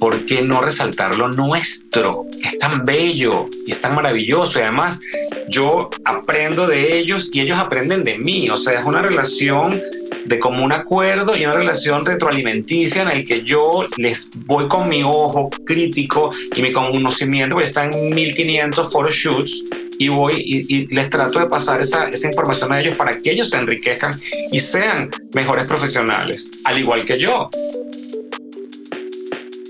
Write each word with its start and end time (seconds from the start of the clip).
¿por 0.00 0.24
qué 0.24 0.42
no 0.42 0.60
resaltar 0.60 1.16
lo 1.16 1.28
nuestro? 1.28 2.24
Es 2.42 2.58
tan 2.58 2.84
bello 2.84 3.48
y 3.66 3.72
es 3.72 3.80
tan 3.80 3.94
maravilloso. 3.94 4.58
Y 4.58 4.62
además, 4.62 5.00
yo 5.48 5.90
aprendo 6.04 6.66
de 6.66 6.98
ellos 6.98 7.30
y 7.32 7.42
ellos 7.42 7.58
aprenden 7.58 8.02
de 8.02 8.18
mí. 8.18 8.48
O 8.50 8.56
sea, 8.56 8.80
es 8.80 8.86
una 8.86 9.02
relación 9.02 9.80
de 10.24 10.38
común 10.38 10.72
acuerdo 10.72 11.36
y 11.36 11.44
una 11.44 11.54
relación 11.54 12.04
retroalimenticia 12.04 13.02
en 13.02 13.10
el 13.10 13.24
que 13.24 13.42
yo 13.42 13.86
les 13.96 14.30
voy 14.46 14.68
con 14.68 14.88
mi 14.88 15.02
ojo 15.02 15.50
crítico 15.64 16.30
y 16.56 16.62
mi 16.62 16.70
conocimiento, 16.72 17.54
porque 17.54 17.68
están 17.68 17.92
en 17.92 18.14
1500 18.14 18.92
photoshoots 18.92 19.64
y 19.98 20.08
voy 20.08 20.34
y, 20.36 20.86
les 20.94 21.10
trato 21.10 21.38
de 21.38 21.46
pasar 21.46 21.80
esa, 21.80 22.08
esa 22.08 22.26
información 22.26 22.72
a 22.72 22.80
ellos 22.80 22.96
para 22.96 23.20
que 23.20 23.32
ellos 23.32 23.50
se 23.50 23.58
enriquezcan 23.58 24.14
y 24.50 24.60
sean 24.60 25.10
mejores 25.34 25.68
profesionales, 25.68 26.50
al 26.64 26.78
igual 26.78 27.04
que 27.04 27.18
yo. 27.18 27.50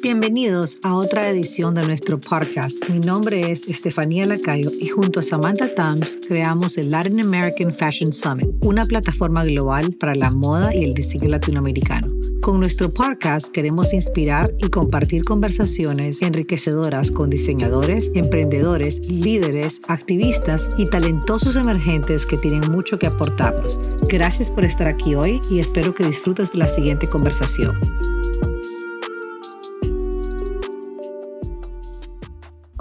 Bienvenidos 0.03 0.79
a 0.83 0.95
otra 0.95 1.29
edición 1.29 1.75
de 1.75 1.83
nuestro 1.83 2.19
podcast. 2.19 2.89
Mi 2.89 3.01
nombre 3.01 3.53
es 3.53 3.69
Estefanía 3.69 4.25
Lacayo 4.25 4.71
y 4.81 4.89
junto 4.89 5.21
a 5.21 5.23
Samantha 5.23 5.69
Tams 5.69 6.17
creamos 6.27 6.79
el 6.79 6.91
Latin 6.91 7.21
American 7.21 7.75
Fashion 7.75 8.11
Summit, 8.11 8.49
una 8.63 8.87
plataforma 8.87 9.45
global 9.45 9.91
para 10.01 10.15
la 10.15 10.31
moda 10.31 10.75
y 10.75 10.85
el 10.85 10.95
diseño 10.95 11.29
latinoamericano. 11.29 12.11
Con 12.41 12.61
nuestro 12.61 12.89
podcast 12.95 13.51
queremos 13.51 13.93
inspirar 13.93 14.51
y 14.59 14.71
compartir 14.71 15.23
conversaciones 15.23 16.23
enriquecedoras 16.23 17.11
con 17.11 17.29
diseñadores, 17.29 18.11
emprendedores, 18.15 19.07
líderes, 19.07 19.83
activistas 19.89 20.71
y 20.79 20.87
talentosos 20.87 21.57
emergentes 21.57 22.25
que 22.25 22.39
tienen 22.39 22.63
mucho 22.71 22.99
que 22.99 23.07
aportarnos. 23.07 23.79
Gracias 24.09 24.51
por 24.51 24.65
estar 24.65 24.89
aquí 24.89 25.15
hoy 25.15 25.43
y 25.51 25.59
espero 25.59 25.95
que 25.95 26.07
disfrutes 26.07 26.53
de 26.53 26.59
la 26.59 26.69
siguiente 26.69 27.07
conversación. 27.07 27.79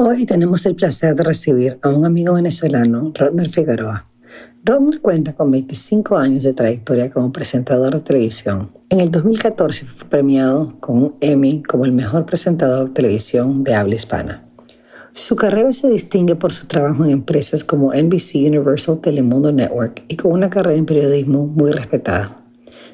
Hoy 0.01 0.25
tenemos 0.25 0.65
el 0.65 0.77
placer 0.77 1.13
de 1.13 1.25
recibir 1.25 1.77
a 1.81 1.89
un 1.89 2.05
amigo 2.05 2.35
venezolano, 2.35 3.11
Rodner 3.13 3.49
Figueroa. 3.49 4.07
Rodner 4.63 5.01
cuenta 5.01 5.33
con 5.33 5.51
25 5.51 6.15
años 6.15 6.43
de 6.43 6.53
trayectoria 6.53 7.11
como 7.11 7.33
presentador 7.33 7.93
de 7.93 7.99
televisión. 7.99 8.71
En 8.87 9.01
el 9.01 9.11
2014 9.11 9.85
fue 9.87 10.07
premiado 10.07 10.79
con 10.79 11.03
un 11.03 11.15
Emmy 11.19 11.61
como 11.63 11.83
el 11.83 11.91
mejor 11.91 12.25
presentador 12.25 12.87
de 12.87 12.93
televisión 12.93 13.65
de 13.65 13.75
habla 13.75 13.95
hispana. 13.95 14.45
Su 15.11 15.35
carrera 15.35 15.73
se 15.73 15.89
distingue 15.89 16.37
por 16.37 16.53
su 16.53 16.65
trabajo 16.65 17.03
en 17.03 17.11
empresas 17.11 17.65
como 17.65 17.91
NBC 17.93 18.35
Universal 18.35 19.01
Telemundo 19.01 19.51
Network 19.51 20.05
y 20.07 20.15
con 20.15 20.31
una 20.31 20.49
carrera 20.49 20.77
en 20.77 20.85
periodismo 20.85 21.45
muy 21.45 21.73
respetada. 21.73 22.41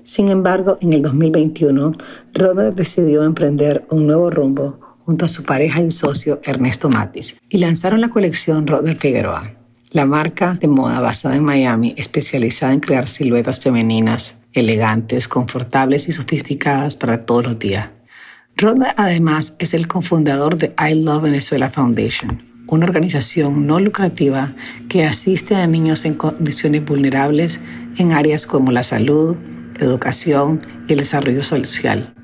Sin 0.02 0.30
embargo, 0.30 0.78
en 0.82 0.94
el 0.94 1.04
2021, 1.04 1.92
Rodner 2.34 2.74
decidió 2.74 3.24
emprender 3.24 3.86
un 3.92 4.08
nuevo 4.08 4.32
rumbo 4.32 4.85
junto 5.06 5.26
a 5.26 5.28
su 5.28 5.44
pareja 5.44 5.82
y 5.82 5.92
socio 5.92 6.42
Ernesto 6.44 6.90
Matis 6.90 7.38
y 7.48 7.60
lanzaron 7.60 8.02
la 8.02 8.10
colección 8.10 8.66
Roder 8.66 8.98
Figueroa, 8.98 9.54
la 9.92 10.06
marca 10.06 10.58
de 10.60 10.68
moda 10.68 11.00
basada 11.00 11.36
en 11.36 11.44
Miami 11.44 11.94
especializada 11.96 12.74
en 12.74 12.80
crear 12.80 13.08
siluetas 13.08 13.60
femeninas 13.60 14.36
elegantes, 14.54 15.28
confortables 15.28 16.10
y 16.10 16.12
sofisticadas 16.12 16.96
para 16.96 17.26
todos 17.26 17.44
los 17.44 17.60
días. 17.60 17.90
Roder 18.58 18.94
además 18.98 19.56
es 19.60 19.74
el 19.74 19.88
cofundador 19.88 20.58
de 20.58 20.74
I 20.80 20.96
Love 20.96 21.24
Venezuela 21.24 21.70
Foundation, 21.70 22.44
una 22.68 22.86
organización 22.86 23.68
no 23.68 23.80
lucrativa 23.80 24.56
que 24.90 25.06
asiste 25.06 25.56
a 25.56 25.68
niños 25.68 26.06
en 26.06 26.16
condiciones 26.16 26.84
vulnerables 26.84 27.62
en 27.98 28.12
áreas 28.12 28.48
como 28.48 28.72
la 28.72 28.82
salud, 28.82 29.38
educación 29.78 30.66
y 30.88 30.94
el 30.94 31.00
desarrollo 31.00 31.44
social 31.44 32.15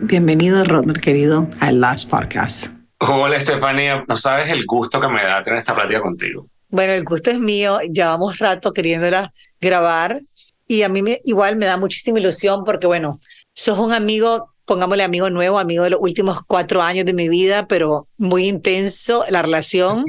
Bienvenido, 0.00 0.62
Rodner, 0.62 1.00
querido, 1.00 1.48
al 1.58 1.80
Last 1.80 2.08
Podcast. 2.08 2.66
Hola, 3.00 3.36
Estefanía. 3.36 4.04
No 4.06 4.16
sabes 4.16 4.48
el 4.48 4.64
gusto 4.64 5.00
que 5.00 5.08
me 5.08 5.24
da 5.24 5.42
tener 5.42 5.58
esta 5.58 5.74
plática 5.74 6.00
contigo. 6.00 6.46
Bueno, 6.68 6.92
el 6.92 7.02
gusto 7.02 7.32
es 7.32 7.40
mío. 7.40 7.80
Llevamos 7.80 8.38
rato 8.38 8.72
queriéndola 8.72 9.32
grabar 9.60 10.22
y 10.68 10.82
a 10.82 10.88
mí 10.88 11.02
me, 11.02 11.20
igual 11.24 11.56
me 11.56 11.66
da 11.66 11.76
muchísima 11.76 12.20
ilusión 12.20 12.62
porque, 12.64 12.86
bueno, 12.86 13.18
sos 13.52 13.76
un 13.78 13.92
amigo, 13.92 14.54
pongámosle 14.66 15.02
amigo 15.02 15.30
nuevo, 15.30 15.58
amigo 15.58 15.82
de 15.82 15.90
los 15.90 16.00
últimos 16.00 16.42
cuatro 16.46 16.80
años 16.80 17.04
de 17.04 17.14
mi 17.14 17.28
vida, 17.28 17.66
pero 17.66 18.06
muy 18.18 18.46
intenso 18.46 19.24
la 19.30 19.42
relación 19.42 20.04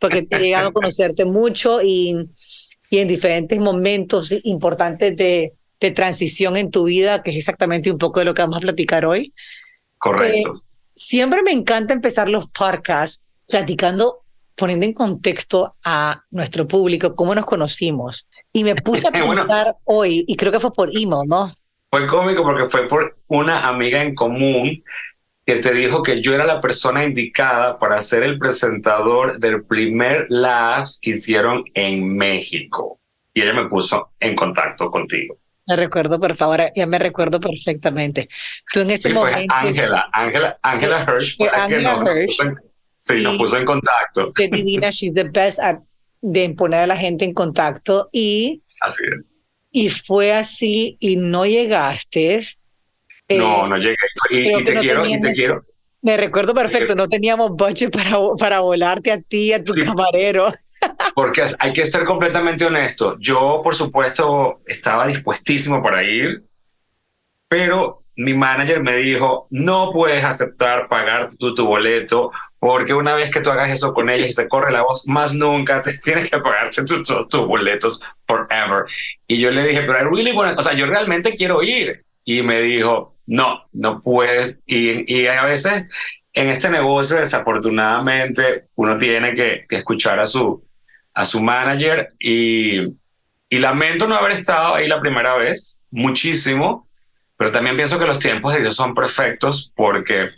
porque 0.00 0.26
he 0.30 0.38
llegado 0.38 0.68
a 0.68 0.72
conocerte 0.72 1.26
mucho 1.26 1.82
y, 1.82 2.16
y 2.88 2.98
en 2.98 3.08
diferentes 3.08 3.60
momentos 3.60 4.34
importantes 4.42 5.14
de, 5.18 5.52
de 5.84 5.90
transición 5.90 6.56
en 6.56 6.70
tu 6.70 6.84
vida, 6.84 7.22
que 7.22 7.30
es 7.30 7.36
exactamente 7.36 7.90
un 7.90 7.98
poco 7.98 8.20
de 8.20 8.24
lo 8.24 8.32
que 8.32 8.40
vamos 8.40 8.56
a 8.56 8.60
platicar 8.60 9.04
hoy. 9.04 9.34
Correcto. 9.98 10.54
Eh, 10.56 10.60
siempre 10.94 11.42
me 11.42 11.52
encanta 11.52 11.92
empezar 11.92 12.30
los 12.30 12.48
podcasts 12.48 13.22
platicando, 13.46 14.22
poniendo 14.54 14.86
en 14.86 14.94
contexto 14.94 15.76
a 15.84 16.22
nuestro 16.30 16.66
público 16.66 17.14
cómo 17.14 17.34
nos 17.34 17.44
conocimos. 17.44 18.26
Y 18.50 18.64
me 18.64 18.74
puse 18.76 19.08
a 19.08 19.10
pensar 19.12 19.76
hoy, 19.84 20.24
y 20.26 20.36
creo 20.36 20.50
que 20.50 20.60
fue 20.60 20.72
por 20.72 20.88
email, 20.88 21.28
¿no? 21.28 21.52
Fue 21.90 22.06
cómico 22.06 22.42
porque 22.42 22.70
fue 22.70 22.88
por 22.88 23.18
una 23.28 23.68
amiga 23.68 24.02
en 24.02 24.14
común 24.14 24.82
que 25.44 25.56
te 25.56 25.74
dijo 25.74 26.02
que 26.02 26.22
yo 26.22 26.34
era 26.34 26.46
la 26.46 26.62
persona 26.62 27.04
indicada 27.04 27.78
para 27.78 28.00
ser 28.00 28.22
el 28.22 28.38
presentador 28.38 29.38
del 29.38 29.64
primer 29.64 30.26
Labs 30.30 30.98
que 31.02 31.10
hicieron 31.10 31.62
en 31.74 32.16
México. 32.16 32.98
Y 33.34 33.42
ella 33.42 33.52
me 33.52 33.68
puso 33.68 34.12
en 34.18 34.34
contacto 34.34 34.90
contigo. 34.90 35.36
Me 35.66 35.76
recuerdo, 35.76 36.20
por 36.20 36.36
favor, 36.36 36.70
ya 36.74 36.86
me 36.86 36.98
recuerdo 36.98 37.40
perfectamente. 37.40 38.28
Tú 38.72 38.80
en 38.80 38.90
ese 38.90 39.08
momento. 39.10 39.54
Ángela, 39.54 40.10
Ángela, 40.12 40.58
Ángela 40.62 41.06
Hirsch. 41.08 41.40
Ángela 41.52 42.04
Hirsch. 42.04 42.36
sí, 42.98 43.22
nos 43.22 43.38
puso 43.38 43.56
en 43.56 43.64
contacto. 43.64 44.30
Qué 44.36 44.48
divina, 44.48 44.90
she's 44.90 45.14
the 45.14 45.24
best 45.24 45.58
at, 45.60 45.78
de 46.20 46.50
poner 46.50 46.80
a 46.80 46.86
la 46.86 46.96
gente 46.96 47.24
en 47.24 47.32
contacto. 47.32 48.10
Y, 48.12 48.62
así 48.80 49.04
es. 49.04 49.30
Y 49.70 49.88
fue 49.88 50.32
así, 50.32 50.98
y 51.00 51.16
no 51.16 51.46
llegaste. 51.46 52.42
no, 53.30 53.64
eh, 53.64 53.68
no 53.68 53.76
llegué. 53.78 53.96
Y, 54.30 54.64
te 54.64 54.78
quiero, 54.78 55.06
y 55.06 55.20
te 55.20 55.32
quiero. 55.32 55.64
Me 56.02 56.18
recuerdo 56.18 56.52
perfecto, 56.52 56.94
no 56.94 57.08
teníamos 57.08 57.52
budget 57.52 57.90
para, 57.90 58.18
para 58.38 58.60
volarte 58.60 59.10
a 59.10 59.22
ti, 59.22 59.54
a 59.54 59.64
tu 59.64 59.72
camarero. 59.72 60.52
Porque 61.14 61.44
hay 61.58 61.72
que 61.72 61.86
ser 61.86 62.04
completamente 62.04 62.64
honesto. 62.64 63.16
Yo, 63.18 63.60
por 63.62 63.74
supuesto, 63.74 64.60
estaba 64.66 65.06
dispuestísimo 65.06 65.82
para 65.82 66.02
ir, 66.02 66.44
pero 67.48 68.04
mi 68.16 68.34
manager 68.34 68.82
me 68.82 68.96
dijo, 68.96 69.48
no 69.50 69.90
puedes 69.92 70.24
aceptar 70.24 70.88
pagar 70.88 71.28
tu, 71.36 71.54
tu 71.54 71.66
boleto, 71.66 72.30
porque 72.58 72.94
una 72.94 73.14
vez 73.14 73.30
que 73.30 73.40
tú 73.40 73.50
hagas 73.50 73.70
eso 73.70 73.92
con 73.92 74.08
ella 74.08 74.26
y 74.26 74.32
se 74.32 74.48
corre 74.48 74.72
la 74.72 74.82
voz, 74.82 75.06
más 75.06 75.34
nunca 75.34 75.82
te 75.82 75.98
tienes 76.04 76.30
que 76.30 76.38
pagarte 76.38 76.84
tus 76.84 77.28
tu 77.28 77.46
boletos 77.46 78.00
forever. 78.26 78.84
Y 79.26 79.38
yo 79.38 79.50
le 79.50 79.66
dije, 79.66 79.82
pero 79.82 79.98
I 79.98 80.14
really 80.14 80.32
want 80.32 80.58
o 80.58 80.62
sea, 80.62 80.74
yo 80.74 80.86
realmente 80.86 81.34
quiero 81.34 81.62
ir. 81.62 82.04
Y 82.26 82.42
me 82.42 82.60
dijo, 82.62 83.16
no, 83.26 83.64
no 83.72 84.00
puedes. 84.00 84.62
Y, 84.64 85.12
y 85.12 85.26
a 85.26 85.44
veces 85.44 85.86
en 86.32 86.48
este 86.48 86.70
negocio, 86.70 87.16
desafortunadamente, 87.16 88.66
uno 88.76 88.96
tiene 88.96 89.34
que, 89.34 89.64
que 89.68 89.76
escuchar 89.76 90.18
a 90.18 90.26
su, 90.26 90.64
a 91.14 91.24
su 91.24 91.40
manager 91.40 92.12
y, 92.18 92.80
y 93.48 93.58
lamento 93.58 94.06
no 94.06 94.16
haber 94.16 94.32
estado 94.32 94.74
ahí 94.74 94.88
la 94.88 95.00
primera 95.00 95.36
vez, 95.36 95.80
muchísimo, 95.90 96.88
pero 97.36 97.52
también 97.52 97.76
pienso 97.76 97.98
que 97.98 98.06
los 98.06 98.18
tiempos 98.18 98.52
de 98.52 98.60
Dios 98.60 98.74
son 98.74 98.94
perfectos 98.94 99.72
porque 99.74 100.30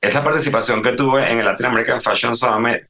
es 0.00 0.14
la 0.14 0.24
participación 0.24 0.82
que 0.82 0.92
tuve 0.92 1.30
en 1.30 1.38
el 1.38 1.44
Latin 1.44 1.66
American 1.66 2.00
Fashion 2.00 2.34
Summit 2.34 2.82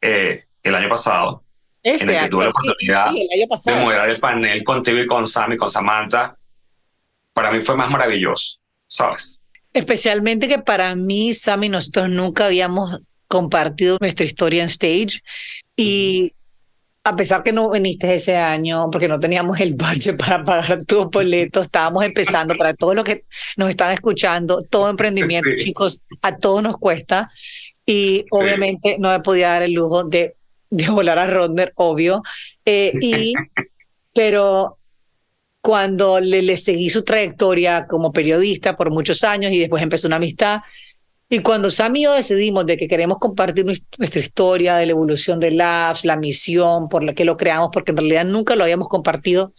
eh, 0.00 0.44
el 0.62 0.74
año 0.74 0.88
pasado, 0.88 1.42
en 1.82 2.08
el 2.08 2.20
que 2.20 2.28
tuve 2.28 2.44
la 2.44 2.50
oportunidad 2.50 3.10
de 3.10 3.84
moderar 3.84 4.10
el 4.10 4.20
panel 4.20 4.62
contigo 4.62 4.98
y 4.98 5.06
con 5.06 5.26
Sam 5.26 5.52
y 5.52 5.56
con 5.56 5.70
Samantha. 5.70 6.36
Para 7.32 7.50
mí 7.50 7.60
fue 7.60 7.76
más 7.76 7.90
maravilloso, 7.90 8.58
¿sabes? 8.86 9.40
Especialmente 9.72 10.48
que 10.48 10.58
para 10.58 10.94
mí, 10.94 11.32
Sam 11.32 11.64
y 11.64 11.68
nosotros 11.70 12.10
nunca 12.10 12.46
habíamos 12.46 13.00
compartido 13.26 13.96
nuestra 14.00 14.26
historia 14.26 14.62
en 14.62 14.68
stage 14.68 15.22
y 15.74 16.32
a 17.04 17.16
pesar 17.16 17.42
que 17.42 17.52
no 17.52 17.70
viniste 17.70 18.14
ese 18.14 18.36
año, 18.36 18.88
porque 18.90 19.08
no 19.08 19.18
teníamos 19.18 19.58
el 19.60 19.74
budget 19.74 20.16
para 20.18 20.44
pagar 20.44 20.84
tus 20.84 21.10
boletos, 21.10 21.64
estábamos 21.64 22.04
empezando 22.04 22.54
para 22.54 22.74
todos 22.74 22.94
los 22.94 23.04
que 23.04 23.24
nos 23.56 23.70
están 23.70 23.92
escuchando, 23.92 24.62
todo 24.62 24.88
emprendimiento, 24.88 25.50
chicos, 25.56 26.00
a 26.22 26.36
todos 26.36 26.62
nos 26.62 26.76
cuesta. 26.76 27.30
Y 27.84 28.24
obviamente 28.30 28.96
no 29.00 29.10
me 29.10 29.20
podía 29.20 29.48
dar 29.48 29.64
el 29.64 29.72
lujo 29.72 30.04
de, 30.04 30.36
de 30.70 30.88
volar 30.88 31.18
a 31.18 31.26
Rodner, 31.26 31.72
obvio. 31.74 32.22
Eh, 32.64 32.92
y, 33.00 33.34
pero 34.14 34.78
cuando 35.60 36.20
le, 36.20 36.42
le 36.42 36.56
seguí 36.56 36.90
su 36.90 37.04
trayectoria 37.04 37.86
como 37.86 38.12
periodista 38.12 38.76
por 38.76 38.90
muchos 38.92 39.24
años 39.24 39.52
y 39.52 39.58
después 39.58 39.82
empezó 39.82 40.06
una 40.06 40.16
amistad, 40.16 40.60
y 41.32 41.40
cuando 41.40 41.70
Sam 41.70 41.96
y 41.96 42.02
yo 42.04 42.12
decidimos 42.12 42.66
de 42.66 42.76
que 42.76 42.88
queremos 42.88 43.18
compartir 43.18 43.64
nuestra 43.64 44.20
historia 44.20 44.76
de 44.76 44.86
la 44.86 44.92
evolución 44.92 45.40
de 45.40 45.50
Labs, 45.50 46.04
la 46.04 46.16
misión, 46.16 46.88
por 46.88 47.02
la 47.02 47.14
que 47.14 47.24
lo 47.24 47.36
creamos, 47.36 47.70
porque 47.72 47.92
en 47.92 47.96
realidad 47.96 48.24
nunca 48.24 48.54
lo 48.54 48.64
habíamos 48.64 48.88
compartido, 48.88 49.52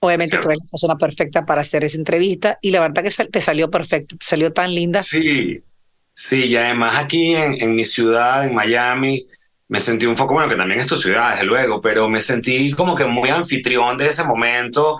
obviamente 0.00 0.38
tú 0.38 0.48
eres 0.48 0.60
la 0.64 0.70
persona 0.70 0.96
perfecta 0.96 1.46
para 1.46 1.60
hacer 1.60 1.84
esa 1.84 1.96
entrevista 1.96 2.58
y 2.60 2.70
la 2.70 2.80
verdad 2.80 3.04
que 3.04 3.24
te 3.26 3.40
salió 3.40 3.70
perfecto, 3.70 4.16
te 4.16 4.26
salió 4.26 4.52
tan 4.52 4.74
linda. 4.74 5.02
Sí, 5.02 5.62
Sí, 6.14 6.44
y 6.44 6.56
además 6.56 6.96
aquí 6.96 7.34
en, 7.34 7.60
en 7.60 7.74
mi 7.74 7.84
ciudad, 7.84 8.44
en 8.44 8.54
Miami, 8.54 9.26
me 9.68 9.80
sentí 9.80 10.06
un 10.06 10.14
poco, 10.14 10.34
bueno, 10.34 10.48
que 10.48 10.56
también 10.56 10.78
es 10.78 10.86
tu 10.86 10.96
ciudad, 10.96 11.32
desde 11.32 11.44
luego, 11.44 11.80
pero 11.80 12.08
me 12.08 12.20
sentí 12.20 12.70
como 12.72 12.94
que 12.94 13.04
muy 13.04 13.30
anfitrión 13.30 13.96
de 13.96 14.06
ese 14.06 14.22
momento 14.22 14.98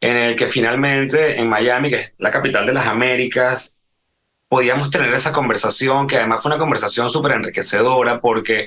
en 0.00 0.16
el 0.16 0.36
que 0.36 0.46
finalmente 0.46 1.38
en 1.38 1.48
Miami, 1.48 1.90
que 1.90 1.96
es 1.96 2.14
la 2.18 2.30
capital 2.30 2.64
de 2.64 2.74
las 2.74 2.86
Américas, 2.86 3.80
podíamos 4.52 4.90
tener 4.90 5.14
esa 5.14 5.32
conversación, 5.32 6.06
que 6.06 6.18
además 6.18 6.42
fue 6.42 6.50
una 6.50 6.58
conversación 6.58 7.08
súper 7.08 7.32
enriquecedora, 7.32 8.20
porque 8.20 8.66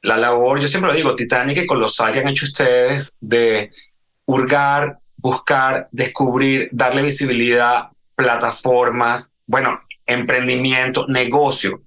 la 0.00 0.16
labor, 0.16 0.58
yo 0.58 0.66
siempre 0.66 0.90
lo 0.90 0.96
digo, 0.96 1.14
titánica 1.14 1.60
y 1.60 1.66
colosal 1.66 2.12
que 2.12 2.20
han 2.20 2.28
hecho 2.28 2.46
ustedes 2.46 3.18
de 3.20 3.68
hurgar, 4.24 5.00
buscar, 5.18 5.86
descubrir, 5.92 6.70
darle 6.72 7.02
visibilidad, 7.02 7.88
plataformas, 8.16 9.34
bueno, 9.44 9.82
emprendimiento, 10.06 11.04
negocio 11.06 11.82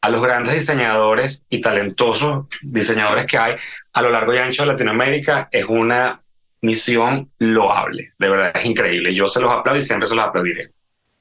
a 0.00 0.08
los 0.08 0.22
grandes 0.22 0.54
diseñadores 0.54 1.44
y 1.50 1.60
talentosos 1.60 2.46
diseñadores 2.62 3.26
que 3.26 3.36
hay 3.36 3.54
a 3.92 4.00
lo 4.00 4.08
largo 4.08 4.32
y 4.32 4.38
ancho 4.38 4.62
de 4.62 4.68
Latinoamérica 4.68 5.50
es 5.52 5.66
una 5.66 6.22
misión 6.62 7.30
loable. 7.38 8.14
De 8.18 8.30
verdad, 8.30 8.52
es 8.54 8.64
increíble. 8.64 9.14
Yo 9.14 9.26
se 9.26 9.42
los 9.42 9.52
aplaudo 9.52 9.78
y 9.78 9.82
siempre 9.82 10.08
se 10.08 10.14
los 10.14 10.24
aplaudiré. 10.24 10.70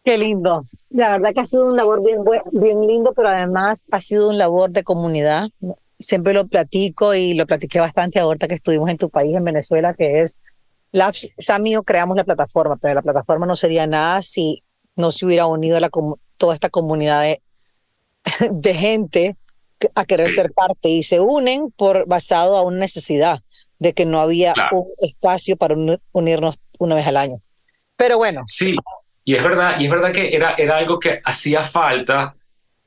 Qué 0.04 0.18
lindo. 0.18 0.64
La 0.90 1.12
verdad 1.12 1.32
que 1.34 1.42
ha 1.42 1.46
sido 1.46 1.66
un 1.68 1.76
labor 1.76 2.04
bien, 2.04 2.24
bien 2.52 2.88
lindo, 2.88 3.14
pero 3.14 3.30
además 3.30 3.86
ha 3.92 4.00
sido 4.00 4.30
un 4.30 4.38
labor 4.38 4.72
de 4.72 4.84
comunidad. 4.84 5.50
Siempre 6.00 6.34
lo 6.34 6.48
platico 6.48 7.14
y 7.14 7.36
lo 7.36 7.46
platiqué 7.46 7.80
bastante 7.80 8.20
ahorita 8.20 8.48
que 8.48 8.56
estuvimos 8.56 8.90
en 8.90 8.98
tu 8.98 9.10
país, 9.10 9.36
en 9.36 9.44
Venezuela, 9.44 9.94
que 9.94 10.22
es, 10.22 10.40
la, 10.92 11.12
Sam 11.38 11.68
y 11.68 11.74
yo 11.74 11.84
creamos 11.84 12.18
la 12.18 12.24
plataforma, 12.24 12.78
pero 12.78 12.96
la 12.96 13.02
plataforma 13.02 13.46
no 13.46 13.56
sería 13.56 13.86
nada 13.86 14.22
si 14.22 14.64
no 14.96 15.12
se 15.12 15.26
hubiera 15.26 15.46
unido 15.46 15.80
la, 15.80 15.90
toda 16.38 16.54
esta 16.54 16.70
comunidad 16.70 17.22
de, 17.22 17.42
de 18.52 18.74
gente 18.74 19.38
a 19.96 20.06
querer 20.06 20.32
ser 20.32 20.52
parte 20.52 20.90
y 20.90 21.04
se 21.04 21.20
unen 21.20 21.72
por 21.72 22.08
basado 22.08 22.58
a 22.58 22.62
una 22.62 22.78
necesidad 22.78 23.42
de 23.80 23.94
que 23.94 24.06
no 24.06 24.20
había 24.20 24.54
un 24.72 24.86
espacio 25.00 25.58
para 25.58 25.76
unirnos 26.12 26.60
una 26.78 26.96
vez 26.96 27.08
al 27.08 27.18
año. 27.18 27.42
Pero 27.96 28.18
bueno. 28.18 28.44
Sí, 28.46 28.76
y 29.24 29.36
es 29.36 29.44
verdad, 29.44 29.80
y 29.80 29.86
es 29.86 29.92
verdad 29.92 30.12
que 30.12 30.36
era, 30.36 30.56
era 30.58 30.78
algo 30.78 31.00
que 31.00 31.22
hacía 31.24 31.64
falta 31.64 32.36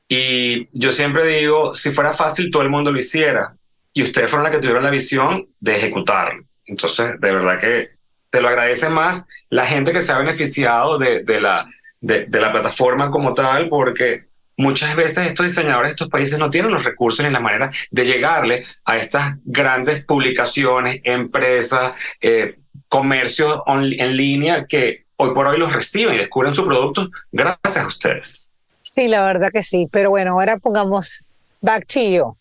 y 0.07 0.67
yo 0.79 0.91
siempre 0.91 1.25
digo, 1.25 1.73
si 1.75 1.91
fuera 1.91 2.13
fácil 2.13 2.51
todo 2.51 2.61
el 2.61 2.69
mundo 2.69 2.91
lo 2.91 2.99
hiciera 2.99 3.55
y 3.93 4.03
ustedes 4.03 4.29
fueron 4.29 4.43
las 4.43 4.51
que 4.51 4.59
tuvieron 4.59 4.83
la 4.83 4.89
visión 4.89 5.47
de 5.59 5.75
ejecutarlo. 5.75 6.43
Entonces, 6.65 7.19
de 7.19 7.31
verdad 7.31 7.59
que 7.59 7.89
te 8.29 8.41
lo 8.41 8.49
agradece 8.49 8.89
más 8.89 9.27
la 9.49 9.65
gente 9.65 9.93
que 9.93 10.01
se 10.01 10.11
ha 10.11 10.17
beneficiado 10.17 10.97
de, 10.97 11.23
de 11.23 11.39
la, 11.39 11.65
de, 12.01 12.27
la 12.29 12.51
plataforma 12.51 13.09
como 13.09 13.33
tal, 13.33 13.69
porque 13.69 14.25
muchas 14.57 14.95
veces 14.95 15.27
estos 15.27 15.45
diseñadores 15.45 15.89
de 15.89 15.93
estos 15.93 16.09
países 16.09 16.37
no 16.37 16.49
tienen 16.49 16.71
los 16.71 16.83
recursos 16.83 17.25
ni 17.25 17.31
la 17.31 17.39
manera 17.39 17.71
de 17.89 18.05
llegarle 18.05 18.65
a 18.83 18.97
estas 18.97 19.37
grandes 19.45 20.03
publicaciones, 20.03 20.99
empresas, 21.03 21.93
eh, 22.19 22.57
comercios 22.89 23.61
en 23.65 24.17
línea 24.17 24.65
que 24.67 25.04
hoy 25.17 25.33
por 25.33 25.47
hoy 25.47 25.57
los 25.57 25.73
reciben 25.73 26.15
y 26.15 26.17
descubren 26.17 26.53
sus 26.53 26.65
productos 26.65 27.09
gracias 27.31 27.77
a 27.77 27.87
ustedes. 27.87 28.49
Sí, 28.81 29.07
la 29.07 29.23
verdad 29.23 29.49
que 29.51 29.63
sí. 29.63 29.87
Pero 29.91 30.09
bueno, 30.09 30.31
ahora 30.31 30.57
pongamos 30.57 31.23
back 31.61 31.85
to 31.87 31.99
you. 31.99 32.33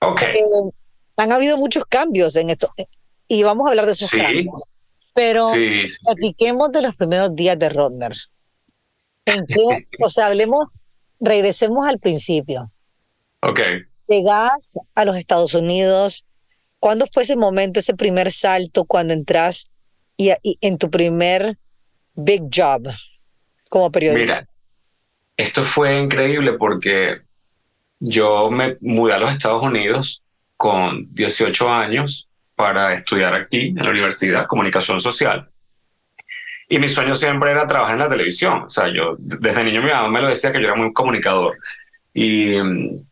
Ok. 0.00 0.22
Eh, 0.22 0.40
han 1.16 1.32
habido 1.32 1.56
muchos 1.56 1.84
cambios 1.86 2.36
en 2.36 2.50
esto 2.50 2.72
y 3.28 3.42
vamos 3.42 3.66
a 3.66 3.70
hablar 3.70 3.86
de 3.86 3.92
esos 3.92 4.10
cambios. 4.10 4.64
Pero 5.14 5.50
platiquemos 6.04 6.72
de 6.72 6.82
los 6.82 6.96
primeros 6.96 7.34
días 7.36 7.58
de 7.58 7.68
Rodner. 7.68 8.12
¿En 9.26 9.46
qué, 9.46 9.86
o 10.04 10.08
sea, 10.08 10.26
hablemos 10.26 10.68
regresemos 11.20 11.86
al 11.86 11.98
principio. 11.98 12.70
Ok. 13.40 13.60
Llegas 14.08 14.74
a 14.94 15.04
los 15.04 15.16
Estados 15.16 15.54
Unidos. 15.54 16.26
¿Cuándo 16.78 17.06
fue 17.12 17.22
ese 17.22 17.36
momento, 17.36 17.80
ese 17.80 17.94
primer 17.94 18.30
salto 18.30 18.84
cuando 18.84 19.14
entras 19.14 19.70
y, 20.16 20.32
en 20.60 20.78
tu 20.78 20.90
primer 20.90 21.58
big 22.14 22.44
job 22.54 22.88
como 23.68 23.90
periodista? 23.90 24.20
Mira, 24.20 24.46
esto 25.36 25.64
fue 25.64 25.98
increíble 25.98 26.54
porque 26.54 27.22
yo 27.98 28.50
me 28.50 28.76
mudé 28.80 29.14
a 29.14 29.18
los 29.18 29.32
Estados 29.32 29.62
Unidos 29.62 30.22
con 30.56 31.12
18 31.12 31.68
años 31.68 32.28
para 32.54 32.94
estudiar 32.94 33.34
aquí 33.34 33.68
en 33.68 33.82
la 33.82 33.90
universidad, 33.90 34.46
comunicación 34.46 35.00
social. 35.00 35.50
Y 36.68 36.78
mi 36.78 36.88
sueño 36.88 37.14
siempre 37.14 37.50
era 37.50 37.66
trabajar 37.66 37.94
en 37.94 38.00
la 38.00 38.08
televisión. 38.08 38.64
O 38.64 38.70
sea, 38.70 38.88
yo 38.88 39.16
desde 39.18 39.64
niño 39.64 39.82
mi 39.82 39.90
mamá 39.90 40.08
me 40.08 40.20
lo 40.20 40.28
decía 40.28 40.52
que 40.52 40.60
yo 40.60 40.68
era 40.68 40.76
muy 40.76 40.92
comunicador. 40.92 41.58
Y 42.12 42.56
mm, 42.56 43.04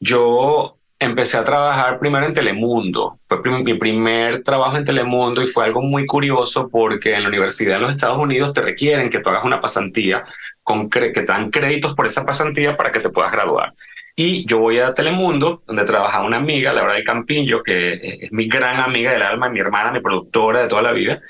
yo 0.00 0.75
empecé 0.98 1.36
a 1.36 1.44
trabajar 1.44 1.98
primero 1.98 2.26
en 2.26 2.34
Telemundo. 2.34 3.18
Fue 3.26 3.40
mi 3.62 3.74
primer 3.74 4.42
trabajo 4.42 4.76
en 4.76 4.84
Telemundo 4.84 5.42
y 5.42 5.46
fue 5.46 5.64
algo 5.64 5.82
muy 5.82 6.06
curioso 6.06 6.68
porque 6.68 7.14
en 7.14 7.22
la 7.22 7.28
universidad 7.28 7.76
de 7.76 7.80
los 7.80 7.90
Estados 7.90 8.18
Unidos 8.18 8.52
te 8.52 8.62
requieren 8.62 9.10
que 9.10 9.20
tú 9.20 9.28
hagas 9.28 9.44
una 9.44 9.60
pasantía, 9.60 10.24
con 10.62 10.88
que 10.88 11.10
te 11.10 11.24
dan 11.24 11.50
créditos 11.50 11.94
por 11.94 12.06
esa 12.06 12.24
pasantía 12.24 12.76
para 12.76 12.90
que 12.92 13.00
te 13.00 13.10
puedas 13.10 13.32
graduar. 13.32 13.74
Y 14.18 14.46
yo 14.46 14.60
voy 14.60 14.78
a 14.78 14.94
Telemundo, 14.94 15.62
donde 15.66 15.84
trabaja 15.84 16.22
una 16.22 16.38
amiga, 16.38 16.72
Laura 16.72 16.94
de 16.94 17.04
Campillo, 17.04 17.62
que 17.62 18.18
es 18.22 18.32
mi 18.32 18.48
gran 18.48 18.80
amiga 18.80 19.12
del 19.12 19.22
alma, 19.22 19.50
mi 19.50 19.60
hermana, 19.60 19.92
mi 19.92 20.00
productora 20.00 20.62
de 20.62 20.68
toda 20.68 20.80
la 20.80 20.92
vida. 20.92 21.20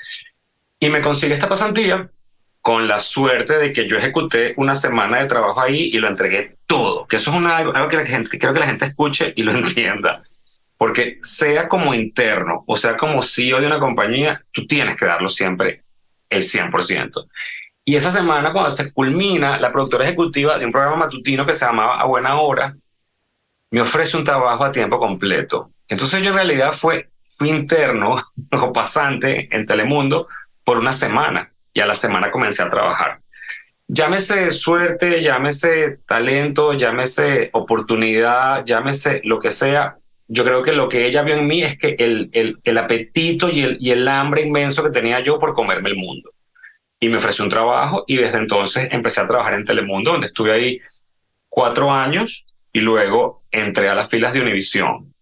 Y 0.79 0.89
me 0.89 1.01
consigue 1.01 1.33
esta 1.33 1.49
pasantía 1.49 2.09
con 2.67 2.85
la 2.85 2.99
suerte 2.99 3.57
de 3.57 3.71
que 3.71 3.87
yo 3.87 3.95
ejecuté 3.95 4.53
una 4.57 4.75
semana 4.75 5.19
de 5.19 5.27
trabajo 5.27 5.61
ahí 5.61 5.89
y 5.93 5.99
lo 5.99 6.09
entregué 6.09 6.57
todo, 6.65 7.07
que 7.07 7.15
eso 7.15 7.31
es 7.31 7.37
una, 7.37 7.55
algo 7.55 7.87
que, 7.87 7.95
la 7.95 8.05
gente, 8.05 8.37
creo 8.37 8.53
que 8.53 8.59
la 8.59 8.65
gente 8.65 8.83
escuche 8.83 9.31
y 9.37 9.43
lo 9.43 9.53
entienda. 9.55 10.21
Porque 10.75 11.17
sea 11.21 11.69
como 11.69 11.93
interno 11.93 12.65
o 12.67 12.75
sea 12.75 12.97
como 12.97 13.23
CEO 13.23 13.61
de 13.61 13.67
una 13.67 13.79
compañía, 13.79 14.43
tú 14.51 14.67
tienes 14.67 14.97
que 14.97 15.05
darlo 15.05 15.29
siempre 15.29 15.85
el 16.29 16.43
100%. 16.43 17.29
Y 17.85 17.95
esa 17.95 18.11
semana, 18.11 18.51
cuando 18.51 18.71
se 18.71 18.91
culmina, 18.91 19.57
la 19.57 19.71
productora 19.71 20.03
ejecutiva 20.03 20.59
de 20.59 20.65
un 20.65 20.73
programa 20.73 20.97
matutino 20.97 21.45
que 21.45 21.53
se 21.53 21.65
llamaba 21.65 22.01
A 22.01 22.05
Buena 22.05 22.35
Hora, 22.35 22.75
me 23.71 23.79
ofrece 23.79 24.17
un 24.17 24.25
trabajo 24.25 24.65
a 24.65 24.73
tiempo 24.73 24.99
completo. 24.99 25.71
Entonces 25.87 26.21
yo 26.21 26.31
en 26.31 26.35
realidad 26.35 26.73
fue, 26.73 27.11
fui 27.29 27.49
interno 27.49 28.17
o 28.51 28.73
pasante 28.73 29.47
en 29.55 29.65
Telemundo 29.65 30.27
por 30.65 30.79
una 30.79 30.91
semana 30.91 31.53
y 31.77 31.79
a 31.79 31.85
la 31.85 31.93
semana 31.93 32.31
comencé 32.31 32.63
a 32.63 32.71
trabajar. 32.71 33.19
Llámese 33.87 34.49
suerte, 34.49 35.21
llámese 35.21 35.99
talento, 36.07 36.73
llámese 36.73 37.51
oportunidad, 37.53 38.65
llámese 38.65 39.21
lo 39.23 39.37
que 39.37 39.51
sea. 39.51 39.97
Yo 40.27 40.43
creo 40.43 40.63
que 40.63 40.71
lo 40.71 40.89
que 40.89 41.05
ella 41.05 41.21
vio 41.21 41.35
en 41.35 41.45
mí 41.45 41.61
es 41.61 41.77
que 41.77 41.95
el, 41.99 42.31
el, 42.33 42.57
el 42.63 42.77
apetito 42.79 43.51
y 43.51 43.61
el, 43.61 43.77
y 43.79 43.91
el 43.91 44.07
hambre 44.07 44.41
inmenso 44.41 44.83
que 44.83 44.89
tenía 44.89 45.19
yo 45.19 45.37
por 45.37 45.53
comerme 45.53 45.91
el 45.91 45.97
mundo. 45.97 46.31
Y 46.99 47.09
me 47.09 47.17
ofreció 47.17 47.43
un 47.43 47.51
trabajo 47.51 48.03
y 48.07 48.17
desde 48.17 48.39
entonces 48.39 48.89
empecé 48.91 49.21
a 49.21 49.27
trabajar 49.27 49.53
en 49.53 49.63
Telemundo, 49.63 50.13
donde 50.13 50.25
estuve 50.25 50.53
ahí 50.53 50.81
cuatro 51.47 51.93
años 51.93 52.47
y 52.73 52.79
luego 52.79 53.43
entré 53.51 53.87
a 53.87 53.93
las 53.93 54.09
filas 54.09 54.33
de 54.33 54.41
Univisión. 54.41 55.13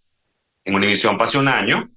En 0.64 0.74
Univisión 0.74 1.18
pasé 1.18 1.38
un 1.38 1.50
año 1.50 1.90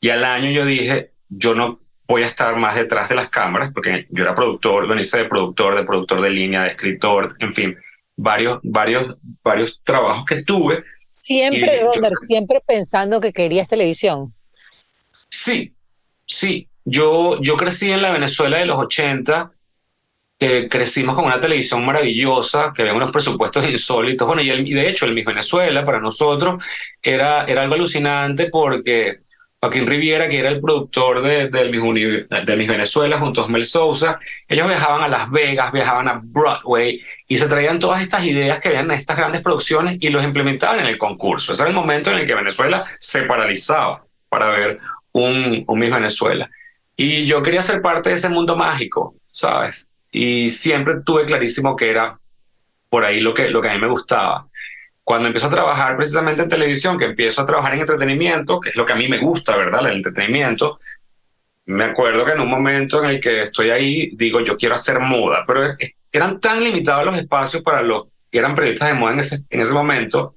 y 0.00 0.10
al 0.10 0.22
año 0.22 0.52
yo 0.52 0.64
dije, 0.64 1.10
yo 1.28 1.56
no 1.56 1.80
voy 2.08 2.22
a 2.22 2.26
estar 2.26 2.56
más 2.56 2.74
detrás 2.74 3.10
de 3.10 3.14
las 3.14 3.28
cámaras, 3.28 3.70
porque 3.72 4.06
yo 4.08 4.24
era 4.24 4.34
productor, 4.34 4.88
veniste 4.88 5.18
de 5.18 5.24
productor, 5.26 5.76
de 5.76 5.84
productor 5.84 6.22
de 6.22 6.30
línea, 6.30 6.62
de 6.62 6.70
escritor, 6.70 7.36
en 7.38 7.52
fin, 7.52 7.76
varios, 8.16 8.60
varios, 8.62 9.18
varios 9.44 9.80
trabajos 9.84 10.24
que 10.24 10.42
tuve. 10.42 10.82
Siempre, 11.12 11.80
Robert, 11.82 12.16
siempre 12.22 12.62
pensando 12.66 13.20
que 13.20 13.32
querías 13.32 13.68
televisión. 13.68 14.34
Sí, 15.28 15.74
sí. 16.24 16.68
Yo, 16.84 17.38
yo 17.42 17.56
crecí 17.56 17.90
en 17.90 18.00
la 18.00 18.10
Venezuela 18.10 18.58
de 18.58 18.64
los 18.64 18.78
80, 18.78 19.52
que 20.38 20.68
crecimos 20.68 21.14
con 21.14 21.26
una 21.26 21.40
televisión 21.40 21.84
maravillosa, 21.84 22.72
que 22.74 22.82
había 22.82 22.94
unos 22.94 23.10
presupuestos 23.10 23.68
insólitos. 23.68 24.26
Bueno, 24.26 24.40
y, 24.40 24.50
y 24.50 24.72
de 24.72 24.88
hecho, 24.88 25.04
el 25.04 25.12
Miss 25.12 25.26
Venezuela 25.26 25.84
para 25.84 26.00
nosotros 26.00 26.64
era, 27.02 27.44
era 27.44 27.62
algo 27.62 27.74
alucinante 27.74 28.48
porque 28.48 29.18
Joaquín 29.60 29.88
Riviera, 29.88 30.28
que 30.28 30.38
era 30.38 30.50
el 30.50 30.60
productor 30.60 31.20
de, 31.20 31.68
mis, 32.56 32.68
Venezuela, 32.68 33.18
junto 33.18 33.40
a 33.40 33.44
Osmel 33.44 33.64
Sousa, 33.64 34.20
ellos 34.46 34.68
viajaban 34.68 35.02
a 35.02 35.08
Las 35.08 35.30
Vegas, 35.32 35.72
viajaban 35.72 36.06
a 36.06 36.20
Broadway 36.22 37.00
y 37.26 37.36
se 37.36 37.48
traían 37.48 37.80
todas 37.80 38.00
estas 38.00 38.24
ideas 38.24 38.60
que 38.60 38.72
en 38.72 38.90
estas 38.92 39.16
grandes 39.16 39.42
producciones 39.42 39.98
y 40.00 40.10
los 40.10 40.22
implementaban 40.22 40.78
en 40.80 40.86
el 40.86 40.96
concurso. 40.96 41.52
Ese 41.52 41.62
era 41.62 41.70
el 41.70 41.74
momento 41.74 42.12
en 42.12 42.18
el 42.18 42.26
que 42.26 42.34
Venezuela 42.34 42.84
se 43.00 43.22
paralizaba 43.24 44.04
para 44.28 44.50
ver 44.50 44.78
un, 45.10 45.64
un 45.66 45.80
Venezuela. 45.80 46.48
Y 46.96 47.26
yo 47.26 47.42
quería 47.42 47.62
ser 47.62 47.82
parte 47.82 48.10
de 48.10 48.16
ese 48.16 48.28
mundo 48.28 48.56
mágico, 48.56 49.16
¿sabes? 49.26 49.90
Y 50.12 50.50
siempre 50.50 51.00
tuve 51.04 51.24
clarísimo 51.24 51.74
que 51.74 51.90
era 51.90 52.18
por 52.88 53.04
ahí 53.04 53.20
lo 53.20 53.34
que, 53.34 53.50
lo 53.50 53.60
que 53.60 53.70
a 53.70 53.74
mí 53.74 53.80
me 53.80 53.88
gustaba 53.88 54.47
cuando 55.08 55.28
empiezo 55.28 55.46
a 55.46 55.50
trabajar 55.50 55.96
precisamente 55.96 56.42
en 56.42 56.50
televisión, 56.50 56.98
que 56.98 57.06
empiezo 57.06 57.40
a 57.40 57.46
trabajar 57.46 57.72
en 57.72 57.80
entretenimiento, 57.80 58.60
que 58.60 58.68
es 58.68 58.76
lo 58.76 58.84
que 58.84 58.92
a 58.92 58.96
mí 58.96 59.08
me 59.08 59.16
gusta, 59.16 59.56
¿verdad? 59.56 59.80
El 59.86 59.96
entretenimiento, 59.96 60.78
me 61.64 61.84
acuerdo 61.84 62.26
que 62.26 62.32
en 62.32 62.40
un 62.40 62.50
momento 62.50 63.02
en 63.02 63.08
el 63.08 63.18
que 63.18 63.40
estoy 63.40 63.70
ahí, 63.70 64.10
digo, 64.12 64.40
yo 64.40 64.54
quiero 64.54 64.74
hacer 64.74 65.00
moda, 65.00 65.44
pero 65.46 65.62
eran 66.12 66.38
tan 66.40 66.62
limitados 66.62 67.06
los 67.06 67.16
espacios 67.16 67.62
para 67.62 67.80
los 67.80 68.08
eran 68.30 68.54
periodistas 68.54 68.88
de 68.90 68.94
moda 68.96 69.14
en 69.14 69.20
ese, 69.20 69.38
en 69.48 69.62
ese 69.62 69.72
momento, 69.72 70.34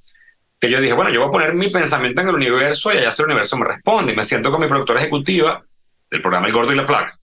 que 0.58 0.70
yo 0.70 0.80
dije, 0.80 0.94
bueno, 0.94 1.12
yo 1.12 1.20
voy 1.20 1.28
a 1.28 1.32
poner 1.34 1.54
mi 1.54 1.70
pensamiento 1.70 2.22
en 2.22 2.30
el 2.30 2.36
universo 2.36 2.94
y 2.94 2.98
allá 2.98 3.10
el 3.10 3.25
universo 3.25 3.58
me 3.58 3.66
responde. 3.66 4.13
Y 4.13 4.16
me 4.16 4.24
siento 4.24 4.51
con 4.51 4.62
mi 4.62 4.68
productora 4.68 5.01
ejecutiva 5.01 5.62
del 6.10 6.22
programa 6.22 6.48
El 6.48 6.54
Gordo 6.54 6.72
y 6.72 6.78
la 6.78 6.86
Flaca. 6.86 7.20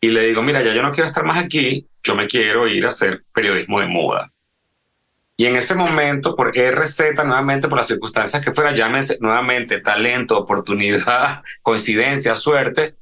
Y 0.00 0.10
le 0.10 0.20
digo, 0.20 0.44
mira, 0.44 0.62
ya 0.62 0.72
yo 0.72 0.82
no 0.82 0.92
quiero 0.92 1.08
estar 1.08 1.24
más 1.24 1.42
aquí, 1.42 1.88
yo 2.04 2.14
me 2.14 2.28
quiero 2.28 2.68
ir 2.68 2.84
a 2.84 2.88
hacer 2.90 3.24
periodismo 3.34 3.80
de 3.80 3.86
moda. 3.86 4.30
Y 5.36 5.46
en 5.46 5.56
ese 5.56 5.74
momento, 5.74 6.34
por 6.34 6.52
RZ, 6.56 7.14
nuevamente 7.16 7.68
por 7.68 7.76
las 7.76 7.86
circunstancias 7.86 8.42
que 8.42 8.54
fuera, 8.54 8.74
llámense 8.74 9.18
nuevamente 9.20 9.80
talento, 9.80 10.38
oportunidad, 10.38 11.42
coincidencia, 11.62 12.34
suerte, 12.34 12.96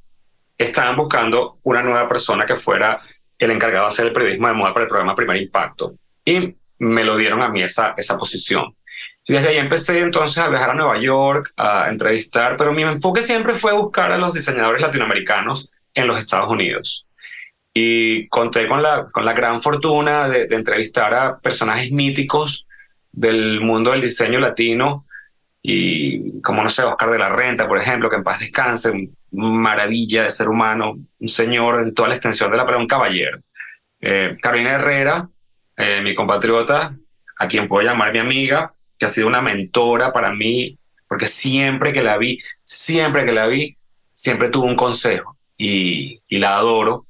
estaban 0.57 0.97
buscando 0.97 1.59
una 1.63 1.81
nueva 1.81 2.07
persona 2.07 2.45
que 2.45 2.55
fuera 2.55 2.99
el 3.37 3.51
encargado 3.51 3.85
de 3.85 3.89
hacer 3.89 4.07
el 4.07 4.13
periodismo 4.13 4.47
de 4.47 4.53
moda 4.53 4.73
para 4.73 4.83
el 4.83 4.89
programa 4.89 5.15
Primer 5.15 5.37
Impacto. 5.37 5.95
Y 6.25 6.55
me 6.79 7.03
lo 7.05 7.15
dieron 7.15 7.41
a 7.41 7.49
mí 7.49 7.61
esa, 7.61 7.93
esa 7.95 8.17
posición. 8.17 8.75
Y 9.27 9.33
desde 9.33 9.49
ahí 9.49 9.57
empecé 9.57 9.99
entonces 9.99 10.37
a 10.37 10.49
viajar 10.49 10.71
a 10.71 10.75
Nueva 10.75 10.97
York, 10.97 11.51
a 11.57 11.89
entrevistar, 11.89 12.57
pero 12.57 12.73
mi 12.73 12.83
enfoque 12.83 13.23
siempre 13.23 13.53
fue 13.53 13.73
buscar 13.73 14.11
a 14.11 14.17
los 14.17 14.33
diseñadores 14.33 14.81
latinoamericanos 14.81 15.71
en 15.93 16.07
los 16.07 16.19
Estados 16.19 16.49
Unidos. 16.49 17.04
Y 17.77 18.29
conté 18.29 18.67
con 18.67 18.81
la, 18.81 19.05
con 19.11 19.25
la 19.25 19.33
gran 19.33 19.59
fortuna 19.59 20.29
de, 20.29 20.47
entrevistar 20.49 21.13
a 21.13 21.37
personajes 21.37 21.91
míticos 21.91 22.65
del 23.11 23.59
mundo 23.59 23.91
del 23.91 24.01
diseño 24.01 24.39
latino, 24.39 25.05
y 25.61 26.41
como 26.41 26.63
no 26.63 26.69
sé, 26.69 26.83
Oscar 26.83 27.11
de 27.11 27.17
la 27.17 27.29
Renta, 27.29 27.67
por 27.67 27.77
ejemplo, 27.77 28.09
que 28.09 28.15
en 28.15 28.23
paz 28.23 28.39
descanse, 28.39 29.09
maravilla 29.31 30.23
de 30.23 30.31
ser 30.31 30.47
humano, 30.47 30.95
un 31.19 31.27
señor 31.27 31.83
en 31.85 31.93
toda 31.93 32.07
la 32.09 32.15
extensión 32.15 32.49
de 32.51 32.57
la 32.57 32.63
palabra, 32.63 32.81
un 32.81 32.87
caballero. 32.87 33.39
Eh, 33.99 34.37
Carolina 34.41 34.71
Herrera, 34.71 35.27
eh, 35.75 36.01
mi 36.01 36.15
compatriota, 36.15 36.95
a 37.37 37.47
quien 37.47 37.67
puedo 37.67 37.85
llamar 37.85 38.13
mi 38.13 38.19
amiga, 38.19 38.73
que 38.97 39.05
ha 39.05 39.09
sido 39.09 39.27
una 39.27 39.41
mentora 39.41 40.13
para 40.13 40.31
mí, 40.31 40.77
porque 41.07 41.27
siempre 41.27 41.91
que 41.91 42.01
la 42.01 42.17
vi, 42.17 42.39
siempre 42.63 43.25
que 43.25 43.33
la 43.33 43.47
vi, 43.47 43.77
siempre 44.13 44.49
tuvo 44.49 44.65
un 44.65 44.75
consejo 44.75 45.37
y, 45.57 46.21
la 46.29 46.57
adoro. 46.57 47.07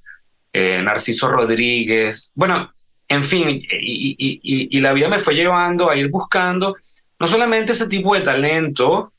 Eh, 0.58 0.82
Narciso 0.82 1.28
Rodríguez, 1.28 2.32
bueno, 2.34 2.72
en 3.10 3.26
fin, 3.26 3.62
y, 3.70 4.80
la 4.80 4.94
vida 4.94 5.10
me 5.10 5.20
fue 5.20 5.36
llevando 5.36 5.90
a 5.90 5.98
ir 5.98 6.10
buscando 6.10 6.78
no 7.20 7.28
solamente 7.28 7.74
ese 7.74 7.90
tipo 7.90 8.16
de 8.16 8.22
talento, 8.22 9.12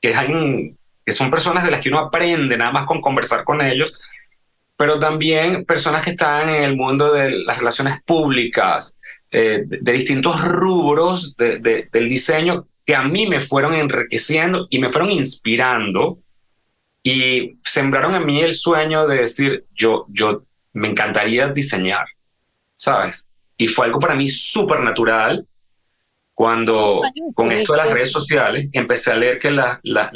que, 0.00 0.14
que 1.04 1.12
son 1.12 1.30
personas 1.30 1.64
de 1.64 1.72
las 1.72 1.82
que 1.82 1.90
uno 1.90 1.98
aprende 1.98 2.56
nada 2.56 2.70
más 2.70 2.86
con 2.86 3.02
conversar 3.02 3.44
con 3.44 3.60
ellos, 3.60 3.92
pero 4.74 4.98
también 4.98 5.66
personas 5.66 6.02
que 6.04 6.12
están 6.12 6.48
en 6.48 6.64
el 6.64 6.74
mundo 6.74 7.12
de 7.12 7.30
las 7.30 7.58
relaciones 7.58 8.02
públicas, 8.06 8.98
eh, 9.30 9.64
de, 9.66 9.92
distintos 9.92 10.42
rubros 10.42 11.36
del 11.36 12.08
diseño 12.08 12.66
que 12.86 12.96
a 12.96 13.02
mí 13.02 13.26
me 13.26 13.42
fueron 13.42 13.74
enriqueciendo 13.74 14.68
y 14.70 14.78
me 14.78 14.90
fueron 14.90 15.10
inspirando 15.10 16.18
y 17.02 17.58
sembraron 17.62 18.14
en 18.14 18.24
mí 18.24 18.40
el 18.40 18.52
sueño 18.52 19.06
de 19.06 19.18
decir, 19.18 19.66
yo, 19.74 20.06
yo 20.08 20.44
me 20.72 20.88
encantaría 20.88 21.48
diseñar, 21.48 22.06
¿sabes? 22.74 23.30
Y 23.56 23.68
fue 23.68 23.86
algo 23.86 23.98
para 23.98 24.14
mí 24.14 24.28
súper 24.28 24.80
natural 24.80 25.46
cuando 26.34 27.02
con 27.34 27.52
esto 27.52 27.72
de 27.72 27.78
las 27.78 27.90
redes 27.90 28.10
sociales 28.10 28.68
empecé 28.72 29.12
a 29.12 29.16
leer 29.16 29.38
que 29.38 29.50
la, 29.50 29.80
la, 29.82 30.10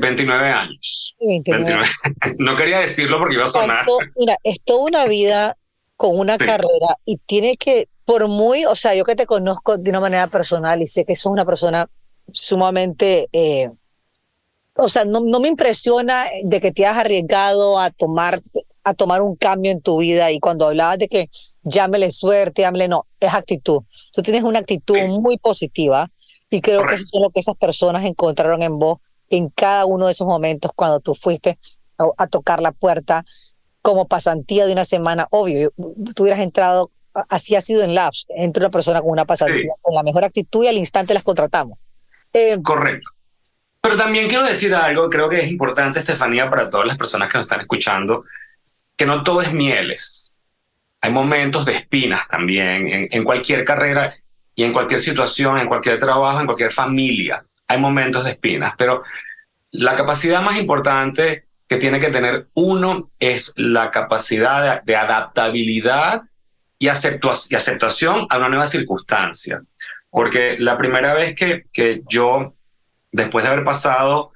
29 0.00 0.48
años. 0.48 1.16
No 2.38 2.56
quería 2.56 2.80
decirlo 2.80 3.18
porque 3.18 3.36
iba 3.36 3.44
a 3.44 3.48
sonar. 3.48 3.86
mira, 4.16 4.36
es 4.42 4.62
toda 4.62 4.84
una 4.84 5.06
vida 5.06 5.56
con 5.96 6.18
una 6.18 6.36
carrera 6.36 6.98
y 7.04 7.16
tiene 7.18 7.56
que, 7.56 7.88
por 8.04 8.28
muy, 8.28 8.66
o 8.66 8.74
sea, 8.74 8.94
yo 8.94 9.04
que 9.04 9.16
te 9.16 9.26
conozco 9.26 9.78
de 9.78 9.90
una 9.90 10.00
manera 10.00 10.26
personal 10.26 10.82
y 10.82 10.86
sé 10.86 11.04
que 11.04 11.14
sos 11.14 11.32
una 11.32 11.46
persona 11.46 11.88
sumamente, 12.32 13.28
eh, 13.32 13.70
o 14.74 14.88
sea, 14.88 15.04
no, 15.06 15.20
no 15.20 15.40
me 15.40 15.48
impresiona 15.48 16.26
de 16.44 16.60
que 16.60 16.72
te 16.72 16.84
has 16.84 16.98
arriesgado 16.98 17.78
a 17.78 17.90
tomar 17.90 18.42
a 18.86 18.94
tomar 18.94 19.20
un 19.20 19.34
cambio 19.34 19.72
en 19.72 19.80
tu 19.80 19.98
vida 19.98 20.30
y 20.30 20.38
cuando 20.38 20.68
hablabas 20.68 20.98
de 20.98 21.08
que 21.08 21.28
llámele 21.64 22.12
suerte, 22.12 22.62
llámele 22.62 22.86
no, 22.86 23.04
es 23.18 23.34
actitud. 23.34 23.80
Tú 24.12 24.22
tienes 24.22 24.44
una 24.44 24.60
actitud 24.60 24.96
muy 25.08 25.38
positiva 25.38 26.08
y 26.50 26.60
creo 26.60 26.86
que 26.86 26.94
eso 26.94 27.06
es 27.12 27.20
lo 27.20 27.30
que 27.30 27.40
esas 27.40 27.56
personas 27.56 28.04
encontraron 28.04 28.62
en 28.62 28.78
vos 28.78 28.98
en 29.30 29.48
cada 29.48 29.86
uno 29.86 30.06
de 30.06 30.12
esos 30.12 30.26
momentos 30.26 30.70
cuando 30.74 31.00
tú 31.00 31.14
fuiste 31.14 31.58
a, 32.18 32.26
tocar 32.26 32.60
la 32.60 32.72
puerta 32.72 33.24
como 33.82 34.06
pasantía 34.06 34.66
de 34.66 34.72
una 34.72 34.84
semana. 34.84 35.26
Obvio, 35.30 35.72
tú 36.14 36.22
hubieras 36.22 36.40
entrado, 36.40 36.90
así 37.28 37.54
ha 37.54 37.60
sido 37.60 37.82
en 37.82 37.94
Labs, 37.94 38.26
entre 38.28 38.62
una 38.62 38.70
persona 38.70 39.00
con 39.00 39.10
una 39.10 39.24
pasantía, 39.24 39.72
con 39.80 39.94
la 39.94 40.02
mejor 40.02 40.24
actitud 40.24 40.64
y 40.64 40.68
al 40.68 40.76
instante 40.76 41.14
las 41.14 41.22
contratamos. 41.22 41.78
Eh, 42.32 42.58
Correcto. 42.62 43.08
Pero 43.80 43.96
también 43.96 44.28
quiero 44.28 44.44
decir 44.44 44.74
algo, 44.74 45.08
creo 45.08 45.28
que 45.28 45.40
es 45.40 45.48
importante, 45.48 46.00
Estefanía, 46.00 46.50
para 46.50 46.68
todas 46.68 46.86
las 46.86 46.98
personas 46.98 47.28
que 47.28 47.38
nos 47.38 47.46
están 47.46 47.60
escuchando, 47.60 48.24
que 48.96 49.06
no 49.06 49.22
todo 49.22 49.42
es 49.42 49.52
mieles. 49.52 50.34
Hay 51.00 51.12
momentos 51.12 51.64
de 51.66 51.74
espinas 51.74 52.26
también 52.26 52.88
en, 52.88 53.08
en 53.10 53.24
cualquier 53.24 53.64
carrera 53.64 54.12
y 54.56 54.64
en 54.64 54.72
cualquier 54.72 54.98
situación, 54.98 55.58
en 55.58 55.68
cualquier 55.68 56.00
trabajo, 56.00 56.40
en 56.40 56.46
cualquier 56.46 56.72
familia. 56.72 57.44
Hay 57.68 57.78
momentos 57.78 58.24
de 58.24 58.32
espinas, 58.32 58.74
pero 58.76 59.02
la 59.70 59.96
capacidad 59.96 60.42
más 60.42 60.58
importante 60.58 61.46
que 61.68 61.76
tiene 61.76 61.98
que 61.98 62.10
tener 62.10 62.48
uno 62.54 63.10
es 63.18 63.52
la 63.56 63.90
capacidad 63.90 64.82
de, 64.82 64.96
adaptabilidad 64.96 66.22
y, 66.78 66.86
y, 66.86 66.88
aceptación 66.88 68.26
a 68.30 68.38
una 68.38 68.48
nueva 68.48 68.66
circunstancia. 68.66 69.62
Porque 70.10 70.56
la 70.58 70.78
primera 70.78 71.12
vez 71.12 71.34
que, 71.34 71.64
que 71.72 72.02
yo, 72.08 72.54
después 73.10 73.44
de 73.44 73.50
haber 73.50 73.64
pasado 73.64 74.32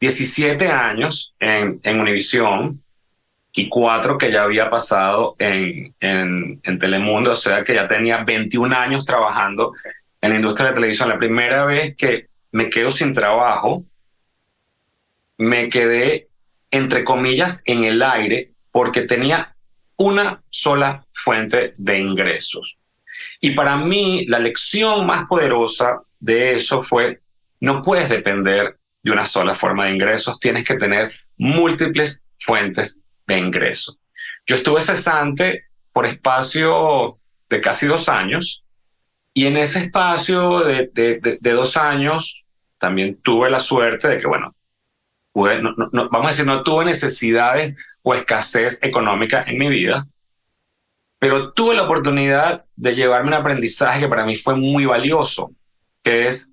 17 0.00 0.68
años 0.68 1.34
en, 1.40 1.80
en 1.82 2.00
Univisión, 2.00 2.82
y 3.52 3.68
cuatro 3.68 4.16
que 4.16 4.30
ya 4.30 4.42
había 4.42 4.70
pasado 4.70 5.34
en, 5.38 5.94
en, 6.00 6.60
en, 6.62 6.78
Telemundo, 6.78 7.32
o 7.32 7.34
sea 7.34 7.64
que 7.64 7.74
ya 7.74 7.88
tenía 7.88 8.18
21 8.18 8.76
años 8.76 9.04
trabajando 9.04 9.72
en 10.20 10.30
la 10.30 10.36
industria 10.36 10.66
de 10.66 10.70
la 10.70 10.74
televisión. 10.74 11.08
La 11.08 11.18
primera 11.18 11.64
vez 11.64 11.96
que 11.96 12.29
me 12.52 12.70
quedo 12.70 12.90
sin 12.90 13.12
trabajo, 13.12 13.84
me 15.38 15.68
quedé, 15.68 16.28
entre 16.70 17.04
comillas, 17.04 17.62
en 17.64 17.84
el 17.84 18.02
aire 18.02 18.52
porque 18.70 19.02
tenía 19.02 19.54
una 19.96 20.42
sola 20.50 21.06
fuente 21.12 21.74
de 21.76 21.98
ingresos. 21.98 22.78
Y 23.40 23.52
para 23.52 23.76
mí, 23.76 24.24
la 24.26 24.38
lección 24.38 25.06
más 25.06 25.26
poderosa 25.26 26.02
de 26.18 26.52
eso 26.52 26.80
fue, 26.80 27.20
no 27.60 27.82
puedes 27.82 28.08
depender 28.08 28.78
de 29.02 29.10
una 29.10 29.26
sola 29.26 29.54
forma 29.54 29.86
de 29.86 29.92
ingresos, 29.92 30.38
tienes 30.38 30.64
que 30.64 30.76
tener 30.76 31.12
múltiples 31.38 32.24
fuentes 32.38 33.02
de 33.26 33.38
ingreso. 33.38 33.98
Yo 34.46 34.56
estuve 34.56 34.82
cesante 34.82 35.64
por 35.92 36.06
espacio 36.06 37.18
de 37.48 37.60
casi 37.60 37.86
dos 37.86 38.08
años 38.08 38.64
y 39.32 39.46
en 39.46 39.56
ese 39.56 39.80
espacio 39.80 40.60
de, 40.60 40.90
de, 40.92 41.52
dos 41.52 41.76
años 41.76 42.44
también 42.78 43.20
tuve 43.22 43.50
la 43.50 43.60
suerte 43.60 44.08
de 44.08 44.18
que, 44.18 44.26
bueno, 44.26 44.54
vamos 45.34 46.26
a 46.26 46.30
decir, 46.30 46.46
no 46.46 46.62
tuve 46.62 46.84
necesidades 46.84 47.74
o 48.02 48.14
escasez 48.14 48.82
económica 48.82 49.44
en 49.46 49.58
mi 49.58 49.68
vida, 49.68 50.06
pero 51.18 51.52
tuve 51.52 51.74
la 51.74 51.82
oportunidad 51.82 52.64
de 52.76 52.94
llevarme 52.94 53.28
un 53.28 53.34
aprendizaje 53.34 54.00
que 54.00 54.08
para 54.08 54.24
mí 54.24 54.34
fue 54.36 54.56
muy 54.56 54.86
valioso, 54.86 55.52
que 56.02 56.26
es, 56.26 56.52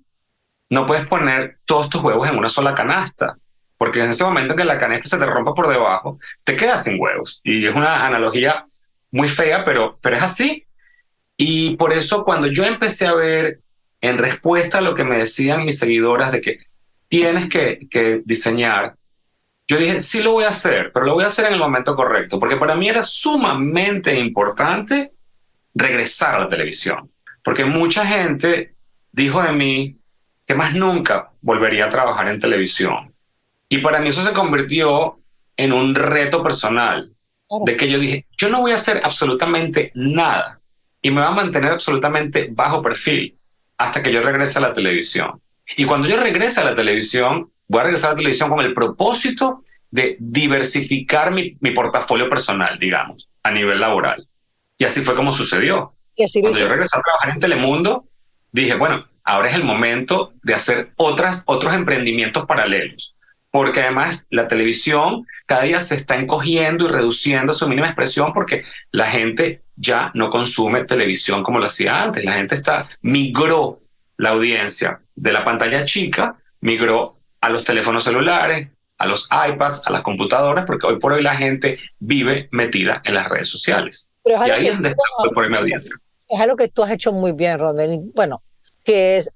no 0.70 0.86
puedes 0.86 1.06
poner 1.06 1.58
todos 1.64 1.88
tus 1.88 2.02
huevos 2.02 2.28
en 2.28 2.38
una 2.38 2.48
sola 2.48 2.74
canasta 2.74 3.36
porque 3.78 4.02
en 4.02 4.10
ese 4.10 4.24
momento 4.24 4.56
que 4.56 4.64
la 4.64 4.78
canasta 4.78 5.08
se 5.08 5.18
te 5.18 5.24
rompa 5.24 5.54
por 5.54 5.68
debajo, 5.68 6.18
te 6.42 6.56
quedas 6.56 6.82
sin 6.82 7.00
huevos. 7.00 7.40
Y 7.44 7.64
es 7.64 7.74
una 7.74 8.04
analogía 8.04 8.64
muy 9.12 9.28
fea, 9.28 9.64
pero, 9.64 9.98
pero 10.02 10.16
es 10.16 10.22
así. 10.22 10.66
Y 11.40 11.76
por 11.76 11.92
eso 11.92 12.24
cuando 12.24 12.48
yo 12.48 12.64
empecé 12.64 13.06
a 13.06 13.14
ver, 13.14 13.60
en 14.00 14.18
respuesta 14.18 14.78
a 14.78 14.80
lo 14.80 14.92
que 14.92 15.04
me 15.04 15.18
decían 15.18 15.64
mis 15.64 15.78
seguidoras 15.78 16.32
de 16.32 16.40
que 16.40 16.58
tienes 17.06 17.48
que, 17.48 17.86
que 17.88 18.22
diseñar, 18.24 18.96
yo 19.68 19.78
dije, 19.78 20.00
sí 20.00 20.20
lo 20.20 20.32
voy 20.32 20.44
a 20.44 20.48
hacer, 20.48 20.90
pero 20.92 21.06
lo 21.06 21.14
voy 21.14 21.24
a 21.24 21.28
hacer 21.28 21.46
en 21.46 21.52
el 21.52 21.60
momento 21.60 21.94
correcto, 21.94 22.40
porque 22.40 22.56
para 22.56 22.74
mí 22.74 22.88
era 22.88 23.04
sumamente 23.04 24.18
importante 24.18 25.12
regresar 25.74 26.34
a 26.34 26.40
la 26.40 26.48
televisión, 26.48 27.08
porque 27.44 27.64
mucha 27.64 28.04
gente 28.04 28.74
dijo 29.12 29.40
de 29.40 29.52
mí 29.52 29.96
que 30.44 30.54
más 30.54 30.74
nunca 30.74 31.30
volvería 31.40 31.84
a 31.84 31.90
trabajar 31.90 32.28
en 32.28 32.40
televisión. 32.40 33.14
Y 33.68 33.78
para 33.78 34.00
mí 34.00 34.08
eso 34.08 34.24
se 34.24 34.32
convirtió 34.32 35.20
en 35.56 35.72
un 35.72 35.94
reto 35.94 36.42
personal, 36.42 37.12
de 37.64 37.76
que 37.76 37.88
yo 37.88 37.98
dije, 37.98 38.26
yo 38.36 38.48
no 38.48 38.60
voy 38.60 38.72
a 38.72 38.76
hacer 38.76 39.00
absolutamente 39.04 39.92
nada 39.94 40.57
y 41.02 41.10
me 41.10 41.20
va 41.20 41.28
a 41.28 41.32
mantener 41.32 41.72
absolutamente 41.72 42.48
bajo 42.50 42.82
perfil 42.82 43.36
hasta 43.76 44.02
que 44.02 44.12
yo 44.12 44.20
regrese 44.22 44.58
a 44.58 44.62
la 44.62 44.74
televisión. 44.74 45.40
Y 45.76 45.84
cuando 45.84 46.08
yo 46.08 46.16
regrese 46.16 46.60
a 46.60 46.64
la 46.64 46.74
televisión, 46.74 47.50
voy 47.68 47.80
a 47.80 47.84
regresar 47.84 48.10
a 48.10 48.12
la 48.12 48.18
televisión 48.18 48.50
con 48.50 48.60
el 48.60 48.74
propósito 48.74 49.62
de 49.90 50.16
diversificar 50.18 51.30
mi, 51.30 51.56
mi 51.60 51.70
portafolio 51.70 52.28
personal, 52.28 52.78
digamos, 52.78 53.28
a 53.42 53.50
nivel 53.50 53.80
laboral. 53.80 54.26
Y 54.76 54.84
así 54.84 55.02
fue 55.02 55.14
como 55.14 55.32
sucedió. 55.32 55.94
Cuando 56.40 56.58
yo 56.58 56.68
regresé 56.68 56.96
a 56.96 57.02
trabajar 57.02 57.30
en 57.30 57.40
Telemundo, 57.40 58.06
dije, 58.50 58.74
bueno, 58.74 59.06
ahora 59.24 59.48
es 59.48 59.54
el 59.54 59.64
momento 59.64 60.32
de 60.42 60.54
hacer 60.54 60.92
otras, 60.96 61.44
otros 61.46 61.74
emprendimientos 61.74 62.46
paralelos. 62.46 63.14
Porque 63.50 63.80
además 63.80 64.26
la 64.30 64.46
televisión 64.46 65.26
cada 65.46 65.62
día 65.62 65.80
se 65.80 65.94
está 65.94 66.16
encogiendo 66.16 66.86
y 66.86 66.90
reduciendo 66.90 67.54
su 67.54 67.66
mínima 67.68 67.86
expresión 67.86 68.34
porque 68.34 68.64
la 68.90 69.06
gente 69.06 69.62
ya 69.76 70.10
no 70.12 70.28
consume 70.28 70.84
televisión 70.84 71.42
como 71.42 71.58
lo 71.58 71.66
hacía 71.66 72.02
antes. 72.02 72.22
La 72.24 72.34
gente 72.34 72.54
está, 72.54 72.88
migró 73.00 73.80
la 74.18 74.30
audiencia 74.30 75.00
de 75.14 75.32
la 75.32 75.44
pantalla 75.44 75.86
chica, 75.86 76.36
migró 76.60 77.18
a 77.40 77.48
los 77.48 77.64
teléfonos 77.64 78.04
celulares, 78.04 78.68
a 78.98 79.06
los 79.06 79.26
iPads, 79.30 79.86
a 79.86 79.90
las 79.90 80.02
computadoras, 80.02 80.66
porque 80.66 80.86
hoy 80.86 80.98
por 80.98 81.12
hoy 81.12 81.22
la 81.22 81.36
gente 81.36 81.78
vive 81.98 82.48
metida 82.50 83.00
en 83.04 83.14
las 83.14 83.28
redes 83.28 83.48
sociales. 83.48 84.10
y 84.24 84.32
ahí 84.32 84.66
es 84.66 84.74
donde 84.74 84.90
está 84.90 85.02
el 85.24 85.30
problema 85.30 85.56
de 85.56 85.62
audiencia. 85.62 85.96
Es 86.28 86.40
algo 86.40 86.56
que 86.56 86.68
tú 86.68 86.82
has 86.82 86.90
hecho 86.90 87.12
muy 87.12 87.32
bien. 87.32 87.58
Bueno, 88.14 88.42
que 88.84 89.16
es 89.16 89.30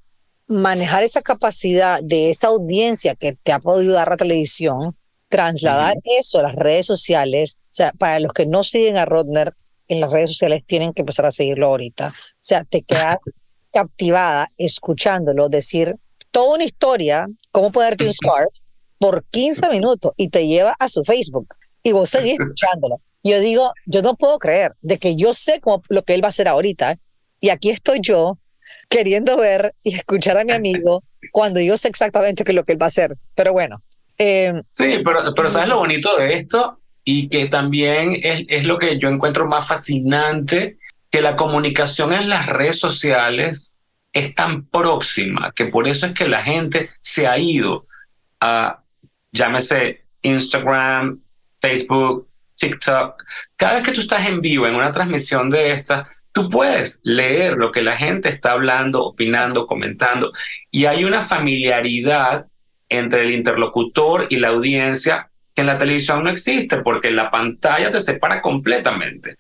manejar 0.49 1.03
esa 1.03 1.23
capacidad 1.23 2.03
de 2.03 2.31
esa 2.31 2.49
audiencia 2.49 3.15
que 3.15 3.33
te 3.33 3.53
ha 3.53 3.61
podido 3.61 3.95
dar 3.95 4.09
la 4.09 4.17
televisión, 4.17 4.97
trasladar 5.29 5.97
eso 6.05 6.39
a 6.39 6.43
las 6.43 6.55
redes 6.55 6.87
sociales. 6.87 7.59
O 7.65 7.75
sea, 7.75 7.93
para 7.93 8.21
los 8.21 8.33
que 8.33 8.47
no 8.47 8.65
siguen 8.65 8.97
a 8.97 9.05
Rodner 9.05 9.55
en 9.89 10.01
las 10.01 10.11
redes 10.11 10.31
sociales, 10.31 10.63
tienen 10.67 10.93
que 10.93 11.03
empezar 11.03 11.27
a 11.27 11.31
seguirlo 11.31 11.69
ahorita. 11.69 12.09
O 12.09 12.39
sea, 12.41 12.65
te 12.65 12.83
quedas 12.83 13.19
captivada 13.73 14.51
escuchándolo 14.59 15.49
decir 15.49 15.97
toda 16.31 16.57
una 16.57 16.65
historia, 16.65 17.29
cómo 17.51 17.73
ponerte 17.73 18.07
un 18.07 18.13
scarf 18.13 18.53
por 18.99 19.25
15 19.31 19.69
minutos 19.71 20.13
y 20.17 20.29
te 20.29 20.47
lleva 20.47 20.75
a 20.79 20.89
su 20.89 21.03
Facebook 21.05 21.55
y 21.83 21.93
vos 21.93 22.11
seguís 22.11 22.35
escuchándolo. 22.41 23.01
Yo 23.25 23.41
digo, 23.41 23.73
yo 23.87 24.03
no 24.03 24.15
puedo 24.17 24.39
creer 24.39 24.75
de 24.81 24.99
que 24.99 25.15
yo 25.15 25.33
sé 25.35 25.61
cómo, 25.61 25.83
lo 25.89 26.03
que 26.05 26.15
él 26.15 26.23
va 26.23 26.27
a 26.27 26.31
hacer 26.31 26.49
ahorita 26.49 26.97
y 27.41 27.51
aquí 27.51 27.71
estoy 27.71 28.01
yo 28.01 28.39
queriendo 28.93 29.39
ver 29.39 29.75
y 29.83 29.95
escuchar 29.95 30.37
a 30.37 30.45
mi 30.45 30.53
amigo 30.53 31.03
cuando 31.31 31.61
yo 31.61 31.79
sé 31.79 31.89
exactamente 31.89 32.45
qué 32.45 32.53
es 32.53 32.57
lo 32.57 32.65
que 32.65 32.73
él 32.73 32.83
va 32.83 32.87
a 32.87 32.89
hacer. 32.89 33.17
Pero 33.35 33.55
bueno. 33.55 33.83
Eh, 34.19 34.53
sí, 34.71 35.01
pero, 35.03 35.35
pero 35.35 35.49
¿sabes 35.49 35.69
lo 35.69 35.79
bonito 35.79 36.15
de 36.19 36.35
esto? 36.35 36.79
Y 37.03 37.29
que 37.29 37.47
también 37.47 38.21
es, 38.23 38.45
es 38.49 38.65
lo 38.65 38.79
que 38.79 38.99
yo 38.99 39.09
encuentro 39.09 39.47
más 39.47 39.67
fascinante, 39.67 40.77
que 41.11 41.23
la 41.23 41.37
comunicación 41.37 42.13
en 42.13 42.29
las 42.29 42.47
redes 42.47 42.79
sociales 42.79 43.79
es 44.13 44.35
tan 44.35 44.67
próxima 44.67 45.53
que 45.57 45.67
por 45.67 45.89
eso 45.89 46.05
es 46.05 46.13
que 46.13 46.29
la 46.29 46.43
gente 46.43 46.91
se 47.01 47.27
ha 47.27 47.39
ido 47.39 47.87
a, 48.41 48.83
llámese 49.33 50.05
Instagram, 50.21 51.23
Facebook, 51.61 52.29
TikTok. 52.57 53.25
Cada 53.57 53.75
vez 53.75 53.85
que 53.85 53.93
tú 53.93 54.03
estás 54.03 54.29
en 54.29 54.43
vivo 54.43 54.67
en 54.67 54.75
una 54.75 54.93
transmisión 54.93 55.49
de 55.49 55.73
esta, 55.73 56.07
tú 56.33 56.49
puedes 56.49 57.01
leer 57.05 57.57
lo 57.57 57.71
que 57.71 57.83
la 57.83 57.97
gente 57.97 58.29
está 58.29 58.53
hablando, 58.53 59.05
opinando, 59.05 59.67
comentando. 59.67 60.33
Y 60.71 60.87
hay 60.87 61.05
una 61.05 61.23
familiaridad 61.23 62.47
entre 62.89 63.23
el 63.23 63.33
interlocutor 63.33 64.27
y 64.31 64.37
la 64.37 64.49
audiencia 64.49 65.31
que 65.55 65.61
en 65.61 65.67
la 65.67 65.79
televisión 65.79 66.25
no 66.25 66.31
existe, 66.31 66.79
porque 66.79 67.11
la 67.11 67.31
pantalla 67.31 67.91
te 67.91 68.01
separa 68.01 68.41
completamente. 68.41 69.37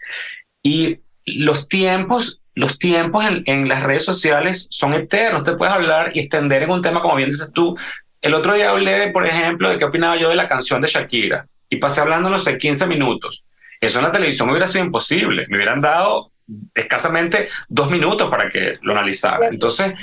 Y 0.62 0.98
los 1.24 1.68
tiempos, 1.68 2.42
los 2.54 2.78
tiempos 2.78 3.24
en, 3.46 3.68
las 3.68 3.82
redes 3.82 4.04
sociales 4.04 4.68
son 4.70 4.92
eternos. 4.92 5.44
Te 5.44 5.56
puedes 5.56 5.74
hablar 5.74 6.12
y 6.14 6.20
extender 6.20 6.62
en 6.62 6.70
un 6.70 6.82
tema, 6.82 7.00
como 7.00 7.16
bien 7.16 7.30
dices 7.30 7.50
tú. 7.54 7.76
El 8.20 8.34
otro 8.34 8.54
día 8.54 8.70
hablé, 8.70 9.10
por 9.10 9.26
ejemplo, 9.26 9.70
de 9.70 9.78
qué 9.78 9.84
opinaba 9.84 10.16
yo 10.16 10.28
de 10.28 10.36
la 10.36 10.48
canción 10.48 10.80
de 10.82 10.88
Shakira 10.88 11.46
y 11.68 11.76
pasé 11.76 12.02
hablando, 12.02 12.28
no 12.28 12.38
sé, 12.38 12.58
15 12.58 12.86
minutos. 12.86 13.44
Eso 13.80 13.98
en 13.98 14.04
la 14.04 14.12
televisión 14.12 14.48
hubiera 14.50 14.66
sido 14.66 14.84
imposible. 14.84 15.46
Me 15.48 15.56
hubieran 15.56 15.80
dado 15.80 16.31
escasamente 16.74 17.48
dos 17.68 17.90
minutos 17.90 18.30
para 18.30 18.48
que 18.48 18.78
lo 18.82 18.92
analizara. 18.92 19.48
Entonces, 19.48 19.94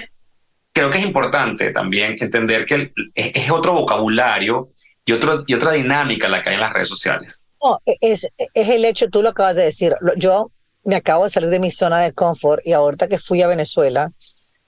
creo 0.72 0.90
que 0.90 1.00
es 1.00 1.06
importante 1.06 1.72
también 1.72 2.18
entender 2.20 2.66
que 2.66 2.92
es, 3.16 3.52
otro 3.52 3.74
vocabulario 3.74 4.72
y, 5.06 5.12
otro, 5.12 5.44
y 5.48 5.54
otra 5.54 5.74
dinámica 5.74 6.30
la 6.30 6.42
que 6.42 6.50
hay 6.50 6.56
en 6.56 6.62
las 6.62 6.74
redes 6.74 6.88
sociales. 6.88 7.46
No, 7.62 7.80
es, 7.86 8.28
es 8.54 8.70
el 8.70 8.86
hecho, 8.86 9.10
tú 9.10 9.22
lo 9.22 9.30
acabas 9.30 9.56
de 9.56 9.64
decir. 9.64 9.94
Yo 10.18 10.52
me 10.84 10.96
acabo 10.96 11.26
de 11.26 11.30
salir 11.30 11.50
de 11.50 11.60
mi 11.60 11.72
zona 11.72 12.00
de 12.00 12.14
confort 12.14 12.66
y 12.66 12.74
ahorita 12.74 13.08
que 13.08 13.18
fui 13.18 13.42
a 13.42 13.48
Venezuela, 13.48 14.12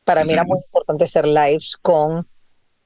para 0.03 0.23
mí 0.23 0.33
era 0.33 0.43
muy 0.43 0.59
importante 0.65 1.05
hacer 1.05 1.25
lives 1.25 1.77
con, 1.81 2.27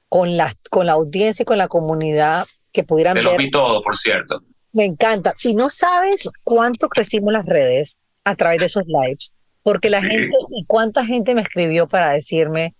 con, 0.08 0.36
la, 0.36 0.52
con 0.70 0.86
la 0.86 0.92
audiencia 0.92 1.42
y 1.42 1.46
con 1.46 1.58
la 1.58 1.66
comunidad 1.66 2.46
que 2.72 2.84
pudieran 2.84 3.14
Te 3.14 3.22
ver. 3.22 3.32
lo 3.32 3.38
vi 3.38 3.50
todo, 3.50 3.80
por 3.80 3.96
cierto. 3.96 4.40
Me 4.72 4.84
encanta. 4.84 5.34
Y 5.42 5.54
no 5.54 5.70
sabes 5.70 6.28
cuánto 6.44 6.88
crecimos 6.88 7.32
las 7.32 7.46
redes 7.46 7.98
a 8.26 8.34
través 8.34 8.58
de 8.58 8.66
esos 8.66 8.82
lives, 8.86 9.32
porque 9.62 9.88
la 9.88 10.02
gente, 10.02 10.36
y 10.50 10.64
cuánta 10.64 11.06
gente 11.06 11.34
me 11.34 11.42
escribió 11.42 11.86
para 11.86 12.10
decirme, 12.10 12.74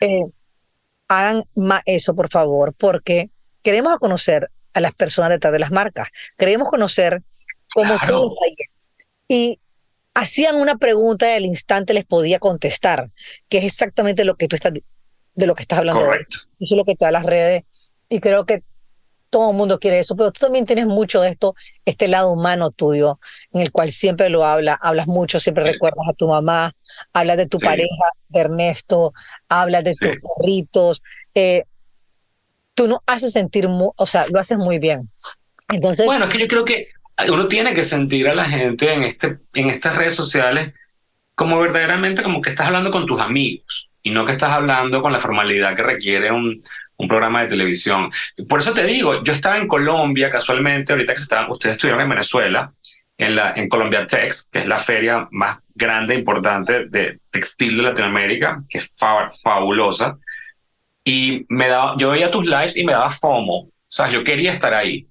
eh, 0.00 0.24
hagan 1.08 1.44
más 1.54 1.82
eso, 1.84 2.14
por 2.14 2.30
favor, 2.30 2.72
porque 2.72 3.30
queremos 3.62 3.98
conocer 3.98 4.50
a 4.72 4.80
las 4.80 4.94
personas 4.94 5.28
detrás 5.28 5.52
de 5.52 5.58
las 5.58 5.70
marcas, 5.70 6.08
queremos 6.38 6.68
conocer 6.68 7.22
cómo 7.74 7.98
son 7.98 8.12
los 8.12 8.34
talleres. 8.34 8.88
Y 9.28 9.60
hacían 10.14 10.56
una 10.56 10.76
pregunta 10.76 11.30
y 11.30 11.36
al 11.36 11.44
instante 11.44 11.92
les 11.92 12.06
podía 12.06 12.38
contestar, 12.38 13.10
que 13.50 13.58
es 13.58 13.64
exactamente 13.64 14.24
lo 14.24 14.36
que 14.36 14.48
tú 14.48 14.56
estás, 14.56 14.72
de 14.72 15.46
lo 15.46 15.54
que 15.54 15.62
estás 15.62 15.80
hablando. 15.80 16.02
Correcto. 16.02 16.38
Eso 16.60 16.74
es 16.74 16.78
lo 16.78 16.84
que 16.86 16.96
te 16.96 17.04
da 17.04 17.10
las 17.10 17.24
redes. 17.24 17.64
Y 18.08 18.20
creo 18.20 18.46
que 18.46 18.62
todo 19.30 19.50
el 19.50 19.56
mundo 19.56 19.78
quiere 19.78 19.98
eso, 19.98 20.16
pero 20.16 20.32
tú 20.32 20.40
también 20.40 20.66
tienes 20.66 20.86
mucho 20.86 21.20
de 21.20 21.30
esto, 21.30 21.54
este 21.84 22.08
lado 22.08 22.32
humano 22.32 22.70
tuyo, 22.70 23.18
en 23.52 23.60
el 23.60 23.72
cual 23.72 23.90
siempre 23.90 24.30
lo 24.30 24.44
hablas, 24.44 24.78
hablas 24.80 25.06
mucho, 25.06 25.40
siempre 25.40 25.64
recuerdas 25.64 26.08
a 26.08 26.12
tu 26.12 26.28
mamá, 26.28 26.72
hablas 27.12 27.36
de 27.36 27.46
tu 27.46 27.58
pareja, 27.58 27.88
de 28.28 28.40
Ernesto, 28.40 29.12
hablas 29.48 29.84
de 29.84 29.94
tus 29.94 30.16
perritos. 30.36 31.02
Eh, 31.34 31.64
tú 32.74 32.88
no 32.88 33.02
haces 33.06 33.32
sentir, 33.32 33.68
o 33.68 34.06
sea, 34.06 34.26
lo 34.28 34.38
haces 34.38 34.58
muy 34.58 34.78
bien. 34.78 35.10
Entonces, 35.68 36.06
bueno, 36.06 36.24
es 36.26 36.30
que 36.30 36.38
yo 36.38 36.48
creo 36.48 36.64
que 36.64 36.88
uno 37.30 37.48
tiene 37.48 37.74
que 37.74 37.84
sentir 37.84 38.28
a 38.28 38.34
la 38.34 38.44
gente 38.44 38.92
en, 38.92 39.02
este, 39.02 39.38
en 39.54 39.68
estas 39.68 39.96
redes 39.96 40.14
sociales 40.14 40.72
como 41.34 41.60
verdaderamente 41.60 42.22
como 42.22 42.40
que 42.40 42.50
estás 42.50 42.66
hablando 42.66 42.90
con 42.90 43.06
tus 43.06 43.20
amigos 43.20 43.90
y 44.02 44.10
no 44.10 44.24
que 44.24 44.32
estás 44.32 44.50
hablando 44.50 45.02
con 45.02 45.12
la 45.12 45.20
formalidad 45.20 45.76
que 45.76 45.82
requiere 45.82 46.32
un, 46.32 46.58
un 46.98 47.08
programa 47.08 47.42
de 47.42 47.48
televisión. 47.48 48.10
Por 48.48 48.58
eso 48.60 48.74
te 48.74 48.84
digo, 48.84 49.22
yo 49.22 49.32
estaba 49.32 49.56
en 49.56 49.68
Colombia 49.68 50.30
casualmente, 50.30 50.92
ahorita 50.92 51.14
que 51.14 51.22
estaban, 51.22 51.50
ustedes 51.50 51.76
estuvieron 51.76 52.02
en 52.02 52.08
Venezuela, 52.10 52.72
en, 53.16 53.36
la, 53.36 53.52
en 53.54 53.68
Colombia 53.68 54.06
Tex, 54.06 54.48
que 54.52 54.60
es 54.60 54.66
la 54.66 54.78
feria 54.78 55.28
más 55.30 55.58
grande 55.74 56.14
e 56.14 56.18
importante 56.18 56.86
de 56.86 57.20
textil 57.30 57.76
de 57.76 57.84
Latinoamérica, 57.84 58.62
que 58.68 58.78
es 58.78 58.90
fabulosa. 59.42 60.18
Y 61.04 61.46
me 61.48 61.68
daba, 61.68 61.94
yo 61.96 62.10
veía 62.10 62.30
tus 62.30 62.44
lives 62.44 62.76
y 62.76 62.84
me 62.84 62.92
daba 62.92 63.10
FOMO. 63.10 63.58
O 63.58 63.72
sea, 63.86 64.08
yo 64.10 64.22
quería 64.22 64.52
estar 64.52 64.74
ahí. 64.74 65.06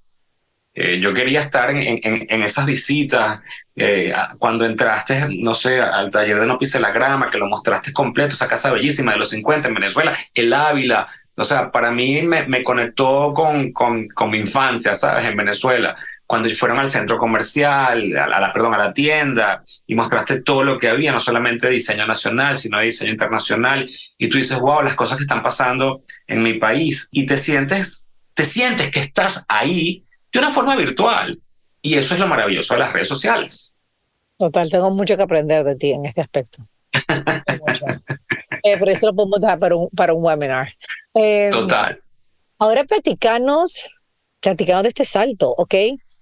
Eh, 0.73 0.99
yo 0.99 1.13
quería 1.13 1.41
estar 1.41 1.71
en, 1.71 1.81
en, 2.03 2.27
en 2.29 2.43
esas 2.43 2.65
visitas. 2.65 3.39
Eh, 3.75 4.13
cuando 4.37 4.65
entraste, 4.65 5.27
no 5.29 5.53
sé, 5.53 5.79
al 5.79 6.11
taller 6.11 6.39
de 6.39 6.45
No 6.45 6.59
Pise 6.59 6.79
la 6.79 6.91
Grama, 6.91 7.29
que 7.29 7.37
lo 7.37 7.47
mostraste 7.47 7.93
completo, 7.93 8.33
esa 8.33 8.47
casa 8.47 8.71
bellísima 8.71 9.13
de 9.13 9.19
los 9.19 9.29
50 9.29 9.67
en 9.69 9.73
Venezuela, 9.73 10.13
el 10.33 10.53
Ávila, 10.53 11.07
o 11.39 11.43
sea, 11.43 11.71
para 11.71 11.91
mí 11.91 12.23
me, 12.23 12.47
me 12.47 12.63
conectó 12.63 13.31
con, 13.31 13.71
con, 13.71 14.07
con, 14.07 14.31
mi 14.31 14.39
infancia, 14.39 14.95
¿sabes? 14.95 15.27
En 15.27 15.37
Venezuela, 15.37 15.95
cuando 16.25 16.49
fueron 16.49 16.79
al 16.79 16.89
centro 16.89 17.19
comercial, 17.19 18.17
a 18.17 18.27
la, 18.27 18.51
perdón, 18.51 18.73
a 18.73 18.79
la 18.79 18.93
tienda, 18.93 19.61
y 19.85 19.93
mostraste 19.93 20.41
todo 20.41 20.63
lo 20.63 20.79
que 20.79 20.89
había, 20.89 21.11
no 21.11 21.19
solamente 21.19 21.69
diseño 21.69 22.07
nacional, 22.07 22.57
sino 22.57 22.79
diseño 22.79 23.11
internacional, 23.11 23.87
y 24.17 24.29
tú 24.29 24.39
dices, 24.39 24.57
wow, 24.59 24.81
las 24.81 24.95
cosas 24.95 25.17
que 25.17 25.25
están 25.25 25.43
pasando 25.43 26.01
en 26.25 26.41
mi 26.41 26.55
país, 26.55 27.07
y 27.11 27.27
te 27.27 27.37
sientes, 27.37 28.07
te 28.33 28.43
sientes 28.43 28.89
que 28.89 29.01
estás 29.01 29.45
ahí 29.47 30.03
de 30.33 30.39
una 30.39 30.49
forma 30.49 30.75
virtual. 30.75 31.39
Y 31.83 31.93
eso 31.95 32.15
es 32.15 32.19
lo 32.19 32.27
maravilloso 32.27 32.73
de 32.73 32.79
las 32.79 32.93
redes 32.93 33.07
sociales. 33.07 33.75
Total, 34.39 34.71
tengo 34.71 34.89
mucho 34.89 35.15
que 35.15 35.23
aprender 35.23 35.63
de 35.63 35.75
ti 35.75 35.91
en 35.91 36.07
este 36.07 36.21
aspecto. 36.21 36.65
eh, 38.73 38.77
pero 38.79 38.91
eso 38.91 39.07
lo 39.07 39.15
podemos 39.15 39.39
dejar 39.39 39.59
para 39.59 39.75
un, 39.75 39.89
para 39.89 40.13
un 40.13 40.23
webinar. 40.23 40.69
Eh, 41.13 41.49
Total. 41.51 42.01
Ahora 42.59 42.83
platicanos, 42.83 43.85
platicanos 44.39 44.83
de 44.83 44.89
este 44.89 45.05
salto, 45.05 45.53
¿ok? 45.57 45.75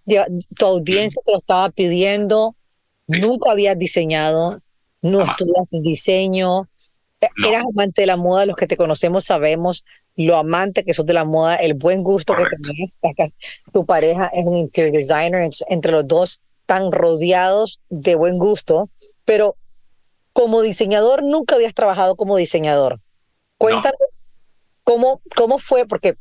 Tu 0.05 0.65
audiencia 0.65 1.21
te 1.25 1.31
lo 1.31 1.39
estaba 1.39 1.69
pidiendo, 1.69 2.55
nunca 3.07 3.51
habías 3.51 3.77
diseñado, 3.77 4.61
no 5.01 5.21
estudiaste 5.21 5.81
diseño, 5.81 6.69
eh, 7.21 7.27
eras 7.47 7.63
amante 7.73 8.01
de 8.01 8.07
la 8.07 8.17
moda, 8.17 8.45
los 8.45 8.55
que 8.55 8.67
te 8.67 8.77
conocemos 8.77 9.25
sabemos 9.25 9.85
lo 10.15 10.37
amante 10.37 10.83
que 10.83 10.93
sos 10.93 11.05
de 11.05 11.13
la 11.13 11.25
moda, 11.25 11.55
el 11.55 11.73
buen 11.73 12.03
gusto 12.03 12.35
que 12.35 12.45
tenés. 12.45 13.33
Tu 13.71 13.85
pareja 13.85 14.31
es 14.33 14.45
un 14.45 14.55
interior 14.55 14.93
designer, 14.93 15.49
entre 15.67 15.91
los 15.91 16.07
dos 16.07 16.41
tan 16.65 16.91
rodeados 16.91 17.81
de 17.89 18.15
buen 18.15 18.37
gusto, 18.37 18.89
pero 19.25 19.55
como 20.35 20.61
diseñador 20.61 21.23
nunca 21.23 21.55
habías 21.55 21.73
trabajado 21.73 22.17
como 22.17 22.35
diseñador. 22.35 22.99
Cuéntame 23.57 23.95
cómo, 24.83 25.21
cómo 25.33 25.59
fue, 25.59 25.85
porque 25.85 26.17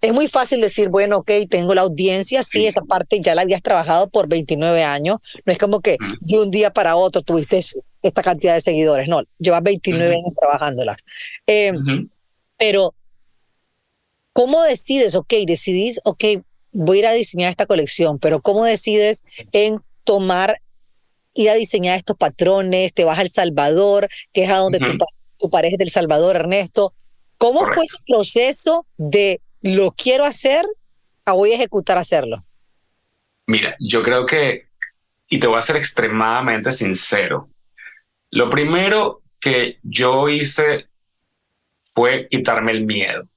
es 0.00 0.14
muy 0.14 0.26
fácil 0.26 0.62
decir, 0.62 0.88
bueno, 0.88 1.18
ok, 1.18 1.30
tengo 1.50 1.74
la 1.74 1.82
audiencia, 1.82 2.42
sí, 2.42 2.66
esa 2.66 2.80
parte 2.80 3.20
ya 3.20 3.34
la 3.34 3.42
habías 3.42 3.60
trabajado 3.60 4.08
por 4.08 4.26
29 4.26 4.84
años, 4.84 5.18
no 5.44 5.52
es 5.52 5.58
como 5.58 5.80
que 5.80 5.98
de 6.20 6.40
un 6.40 6.50
día 6.50 6.72
para 6.72 6.96
otro 6.96 7.20
tuviste 7.20 7.62
esta 8.00 8.22
cantidad 8.22 8.54
de 8.54 8.62
seguidores, 8.62 9.06
no, 9.06 9.20
llevas 9.38 9.62
29 9.62 10.14
años 10.14 10.34
trabajándolas. 10.34 10.96
Eh, 11.46 11.74
pero, 12.56 12.94
¿cómo 14.32 14.62
decides, 14.62 15.14
ok, 15.14 15.34
decidís, 15.46 16.00
ok, 16.04 16.24
voy 16.72 16.96
a 16.96 17.00
ir 17.00 17.06
a 17.06 17.12
diseñar 17.12 17.50
esta 17.50 17.66
colección, 17.66 18.18
pero 18.18 18.40
¿cómo 18.40 18.64
decides 18.64 19.24
en 19.52 19.82
tomar, 20.04 20.62
ir 21.38 21.50
a 21.50 21.54
diseñar 21.54 21.96
estos 21.96 22.16
patrones, 22.16 22.92
te 22.92 23.04
vas 23.04 23.18
a 23.18 23.22
El 23.22 23.30
Salvador, 23.30 24.08
que 24.32 24.44
es 24.44 24.50
a 24.50 24.56
donde 24.56 24.78
tu, 24.80 24.98
tu, 25.38 25.50
pareja 25.50 25.74
es 25.74 25.78
del 25.78 25.90
Salvador, 25.90 26.36
Ernesto? 26.36 26.92
¿Cómo 27.38 27.64
fue 27.72 27.84
ese 27.84 27.96
proceso 28.06 28.86
de 28.96 29.40
lo 29.62 29.92
quiero 29.92 30.24
hacer 30.24 30.66
a 31.24 31.32
voy 31.32 31.52
a 31.52 31.54
ejecutar 31.54 31.96
hacerlo? 31.96 32.44
Mira, 33.46 33.76
yo 33.78 34.02
creo 34.02 34.26
que, 34.26 34.66
y 35.28 35.38
te 35.38 35.46
voy 35.46 35.58
a 35.58 35.62
ser 35.62 35.76
extremadamente 35.76 36.72
sincero, 36.72 37.48
lo 38.30 38.50
primero 38.50 39.22
que 39.40 39.78
yo 39.82 40.28
hice 40.28 40.88
fue 41.80 42.28
quitarme 42.28 42.72
el 42.72 42.84
miedo. 42.84 43.28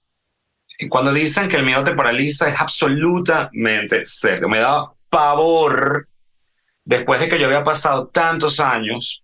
Y 0.79 0.87
cuando 0.87 1.13
dicen 1.13 1.47
que 1.47 1.57
el 1.57 1.63
miedo 1.63 1.83
te 1.83 1.93
paraliza, 1.93 2.49
es 2.49 2.59
absolutamente 2.59 4.07
serio. 4.07 4.49
Me 4.49 4.57
da 4.57 4.91
pavor, 5.09 6.07
después 6.83 7.19
de 7.19 7.29
que 7.29 7.39
yo 7.39 7.45
había 7.45 7.63
pasado 7.63 8.07
tantos 8.07 8.59
años, 8.59 9.23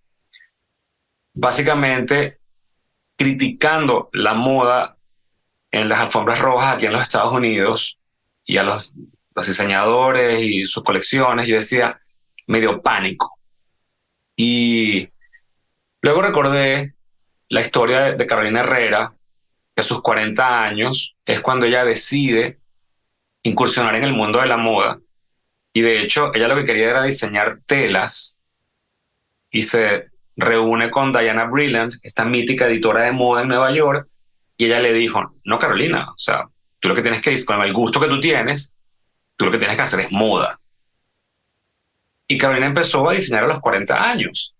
básicamente 1.34 2.38
criticando 3.16 4.08
la 4.12 4.34
moda 4.34 4.96
en 5.70 5.88
las 5.88 6.00
alfombras 6.00 6.40
rojas 6.40 6.74
aquí 6.74 6.86
en 6.86 6.92
los 6.92 7.02
Estados 7.02 7.32
Unidos 7.32 7.98
y 8.44 8.56
a 8.56 8.62
los, 8.62 8.94
diseñadores 9.46 10.42
y 10.42 10.64
sus 10.64 10.82
colecciones, 10.82 11.46
yo 11.46 11.54
decía, 11.54 12.00
me 12.48 12.58
dio 12.60 12.82
pánico. 12.82 13.38
Y 14.34 15.08
luego 16.02 16.22
recordé 16.22 16.94
la 17.48 17.60
historia 17.60 18.14
de, 18.14 18.26
Carolina 18.26 18.60
Herrera, 18.60 19.14
que 19.74 19.80
a 19.80 19.84
sus 19.84 20.02
40 20.02 20.64
años 20.64 21.16
es 21.24 21.40
cuando 21.40 21.66
ella 21.66 21.84
decide 21.84 22.58
incursionar 23.44 23.94
en 23.94 24.04
el 24.04 24.12
mundo 24.12 24.40
de 24.40 24.46
la 24.48 24.56
moda. 24.56 24.98
Y 25.78 25.80
de 25.80 26.00
hecho, 26.00 26.34
ella 26.34 26.48
lo 26.48 26.56
que 26.56 26.64
quería 26.64 26.90
era 26.90 27.04
diseñar 27.04 27.60
telas 27.64 28.40
y 29.48 29.62
se 29.62 30.06
reúne 30.34 30.90
con 30.90 31.12
Diana 31.12 31.44
Brilliant, 31.44 31.94
esta 32.02 32.24
mítica 32.24 32.66
editora 32.66 33.02
de 33.02 33.12
moda 33.12 33.42
en 33.42 33.48
Nueva 33.48 33.70
York, 33.70 34.08
y 34.56 34.64
ella 34.64 34.80
le 34.80 34.92
dijo, 34.92 35.36
no, 35.44 35.56
Carolina, 35.56 36.10
o 36.10 36.18
sea, 36.18 36.48
tú 36.80 36.88
lo 36.88 36.96
que 36.96 37.02
tienes 37.02 37.20
que, 37.22 37.44
con 37.44 37.62
el 37.62 37.72
gusto 37.72 38.00
que 38.00 38.08
tú 38.08 38.18
tienes, 38.18 38.76
tú 39.36 39.44
lo 39.44 39.52
que 39.52 39.58
tienes 39.58 39.76
que 39.76 39.82
hacer 39.84 40.00
es 40.00 40.10
moda. 40.10 40.58
Y 42.26 42.36
Carolina 42.36 42.66
empezó 42.66 43.08
a 43.08 43.12
diseñar 43.14 43.44
a 43.44 43.46
los 43.46 43.60
40 43.60 44.10
años. 44.10 44.56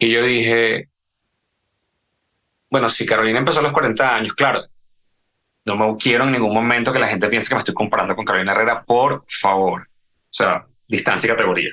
Y 0.00 0.10
yo 0.10 0.24
dije, 0.24 0.88
bueno, 2.68 2.88
si 2.88 3.06
Carolina 3.06 3.38
empezó 3.38 3.60
a 3.60 3.62
los 3.62 3.72
40 3.72 4.16
años, 4.16 4.34
claro, 4.34 4.66
no 5.68 5.76
me 5.76 5.96
quiero 5.96 6.24
en 6.24 6.32
ningún 6.32 6.54
momento 6.54 6.92
que 6.92 6.98
la 6.98 7.08
gente 7.08 7.28
piense 7.28 7.48
que 7.48 7.54
me 7.54 7.60
estoy 7.60 7.74
comparando 7.74 8.16
con 8.16 8.24
Carolina 8.24 8.52
Herrera, 8.52 8.82
por 8.82 9.24
favor. 9.28 9.82
O 9.82 10.32
sea, 10.32 10.66
distancia 10.86 11.28
y 11.28 11.30
categoría. 11.30 11.70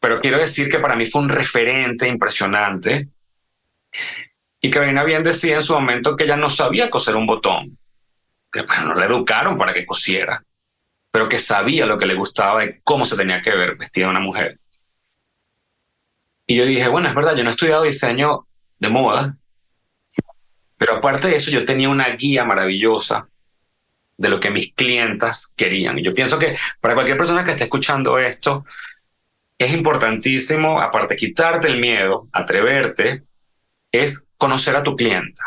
Pero 0.00 0.20
quiero 0.20 0.38
decir 0.38 0.68
que 0.68 0.78
para 0.78 0.96
mí 0.96 1.06
fue 1.06 1.22
un 1.22 1.28
referente 1.28 2.06
impresionante 2.06 3.08
y 4.60 4.70
Carolina 4.70 5.04
bien 5.04 5.22
decía 5.22 5.56
en 5.56 5.62
su 5.62 5.74
momento 5.74 6.16
que 6.16 6.24
ella 6.24 6.36
no 6.36 6.50
sabía 6.50 6.90
coser 6.90 7.16
un 7.16 7.26
botón, 7.26 7.78
que 8.52 8.64
pues, 8.64 8.80
no 8.80 8.94
la 8.94 9.06
educaron 9.06 9.56
para 9.56 9.72
que 9.72 9.86
cosiera, 9.86 10.42
pero 11.10 11.28
que 11.28 11.38
sabía 11.38 11.86
lo 11.86 11.98
que 11.98 12.06
le 12.06 12.14
gustaba 12.14 12.60
de 12.60 12.80
cómo 12.82 13.04
se 13.04 13.16
tenía 13.16 13.40
que 13.40 13.54
ver 13.54 13.76
vestida 13.76 14.08
una 14.08 14.20
mujer. 14.20 14.58
Y 16.46 16.56
yo 16.56 16.64
dije, 16.64 16.88
bueno, 16.88 17.08
es 17.08 17.14
verdad, 17.14 17.36
yo 17.36 17.44
no 17.44 17.50
he 17.50 17.52
estudiado 17.52 17.82
diseño 17.82 18.46
de 18.78 18.88
moda, 18.88 19.36
pero 20.78 20.94
aparte 20.94 21.28
de 21.28 21.36
eso 21.36 21.50
yo 21.50 21.64
tenía 21.64 21.88
una 21.88 22.08
guía 22.10 22.44
maravillosa 22.44 23.28
de 24.16 24.28
lo 24.28 24.40
que 24.40 24.50
mis 24.50 24.72
clientas 24.72 25.52
querían. 25.56 25.98
Y 25.98 26.04
yo 26.04 26.14
pienso 26.14 26.38
que 26.38 26.56
para 26.80 26.94
cualquier 26.94 27.18
persona 27.18 27.44
que 27.44 27.50
esté 27.50 27.64
escuchando 27.64 28.18
esto, 28.18 28.64
es 29.58 29.72
importantísimo, 29.72 30.80
aparte 30.80 31.14
de 31.14 31.18
quitarte 31.18 31.66
el 31.68 31.80
miedo, 31.80 32.28
atreverte, 32.32 33.24
es 33.90 34.28
conocer 34.36 34.76
a 34.76 34.82
tu 34.82 34.94
clienta. 34.94 35.42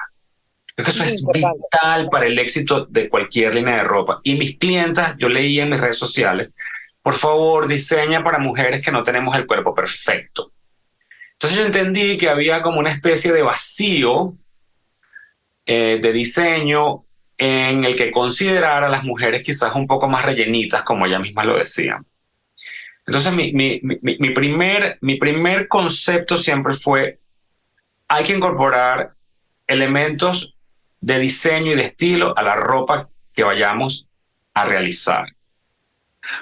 Creo 0.75 0.85
que 0.85 0.91
eso 0.91 1.03
es 1.03 1.23
vital 1.25 2.09
para 2.09 2.25
el 2.25 2.37
éxito 2.37 2.85
de 2.85 3.09
cualquier 3.09 3.55
línea 3.55 3.77
de 3.77 3.83
ropa. 3.83 4.19
Y 4.23 4.35
mis 4.35 4.57
clientas, 4.57 5.15
yo 5.17 5.29
leí 5.29 5.59
en 5.59 5.69
mis 5.69 5.79
redes 5.79 5.97
sociales, 5.97 6.53
por 7.01 7.15
favor, 7.15 7.67
diseña 7.67 8.23
para 8.23 8.37
mujeres 8.37 8.81
que 8.81 8.91
no 8.91 9.03
tenemos 9.03 9.35
el 9.35 9.45
cuerpo 9.45 9.73
perfecto. 9.73 10.51
Entonces 11.33 11.57
yo 11.57 11.65
entendí 11.65 12.17
que 12.17 12.29
había 12.29 12.61
como 12.61 12.79
una 12.79 12.91
especie 12.91 13.31
de 13.31 13.41
vacío 13.41 14.35
eh, 15.65 15.99
de 16.01 16.13
diseño 16.13 17.05
en 17.37 17.83
el 17.85 17.95
que 17.95 18.11
considerar 18.11 18.83
a 18.83 18.89
las 18.89 19.03
mujeres 19.03 19.41
quizás 19.41 19.73
un 19.73 19.87
poco 19.87 20.07
más 20.07 20.25
rellenitas, 20.25 20.83
como 20.83 21.05
ella 21.05 21.19
misma 21.19 21.43
lo 21.43 21.57
decía. 21.57 21.95
Entonces 23.05 23.33
mi, 23.33 23.51
mi, 23.53 23.79
mi, 23.83 24.17
mi 24.19 24.29
primer, 24.29 24.97
mi 25.01 25.15
primer 25.15 25.67
concepto 25.67 26.37
siempre 26.37 26.73
fue 26.73 27.19
hay 28.11 28.25
que 28.25 28.33
incorporar 28.33 29.13
elementos 29.65 30.53
de 30.99 31.17
diseño 31.17 31.71
y 31.71 31.75
de 31.75 31.85
estilo 31.85 32.37
a 32.37 32.43
la 32.43 32.55
ropa 32.55 33.09
que 33.33 33.45
vayamos 33.45 34.09
a 34.53 34.65
realizar. 34.65 35.33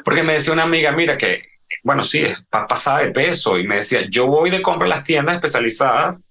Porque 0.04 0.24
me 0.24 0.34
decía 0.34 0.54
una 0.54 0.64
amiga, 0.64 0.92
mira 0.92 1.16
que, 1.16 1.44
bueno, 1.84 2.04
sí, 2.04 2.22
es 2.22 2.44
pasada 2.46 3.00
de 3.00 3.12
peso 3.12 3.60
y 3.60 3.68
me 3.68 3.78
decía, 3.78 4.02
yo 4.10 4.26
voy 4.26 4.50
de 4.50 4.64
compra 4.64 4.88
a 4.88 4.90
las 4.90 5.04
tiendas 5.04 5.36
especializadas 5.36 6.24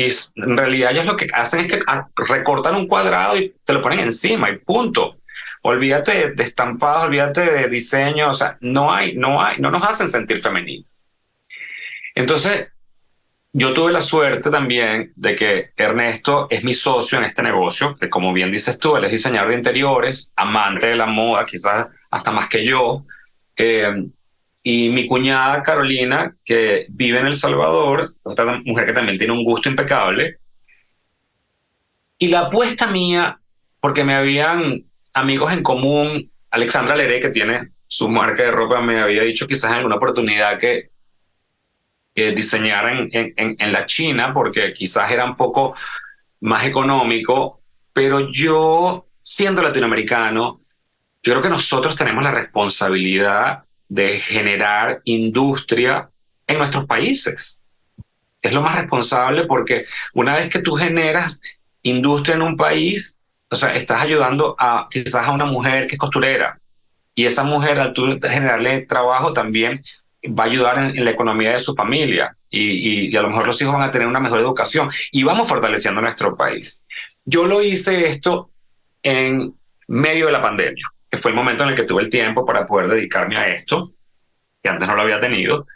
y 0.00 0.42
en 0.42 0.56
realidad 0.56 0.92
ellos 0.92 1.06
lo 1.06 1.16
que 1.16 1.26
hacen 1.32 1.60
es 1.60 1.66
que 1.66 1.80
ah, 1.86 2.08
recortan 2.28 2.74
un 2.74 2.86
cuadrado 2.86 3.36
y 3.36 3.54
te 3.64 3.72
lo 3.72 3.82
ponen 3.82 4.00
encima 4.00 4.50
y 4.50 4.58
punto. 4.58 5.18
Olvídate 5.62 6.32
de 6.32 6.42
estampados, 6.42 7.04
olvídate 7.04 7.40
de 7.40 7.68
diseño, 7.68 8.30
o 8.30 8.32
sea, 8.32 8.56
no 8.60 8.92
hay, 8.92 9.14
no 9.14 9.42
hay, 9.42 9.58
no 9.58 9.70
nos 9.70 9.82
hacen 9.82 10.08
sentir 10.08 10.42
femeninos. 10.42 10.86
Entonces, 12.14 12.68
yo 13.52 13.74
tuve 13.74 13.92
la 13.92 14.00
suerte 14.00 14.50
también 14.50 15.12
de 15.16 15.34
que 15.34 15.70
Ernesto 15.76 16.46
es 16.50 16.64
mi 16.64 16.72
socio 16.72 17.18
en 17.18 17.24
este 17.24 17.42
negocio, 17.42 17.96
que 17.96 18.08
como 18.08 18.32
bien 18.32 18.50
dices 18.50 18.78
tú, 18.78 18.96
él 18.96 19.04
es 19.04 19.10
diseñador 19.10 19.50
de 19.50 19.56
interiores, 19.56 20.32
amante 20.36 20.86
de 20.86 20.96
la 20.96 21.06
moda, 21.06 21.44
quizás 21.44 21.88
hasta 22.10 22.30
más 22.30 22.48
que 22.48 22.64
yo. 22.64 23.04
Eh, 23.56 24.06
y 24.62 24.90
mi 24.90 25.06
cuñada 25.06 25.62
Carolina, 25.62 26.36
que 26.44 26.86
vive 26.90 27.18
en 27.18 27.28
El 27.28 27.34
Salvador, 27.34 28.14
otra 28.22 28.60
mujer 28.64 28.86
que 28.86 28.92
también 28.92 29.18
tiene 29.18 29.32
un 29.32 29.44
gusto 29.44 29.68
impecable. 29.68 30.38
Y 32.18 32.28
la 32.28 32.40
apuesta 32.40 32.90
mía, 32.90 33.40
porque 33.80 34.04
me 34.04 34.14
habían 34.14 34.84
amigos 35.14 35.52
en 35.52 35.62
común, 35.62 36.30
Alexandra 36.50 36.94
Leré, 36.94 37.20
que 37.20 37.30
tiene 37.30 37.70
su 37.86 38.08
marca 38.08 38.42
de 38.42 38.50
ropa, 38.50 38.80
me 38.82 39.00
había 39.00 39.22
dicho 39.22 39.46
quizás 39.46 39.70
en 39.70 39.78
alguna 39.78 39.96
oportunidad 39.96 40.58
que 40.58 40.90
eh, 42.14 42.32
diseñar 42.32 42.86
en, 42.88 43.08
en, 43.12 43.56
en, 43.58 43.72
la 43.72 43.86
China 43.86 44.34
porque 44.34 44.72
quizás 44.72 45.10
era 45.10 45.24
un 45.24 45.36
poco 45.36 45.74
más 46.40 46.66
económico, 46.66 47.62
pero 47.92 48.26
yo, 48.30 49.06
siendo 49.22 49.62
latinoamericano, 49.62 50.60
yo 51.22 51.32
creo 51.32 51.42
que 51.42 51.48
nosotros 51.48 51.96
tenemos 51.96 52.22
la 52.22 52.32
responsabilidad 52.32 53.64
de 53.90 54.20
generar 54.20 55.02
industria 55.04 56.08
en 56.46 56.58
nuestros 56.58 56.86
países. 56.86 57.60
Es 58.40 58.52
lo 58.52 58.62
más 58.62 58.76
responsable 58.76 59.44
porque 59.44 59.84
una 60.14 60.36
vez 60.36 60.48
que 60.48 60.60
tú 60.60 60.74
generas 60.74 61.42
industria 61.82 62.36
en 62.36 62.42
un 62.42 62.56
país, 62.56 63.18
o 63.50 63.56
sea, 63.56 63.74
estás 63.74 64.00
ayudando 64.00 64.56
a 64.58 64.86
quizás 64.90 65.26
a 65.26 65.32
una 65.32 65.44
mujer 65.44 65.86
que 65.86 65.96
es 65.96 65.98
costurera 65.98 66.58
y 67.14 67.26
esa 67.26 67.42
mujer 67.42 67.80
al 67.80 67.92
tú 67.92 68.18
generarle 68.22 68.82
trabajo 68.82 69.32
también 69.32 69.80
va 70.24 70.44
a 70.44 70.46
ayudar 70.46 70.78
en, 70.78 71.04
la 71.04 71.10
economía 71.10 71.52
de 71.52 71.58
su 71.58 71.74
familia 71.74 72.36
y, 72.48 73.10
y, 73.10 73.16
a 73.16 73.22
lo 73.22 73.28
mejor 73.28 73.48
los 73.48 73.60
hijos 73.60 73.74
van 73.74 73.82
a 73.82 73.90
tener 73.90 74.06
una 74.06 74.20
mejor 74.20 74.38
educación 74.38 74.88
y 75.10 75.24
vamos 75.24 75.48
fortaleciendo 75.48 76.00
nuestro 76.00 76.36
país. 76.36 76.84
Yo 77.24 77.44
lo 77.46 77.60
hice 77.60 78.06
esto 78.06 78.50
en 79.02 79.54
medio 79.88 80.26
de 80.26 80.32
la 80.32 80.42
pandemia, 80.42 80.86
que 81.10 81.18
fue 81.18 81.32
el 81.32 81.36
momento 81.36 81.64
en 81.64 81.70
el 81.70 81.74
que 81.74 81.84
tuve 81.84 82.02
el 82.02 82.08
tiempo 82.08 82.46
para 82.46 82.66
poder 82.66 82.88
dedicarme 82.88 83.36
a 83.36 83.48
esto, 83.48 83.92
que 84.62 84.68
antes 84.68 84.86
no 84.86 84.94
lo 84.94 85.02
había 85.02 85.20
tenido. 85.20 85.66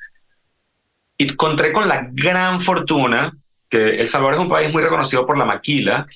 Y 1.19 1.31
encontré 1.31 1.73
con 1.73 1.89
la 1.89 2.09
gran 2.13 2.61
fortuna 2.61 3.37
que 3.69 4.01
El 4.01 4.07
Salvador 4.07 4.35
es 4.35 4.41
un 4.41 4.49
país 4.49 4.73
muy 4.73 4.83
reconocido 4.83 5.27
por 5.27 5.37
la 5.37 5.45
maquila. 5.45 6.07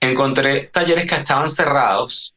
Encontré 0.00 0.70
talleres 0.72 1.08
que 1.08 1.16
estaban 1.16 1.48
cerrados 1.48 2.36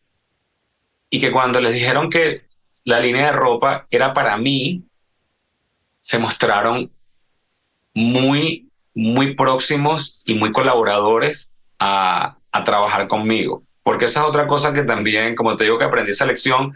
y 1.09 1.19
que 1.19 1.31
cuando 1.31 1.61
les 1.61 1.73
dijeron 1.73 2.09
que 2.09 2.45
la 2.83 2.99
línea 2.99 3.27
de 3.27 3.33
ropa 3.33 3.85
era 3.91 4.13
para 4.13 4.37
mí, 4.37 4.83
se 5.99 6.17
mostraron 6.17 6.91
muy, 7.93 8.71
muy 8.95 9.35
próximos 9.35 10.21
y 10.25 10.33
muy 10.33 10.51
colaboradores 10.51 11.53
a, 11.77 12.37
a 12.51 12.63
trabajar 12.63 13.07
conmigo. 13.07 13.63
Porque 13.83 14.05
esa 14.05 14.21
es 14.21 14.27
otra 14.27 14.47
cosa 14.47 14.73
que 14.73 14.83
también, 14.83 15.35
como 15.35 15.55
te 15.57 15.63
digo, 15.63 15.77
que 15.77 15.85
aprendí 15.85 16.11
esa 16.11 16.25
lección. 16.25 16.75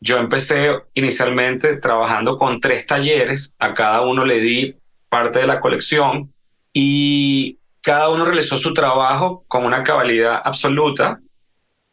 Yo 0.00 0.18
empecé 0.18 0.70
inicialmente 0.94 1.76
trabajando 1.76 2.38
con 2.38 2.60
tres 2.60 2.86
talleres, 2.86 3.54
a 3.58 3.74
cada 3.74 4.02
uno 4.02 4.24
le 4.24 4.40
di 4.40 4.76
parte 5.08 5.40
de 5.40 5.46
la 5.46 5.60
colección 5.60 6.32
y 6.72 7.58
cada 7.82 8.08
uno 8.08 8.24
realizó 8.24 8.58
su 8.58 8.72
trabajo 8.72 9.44
con 9.48 9.64
una 9.64 9.82
cabalidad 9.82 10.40
absoluta 10.44 11.20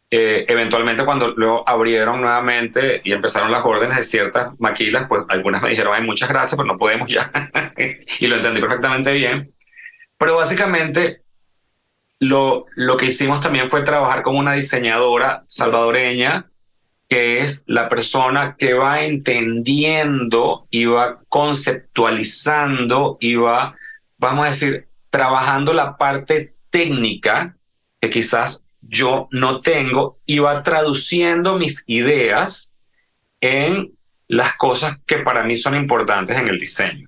eh, 0.10 0.46
eventualmente 0.48 1.04
cuando 1.04 1.34
lo 1.36 1.68
abrieron 1.68 2.22
nuevamente 2.22 3.02
y 3.04 3.12
empezaron 3.12 3.52
las 3.52 3.66
órdenes 3.66 3.98
de 3.98 4.04
ciertas 4.04 4.58
maquilas, 4.58 5.06
pues 5.10 5.24
algunas 5.28 5.62
me 5.62 5.70
dijeron, 5.70 5.94
hay 5.94 6.04
muchas 6.04 6.30
gracias, 6.30 6.56
pero 6.56 6.66
no 6.66 6.78
podemos 6.78 7.10
ya. 7.10 7.30
y 8.20 8.28
lo 8.28 8.38
entendí 8.38 8.62
perfectamente 8.62 9.12
bien. 9.14 9.54
Pero 10.18 10.38
básicamente 10.38 11.24
lo, 12.20 12.66
lo 12.76 12.98
que 12.98 13.08
hicimos 13.08 13.42
también 13.42 13.70
fue 13.70 13.84
trabajar 13.84 14.24
con 14.24 14.36
una 14.36 14.54
diseñadora 14.54 15.44
salvadoreña, 15.48 16.50
que 17.08 17.40
es 17.40 17.64
la 17.68 17.88
persona 17.88 18.56
que 18.58 18.74
va 18.74 19.04
entendiendo 19.04 20.68
y 20.70 20.86
va 20.86 21.22
conceptualizando 21.30 23.18
y 23.20 23.36
va, 23.36 23.76
vamos 24.18 24.46
a 24.46 24.50
decir, 24.50 24.88
trabajando 25.10 25.74
la 25.74 25.96
parte 25.98 26.56
técnica 26.70 27.56
que 28.02 28.10
quizás 28.10 28.64
yo 28.82 29.28
no 29.32 29.62
tengo 29.62 30.20
y 30.26 30.40
va 30.40 30.64
traduciendo 30.64 31.58
mis 31.58 31.84
ideas 31.88 32.76
en 33.42 33.94
las 34.28 34.56
cosas 34.56 34.98
que 35.06 35.20
para 35.20 35.44
mí 35.44 35.56
son 35.56 35.76
importantes 35.76 36.38
en 36.38 36.48
el 36.50 36.58
diseño. 36.58 37.08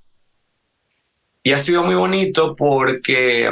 Y 1.44 1.52
ha 1.52 1.58
sido 1.58 1.84
muy 1.84 1.96
bonito 1.96 2.56
porque 2.56 3.52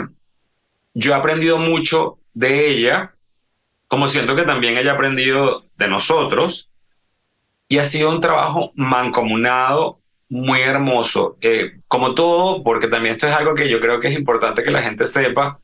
yo 1.00 1.12
he 1.12 1.16
aprendido 1.16 1.60
mucho 1.60 2.18
de 2.34 2.72
ella, 2.72 3.14
como 3.88 4.08
siento 4.08 4.36
que 4.36 4.42
también 4.42 4.80
ella 4.80 4.92
ha 4.92 4.96
aprendido 4.96 5.64
de 5.78 5.88
nosotros, 5.88 6.72
y 7.68 7.78
ha 7.78 7.84
sido 7.84 8.10
un 8.10 8.20
trabajo 8.20 8.72
mancomunado 8.74 10.00
muy 10.28 10.62
hermoso. 10.62 11.38
Eh, 11.42 11.74
como 11.88 12.16
todo, 12.16 12.64
porque 12.64 12.88
también 12.88 13.14
esto 13.14 13.28
es 13.28 13.34
algo 13.34 13.54
que 13.54 13.70
yo 13.70 13.80
creo 13.80 14.00
que 14.00 14.08
es 14.08 14.18
importante 14.18 14.64
que 14.64 14.72
la 14.72 14.82
gente 14.82 15.06
sepa, 15.06 15.60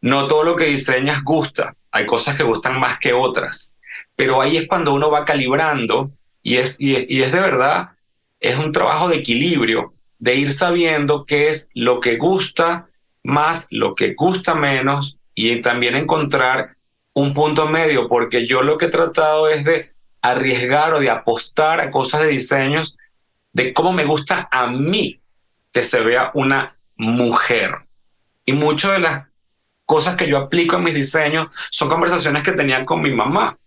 no 0.00 0.26
todo 0.28 0.44
lo 0.44 0.56
que 0.56 0.64
diseñas 0.64 1.22
gusta 1.22 1.76
hay 1.92 2.06
cosas 2.06 2.36
que 2.36 2.42
gustan 2.42 2.80
más 2.80 2.98
que 2.98 3.12
otras, 3.12 3.76
pero 4.16 4.40
ahí 4.40 4.56
es 4.56 4.66
cuando 4.66 4.94
uno 4.94 5.10
va 5.10 5.26
calibrando 5.26 6.10
y 6.42 6.56
es, 6.56 6.80
y, 6.80 7.20
es 7.20 7.32
de 7.32 7.40
verdad, 7.40 7.90
es 8.38 8.56
un 8.56 8.72
trabajo 8.72 9.10
de 9.10 9.16
equilibrio, 9.16 9.92
de 10.18 10.36
ir 10.36 10.52
sabiendo 10.54 11.26
qué 11.26 11.48
es 11.48 11.68
lo 11.74 12.00
que 12.00 12.16
gusta 12.16 12.88
más, 13.22 13.66
lo 13.70 13.94
que 13.94 14.14
gusta 14.14 14.54
menos 14.54 15.18
y 15.34 15.60
también 15.60 15.96
encontrar 15.96 16.76
un 17.12 17.34
punto 17.34 17.68
medio, 17.68 18.08
porque 18.08 18.46
yo 18.46 18.62
lo 18.62 18.78
que 18.78 18.86
he 18.86 18.90
tratado 18.90 19.48
es 19.48 19.64
de 19.64 19.92
arriesgar 20.22 20.94
o 20.94 21.00
de 21.00 21.10
apostar 21.10 21.80
a 21.80 21.90
cosas 21.90 22.22
de 22.22 22.28
diseños 22.28 22.96
de 23.52 23.72
cómo 23.72 23.92
me 23.92 24.04
gusta 24.04 24.48
a 24.50 24.66
mí 24.68 25.20
que 25.72 25.82
se 25.82 26.00
vea 26.00 26.30
una 26.34 26.76
mujer. 26.96 27.74
Y 28.44 28.52
muchas 28.52 28.92
de 28.92 29.00
las 29.00 29.22
cosas 29.84 30.14
que 30.16 30.28
yo 30.28 30.38
aplico 30.38 30.76
en 30.76 30.84
mis 30.84 30.94
diseños 30.94 31.48
son 31.70 31.88
conversaciones 31.88 32.42
que 32.42 32.52
tenía 32.52 32.84
con 32.84 33.00
mi 33.00 33.10
mamá, 33.10 33.58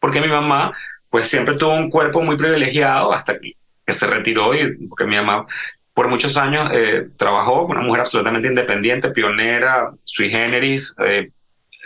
porque 0.00 0.20
mi 0.20 0.28
mamá 0.28 0.72
pues 1.08 1.28
siempre 1.28 1.54
tuvo 1.54 1.74
un 1.74 1.90
cuerpo 1.90 2.22
muy 2.22 2.36
privilegiado 2.36 3.12
hasta 3.12 3.38
que, 3.38 3.56
se 3.88 4.06
retiró 4.06 4.54
y 4.54 4.86
porque 4.88 5.04
mi 5.04 5.16
mamá 5.16 5.46
por 5.94 6.08
muchos 6.08 6.36
años 6.36 6.70
eh, 6.72 7.08
trabajó, 7.18 7.66
una 7.66 7.82
mujer 7.82 8.02
absolutamente 8.02 8.48
independiente, 8.48 9.10
pionera, 9.10 9.92
sui 10.04 10.30
generis, 10.30 10.94
eh, 11.04 11.30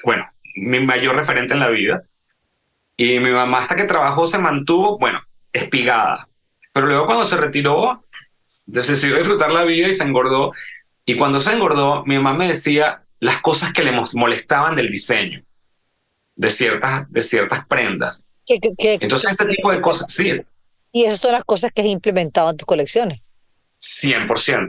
bueno, 0.05 0.25
mi 0.55 0.81
mayor 0.81 1.17
referente 1.17 1.55
en 1.55 1.61
la 1.61 1.69
vida. 1.69 2.03
Y 2.97 3.19
mi 3.21 3.31
mamá 3.31 3.59
hasta 3.59 3.77
que 3.77 3.85
trabajó 3.85 4.27
se 4.27 4.39
mantuvo, 4.39 4.99
bueno, 4.99 5.21
espigada. 5.53 6.29
Pero 6.73 6.87
luego 6.87 7.07
cuando 7.07 7.27
se 7.27 7.37
retiró, 7.37 8.05
decidió 8.67 9.19
disfrutar 9.19 9.51
la 9.51 9.65
vida 9.65 9.89
y 9.89 9.93
se 9.93 10.05
engordó. 10.05 10.53
Y 11.05 11.17
cuando 11.17 11.41
se 11.41 11.53
engordó, 11.53 12.05
mi 12.07 12.17
mamá 12.17 12.35
me 12.35 12.49
decía, 12.49 13.03
las 13.21 13.41
cosas 13.41 13.73
que 13.73 13.83
le 13.83 13.93
molestaban 14.15 14.77
del 14.77 14.89
diseño, 14.89 15.43
de 16.37 16.51
ciertas, 16.51 17.11
de 17.11 17.23
ciertas 17.23 17.67
prendas. 17.67 18.31
Entonces, 18.47 19.33
ese 19.33 19.47
tipo 19.47 19.73
de 19.73 19.81
cosas, 19.81 20.13
sí. 20.13 20.41
Y 20.93 21.05
esas 21.05 21.21
son 21.21 21.33
las 21.33 21.45
cosas 21.45 21.73
que 21.73 21.83
has 21.83 21.89
implementado 21.89 22.51
en 22.51 22.57
tus 22.57 22.67
colecciones. 22.67 23.21
100%, 23.81 24.69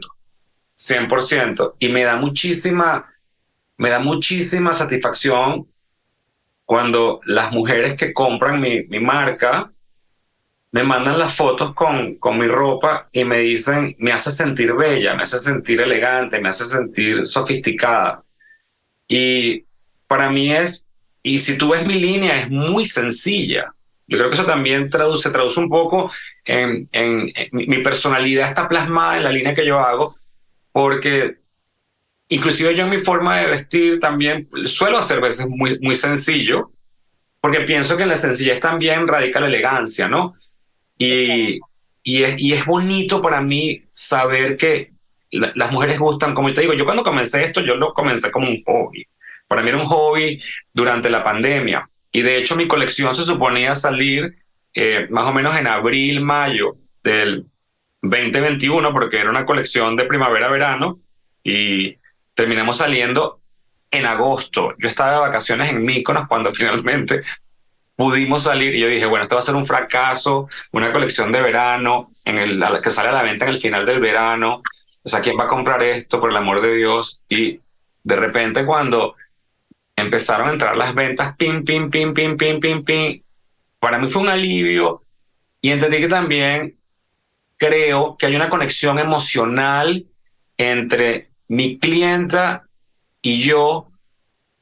100%. 0.76 1.76
Y 1.80 1.89
me 1.89 2.04
da 2.04 2.15
muchísima, 2.17 3.13
me 3.78 3.89
da 3.89 4.00
muchísima 4.00 4.74
satisfacción 4.74 5.67
cuando 6.65 7.22
las 7.26 7.52
mujeres 7.52 7.96
que 7.96 8.13
compran 8.13 8.60
mi, 8.60 8.84
mi 8.84 9.00
marca 9.00 9.72
me 10.72 10.84
mandan 10.84 11.17
las 11.17 11.34
fotos 11.34 11.74
con, 11.74 12.15
con 12.15 12.38
mi 12.38 12.48
ropa 12.48 13.10
y 13.12 13.24
me 13.24 13.39
dicen, 13.39 13.96
me 14.00 14.12
hace 14.12 14.32
sentir 14.32 14.74
bella, 14.74 15.15
me 15.15 15.24
hace 15.24 15.39
sentir 15.39 15.82
elegante, 15.82 16.41
me 16.41 16.50
hace 16.50 16.65
sentir 16.65 17.26
sofisticada. 17.26 18.24
Y 19.08 19.65
para 20.08 20.30
mí 20.30 20.54
es, 20.54 20.88
y 21.24 21.39
si 21.39 21.58
tú 21.58 21.70
ves 21.70 21.86
mi 21.86 21.96
línea, 21.96 22.38
es 22.38 22.52
muy 22.52 22.86
sencilla. 22.86 23.74
Yo 24.08 24.17
creo 24.17 24.30
que 24.30 24.36
eso 24.36 24.46
también 24.46 24.89
traduce, 24.89 25.30
traduce 25.30 25.60
un 25.60 25.67
poco 25.67 26.12
en, 26.46 26.88
en, 26.93 27.32
mi 27.52 27.80
personalidad 27.80 28.48
está 28.48 28.67
plasmada 28.70 29.17
en 29.17 29.24
la 29.24 29.32
línea 29.32 29.54
que 29.54 29.65
yo 29.65 29.80
hago, 29.80 30.15
porque 30.72 31.38
inclusive 32.30 32.74
yo 32.76 32.86
en 32.86 32.89
mi 32.89 33.00
forma 33.00 33.39
de 33.39 33.48
vestir 33.48 34.00
también 34.00 34.48
suelo 34.65 34.98
hacer 34.98 35.20
veces 35.20 35.48
muy, 35.50 35.78
muy 35.82 35.96
sencillo, 35.96 36.72
porque 37.41 37.62
pienso 37.62 37.98
que 37.98 38.04
en 38.04 38.10
la 38.10 38.15
sencillez 38.15 38.60
también 38.62 39.08
radica 39.08 39.41
la 39.41 39.48
elegancia, 39.48 40.08
¿no? 40.08 40.36
Y, 40.98 41.60
y, 42.02 42.24
es, 42.24 42.39
y 42.39 42.54
es 42.54 42.65
bonito 42.65 43.22
para 43.22 43.41
mí 43.41 43.84
saber 43.91 44.56
que 44.56 44.93
las 45.32 45.72
mujeres 45.72 46.00
gustan, 46.00 46.34
como 46.34 46.54
te 46.54 46.62
digo, 46.62 46.74
yo 46.74 46.86
cuando 46.86 47.04
comencé 47.04 47.43
esto, 47.43 47.62
yo 47.62 47.76
lo 47.76 47.93
comencé 47.93 48.32
como 48.32 48.48
un 48.48 48.63
hobby. 48.63 49.06
Para 49.48 49.62
mí 49.62 49.70
era 49.70 49.78
un 49.78 49.86
hobby 49.86 50.41
durante 50.74 51.10
la 51.10 51.24
pandemia. 51.24 51.89
Y 52.12 52.22
de 52.22 52.38
hecho 52.38 52.56
mi 52.56 52.67
colección 52.67 53.13
se 53.13 53.24
suponía 53.24 53.76
salir 53.76 54.38
eh, 54.74 55.08
más 55.10 55.26
o 55.26 55.34
menos 55.34 55.58
en 55.58 55.67
abril, 55.67 56.22
mayo 56.22 56.78
del 57.04 57.46
2021, 58.02 58.91
porque 58.91 59.20
era 59.20 59.30
una 59.30 59.46
colección 59.46 59.96
de 59.96 60.06
primavera-verano 60.06 61.00
y 61.43 61.98
terminamos 62.34 62.78
saliendo 62.78 63.41
en 63.91 64.06
agosto. 64.06 64.74
Yo 64.78 64.88
estaba 64.88 65.13
de 65.13 65.20
vacaciones 65.20 65.70
en 65.70 65.84
Mykonos 65.84 66.28
cuando 66.28 66.54
finalmente 66.54 67.24
pudimos 67.96 68.43
salir 68.43 68.76
y 68.76 68.80
yo 68.80 68.88
dije, 68.88 69.06
bueno, 69.06 69.24
esto 69.24 69.36
va 69.36 69.39
a 69.39 69.46
ser 69.46 69.56
un 69.56 69.65
fracaso, 69.65 70.48
una 70.72 70.91
colección 70.91 71.32
de 71.32 71.41
verano 71.41 72.12
en 72.26 72.38
el, 72.38 72.63
que 72.84 72.91
sale 72.91 73.10
a 73.10 73.13
la 73.13 73.24
venta 73.24 73.46
en 73.46 73.52
el 73.52 73.60
final 73.60 73.86
del 73.86 74.00
verano 74.00 74.62
o 75.08 75.10
sea, 75.10 75.22
¿quién 75.22 75.39
va 75.39 75.46
a 75.46 75.48
comprar 75.48 75.82
esto 75.84 76.20
por 76.20 76.32
el 76.32 76.36
amor 76.36 76.60
de 76.60 76.76
Dios? 76.76 77.24
Y 77.30 77.62
de 78.04 78.15
repente 78.17 78.65
cuando 78.65 79.15
empezaron 79.97 80.47
a 80.47 80.51
entrar 80.53 80.77
las 80.77 80.95
ventas, 80.95 81.36
pim, 81.36 81.65
pim, 81.65 81.89
pim, 81.89 82.13
pim, 82.13 82.38
pim, 82.38 82.60
pim, 82.60 82.86
pim, 82.86 83.21
para 83.79 83.99
mí 83.99 84.07
fue 84.07 84.21
un 84.21 84.29
alivio 84.29 85.03
y 85.60 85.71
entendí 85.71 85.97
que 85.97 86.07
también 86.07 86.77
creo 87.57 88.15
que 88.15 88.27
hay 88.27 88.36
una 88.36 88.47
conexión 88.47 88.99
emocional 88.99 90.05
entre 90.57 91.31
mi 91.49 91.79
clienta 91.79 92.67
y 93.21 93.41
yo, 93.41 93.89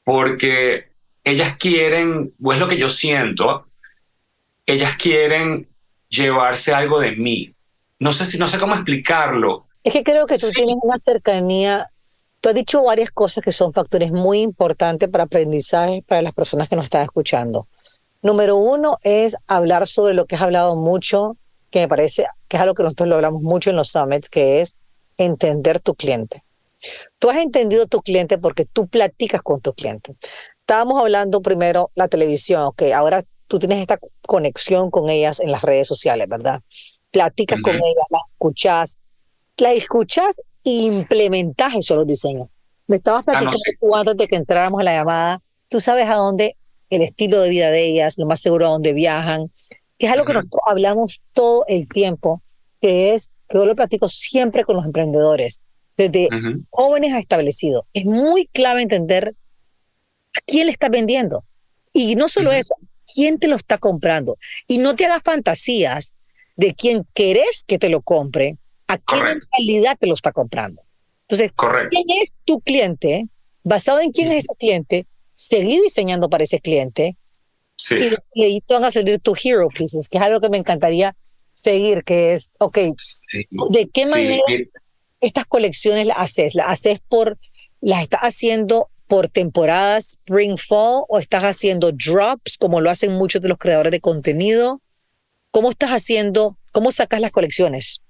porque 0.03 0.89
ellas 1.23 1.57
quieren, 1.57 2.33
o 2.41 2.53
es 2.53 2.59
lo 2.59 2.67
que 2.67 2.77
yo 2.77 2.89
siento, 2.89 3.67
ellas 4.65 4.95
quieren 4.95 5.67
llevarse 6.09 6.73
algo 6.73 6.99
de 6.99 7.11
mí. 7.11 7.53
No 7.99 8.13
sé 8.13 8.25
si 8.25 8.37
no 8.37 8.47
sé 8.47 8.57
cómo 8.57 8.73
explicarlo, 8.73 9.65
es 9.85 9.93
que 9.93 10.03
creo 10.03 10.25
que 10.25 10.39
tú 10.39 10.49
tienes 10.49 10.77
una 10.81 10.97
cercanía. 10.97 11.85
Tú 12.41 12.49
has 12.49 12.55
dicho 12.55 12.83
varias 12.83 13.11
cosas 13.11 13.43
que 13.43 13.51
son 13.51 13.73
factores 13.73 14.11
muy 14.11 14.41
importantes 14.41 15.09
para 15.09 15.23
aprendizaje 15.23 16.03
para 16.07 16.21
las 16.21 16.33
personas 16.33 16.69
que 16.69 16.75
nos 16.75 16.85
están 16.85 17.03
escuchando. 17.03 17.67
Número 18.21 18.55
uno 18.55 18.97
es 19.03 19.35
hablar 19.47 19.87
sobre 19.87 20.13
lo 20.13 20.25
que 20.25 20.35
has 20.35 20.41
hablado 20.41 20.75
mucho, 20.75 21.37
que 21.69 21.79
me 21.79 21.87
parece 21.87 22.25
que 22.47 22.57
es 22.57 22.61
algo 22.61 22.73
que 22.73 22.83
nosotros 22.83 23.09
lo 23.09 23.15
hablamos 23.15 23.41
mucho 23.41 23.69
en 23.69 23.75
los 23.75 23.89
summits, 23.89 24.29
que 24.29 24.61
es 24.61 24.75
entender 25.17 25.79
tu 25.79 25.95
cliente. 25.95 26.43
Tú 27.19 27.29
has 27.29 27.37
entendido 27.37 27.85
tu 27.85 28.01
cliente 28.01 28.37
porque 28.37 28.65
tú 28.65 28.87
platicas 28.87 29.41
con 29.41 29.61
tu 29.61 29.73
cliente. 29.73 30.15
Estábamos 30.59 31.01
hablando 31.01 31.41
primero 31.41 31.91
la 31.95 32.07
televisión, 32.07 32.61
ok, 32.63 32.83
ahora 32.93 33.23
tú 33.47 33.59
tienes 33.59 33.79
esta 33.79 33.99
conexión 34.25 34.89
con 34.91 35.09
ellas 35.09 35.39
en 35.39 35.51
las 35.51 35.61
redes 35.61 35.87
sociales, 35.87 36.27
¿verdad? 36.27 36.61
Platicas 37.11 37.59
con 37.61 37.75
ellas, 37.75 38.05
las 38.09 38.21
escuchas, 38.31 38.97
las 39.57 39.73
escuchas 39.73 40.41
implementas 40.65 41.75
eso 41.75 41.95
los 41.95 42.07
diseños. 42.07 42.49
Me 42.87 42.97
estabas 42.97 43.21
ah, 43.21 43.31
platicando 43.31 43.59
tú 43.79 43.95
antes 43.95 44.17
de 44.17 44.27
que 44.27 44.35
entráramos 44.35 44.81
a 44.81 44.83
la 44.83 44.93
llamada, 44.93 45.41
tú 45.69 45.79
sabes 45.79 46.07
a 46.09 46.15
dónde 46.15 46.57
el 46.89 47.01
estilo 47.01 47.41
de 47.41 47.49
vida 47.49 47.71
de 47.71 47.85
ellas, 47.85 48.17
lo 48.17 48.25
más 48.25 48.41
seguro 48.41 48.67
a 48.67 48.69
dónde 48.69 48.93
viajan, 48.93 49.51
que 49.97 50.07
es 50.07 50.11
algo 50.11 50.25
que 50.25 50.33
nosotros 50.33 50.61
hablamos 50.67 51.21
todo 51.33 51.65
el 51.67 51.87
tiempo, 51.87 52.41
que 52.81 53.13
es, 53.13 53.29
que 53.47 53.57
yo 53.57 53.65
lo 53.65 53.75
platico 53.75 54.07
siempre 54.07 54.63
con 54.63 54.75
los 54.75 54.85
emprendedores, 54.85 55.61
desde 55.97 56.27
jóvenes 56.69 57.13
a 57.13 57.19
establecidos. 57.19 57.83
Es 57.93 58.05
muy 58.05 58.47
clave 58.47 58.81
entender 58.81 59.35
a 60.35 60.39
quién 60.45 60.65
le 60.65 60.71
estás 60.73 60.89
vendiendo. 60.89 61.43
Y 61.93 62.15
no 62.15 62.27
solo 62.27 62.51
eso, 62.51 62.75
quién 63.13 63.39
te 63.39 63.47
lo 63.47 63.55
está 63.55 63.77
comprando. 63.77 64.37
Y 64.67 64.79
no 64.79 64.95
te 64.95 65.05
hagas 65.05 65.23
fantasías 65.23 66.13
de 66.57 66.73
quién 66.73 67.07
querés 67.13 67.63
que 67.65 67.79
te 67.79 67.89
lo 67.89 68.01
compre, 68.01 68.57
a 68.87 68.97
qué 68.97 69.15
realidad 69.57 69.97
te 69.99 70.07
lo 70.07 70.13
está 70.13 70.31
comprando. 70.31 70.81
Entonces, 71.27 71.51
¿quién 71.89 72.03
es 72.21 72.33
tu 72.45 72.59
cliente? 72.59 73.27
Basado 73.63 73.99
en 73.99 74.11
quién 74.11 74.31
es 74.31 74.45
ese 74.45 74.55
cliente, 74.57 75.07
seguir 75.35 75.81
diseñando 75.81 76.29
para 76.29 76.43
ese 76.43 76.59
cliente. 76.59 77.17
Y, 78.33 78.43
ahí 78.43 78.61
te 78.61 78.73
van 78.73 78.85
a 78.85 78.91
salir 78.91 79.19
tus 79.19 79.43
hero 79.43 79.67
pieces, 79.69 80.07
que 80.07 80.17
es 80.17 80.23
algo 80.23 80.39
que 80.39 80.49
me 80.49 80.57
encantaría 80.57 81.15
seguir, 81.53 82.03
que 82.03 82.33
es, 82.33 82.51
ok, 82.59 82.77
¿de 83.71 83.89
qué 83.91 84.05
manera 84.05 84.41
estas 85.19 85.45
colecciones 85.45 86.05
las 86.05 86.17
haces? 86.17 86.55
¿Las 86.55 86.69
haces 86.69 86.99
por, 87.07 87.37
las 87.81 88.03
estás 88.03 88.21
haciendo 88.21 88.89
por 89.07 89.27
temporadas 89.27 90.17
spring 90.19 90.57
fall 90.57 91.03
o 91.09 91.19
estás 91.19 91.43
haciendo 91.43 91.91
drops 91.91 92.57
como 92.57 92.81
lo 92.81 92.89
hacen 92.89 93.13
muchos 93.13 93.41
de 93.41 93.49
los 93.49 93.57
creadores 93.57 93.91
de 93.91 93.99
contenido? 93.99 94.81
¿Cómo 95.51 95.71
estás 95.71 95.91
haciendo, 95.91 96.57
cómo 96.71 96.91
sacas 96.91 97.21
las 97.21 97.31
colecciones? 97.31 98.01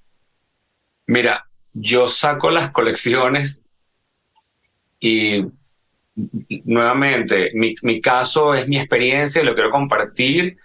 Mira, 1.07 1.45
yo 1.73 2.07
saco 2.07 2.49
las 2.49 2.71
colecciones 2.71 3.63
y 4.99 5.45
nuevamente, 6.63 7.51
mi, 7.53 8.01
caso 8.01 8.53
es 8.53 8.67
mi 8.67 8.77
experiencia 8.77 9.41
y 9.41 9.45
lo 9.45 9.53
quiero 9.53 9.69
compartir 9.69 10.57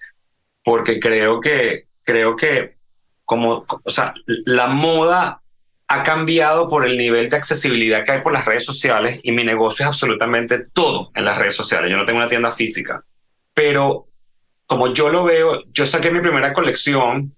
porque 0.64 1.00
creo 1.00 1.40
que, 1.40 1.86
creo 2.02 2.36
que 2.36 2.76
como, 3.24 3.66
o 3.84 3.90
sea, 3.90 4.14
la 4.26 4.68
moda 4.68 5.42
ha 5.88 6.02
cambiado 6.04 6.68
por 6.68 6.86
el 6.86 6.96
nivel 6.96 7.28
de 7.28 7.36
accesibilidad 7.36 8.04
que 8.04 8.12
hay 8.12 8.20
por 8.20 8.32
las 8.32 8.44
redes 8.44 8.64
sociales 8.64 9.20
y 9.24 9.32
mi 9.32 9.42
negocio 9.42 9.82
es 9.82 9.88
absolutamente 9.88 10.66
todo 10.72 11.10
en 11.14 11.24
las 11.24 11.36
redes 11.36 11.54
sociales. 11.54 11.90
Yo 11.90 11.96
no 11.96 12.06
tengo 12.06 12.20
una 12.20 12.28
tienda 12.28 12.52
física, 12.52 13.04
pero 13.52 14.06
como 14.66 14.92
yo 14.92 15.10
lo 15.10 15.24
veo, 15.24 15.64
yo 15.72 15.84
saqué 15.84 16.12
mi 16.12 16.20
primera 16.20 16.52
colección 16.52 17.34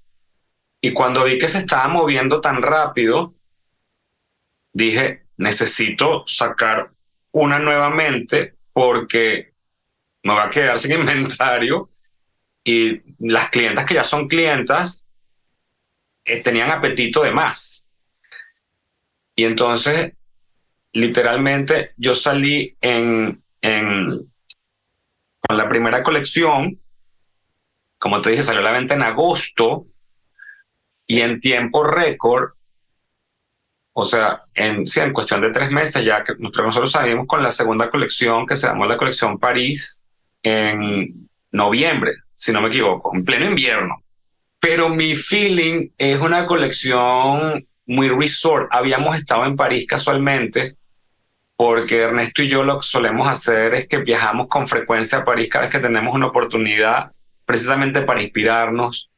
y 0.85 0.93
cuando 0.93 1.23
vi 1.23 1.39
que 1.39 1.47
se 1.47 1.59
estaba 1.59 1.87
moviendo 1.87 2.41
tan 2.41 2.61
rápido, 2.61 3.37
dije, 4.73 5.27
necesito 5.37 6.25
sacar 6.27 6.91
una 7.31 7.61
nuevamente 7.61 8.57
porque 8.73 9.53
me 10.25 10.35
va 10.35 10.45
a 10.47 10.51
quedar 10.51 10.77
sin 10.81 10.99
inventario. 10.99 11.89
Y 12.65 13.01
las 13.21 13.49
clientas 13.51 13.87
que 13.87 13.95
ya 13.95 14.03
son 14.03 14.27
clientas 14.27 15.09
eh, 16.25 16.43
tenían 16.43 16.73
apetito 16.73 17.23
de 17.23 17.31
más. 17.31 17.89
Y 19.37 19.45
entonces, 19.45 20.15
literalmente, 20.93 21.93
yo 21.97 22.17
salí 22.17 22.77
en, 22.81 23.41
en, 23.61 24.09
con 25.41 25.57
la 25.57 25.69
primera 25.69 26.03
colección, 26.03 26.81
como 27.99 28.21
te 28.21 28.31
dije, 28.31 28.43
salió 28.43 28.61
a 28.61 28.65
la 28.65 28.73
venta 28.73 28.95
en 28.95 29.03
agosto 29.03 29.87
y 31.07 31.21
en 31.21 31.41
tiempo 31.41 31.85
récord, 31.85 32.53
o 33.93 34.05
sea, 34.05 34.41
en, 34.55 34.87
sí, 34.87 35.01
en 35.01 35.13
cuestión 35.13 35.41
de 35.41 35.51
tres 35.51 35.71
meses 35.71 36.05
ya 36.05 36.25
que 36.25 36.35
nosotros 36.39 36.91
salimos 36.91 37.27
con 37.27 37.43
la 37.43 37.51
segunda 37.51 37.91
colección 37.91 38.47
que 38.47 38.57
se 38.57 38.67
llamó 38.67 38.87
la 38.87 38.97
colección 38.97 39.39
París 39.39 40.03
en 40.43 41.29
noviembre, 41.51 42.13
si 42.35 42.53
no 42.53 42.61
me 42.61 42.69
equivoco, 42.69 43.15
en 43.15 43.25
pleno 43.25 43.47
invierno. 43.47 44.03
Pero 44.59 44.89
mi 44.89 45.15
feeling 45.15 45.91
es 45.99 46.21
una 46.21 46.47
colección 46.47 47.67
muy 47.87 48.09
resort. 48.09 48.69
Habíamos 48.71 49.17
estado 49.17 49.45
en 49.45 49.57
París 49.57 49.87
casualmente, 49.87 50.77
porque 51.57 51.99
Ernesto 52.03 52.43
y 52.43 52.49
yo 52.49 52.65
lo 52.65 52.79
que 52.79 52.87
solemos 52.87 53.29
hacer 53.29 53.75
es 53.75 53.89
que 53.89 53.99
viajamos 53.99 54.49
con 54.49 54.67
frecuencia 54.67 55.19
a 55.19 55.25
París 55.25 55.49
cada 55.51 55.67
vez 55.67 55.73
que 55.73 55.81
tenemos 55.81 56.15
una 56.15 56.27
oportunidad, 56.27 57.13
precisamente 57.45 58.03
para 58.03 58.23
inspirarnos, 58.23 59.12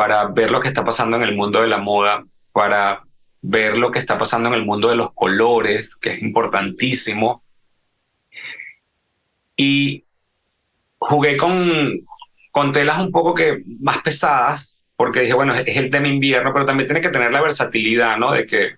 para 0.00 0.24
ver 0.28 0.50
lo 0.50 0.60
que 0.60 0.68
está 0.68 0.82
pasando 0.82 1.18
en 1.18 1.24
el 1.24 1.36
mundo 1.36 1.60
de 1.60 1.66
la 1.66 1.76
moda, 1.76 2.24
para 2.52 3.04
ver 3.42 3.76
lo 3.76 3.90
que 3.90 3.98
está 3.98 4.16
pasando 4.16 4.48
en 4.48 4.54
el 4.54 4.64
mundo 4.64 4.88
de 4.88 4.96
los 4.96 5.12
colores, 5.12 5.94
que 5.94 6.14
es 6.14 6.22
importantísimo. 6.22 7.44
Y 9.54 10.06
jugué 10.96 11.36
con, 11.36 12.06
con 12.50 12.72
telas 12.72 12.98
un 12.98 13.12
poco 13.12 13.34
que 13.34 13.58
más 13.78 13.98
pesadas, 14.00 14.78
porque 14.96 15.20
dije, 15.20 15.34
bueno, 15.34 15.54
es 15.54 15.76
el 15.76 15.90
tema 15.90 16.08
invierno, 16.08 16.50
pero 16.54 16.64
también 16.64 16.88
tiene 16.88 17.02
que 17.02 17.10
tener 17.10 17.30
la 17.30 17.42
versatilidad, 17.42 18.16
¿no? 18.16 18.32
De 18.32 18.46
que, 18.46 18.76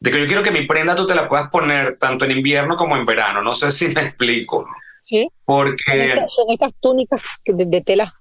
de 0.00 0.10
que 0.10 0.18
yo 0.18 0.26
quiero 0.26 0.42
que 0.42 0.50
mi 0.50 0.66
prenda 0.66 0.96
tú 0.96 1.06
te 1.06 1.14
la 1.14 1.28
puedas 1.28 1.48
poner 1.48 1.96
tanto 1.96 2.24
en 2.24 2.32
invierno 2.32 2.76
como 2.76 2.96
en 2.96 3.06
verano. 3.06 3.40
No 3.40 3.54
sé 3.54 3.70
si 3.70 3.86
me 3.86 4.00
explico. 4.00 4.66
Sí. 5.00 5.28
Porque. 5.44 6.16
Son 6.26 6.46
estas, 6.48 6.74
túnicas 6.80 7.20
de, 7.44 7.80
tela 7.82 8.12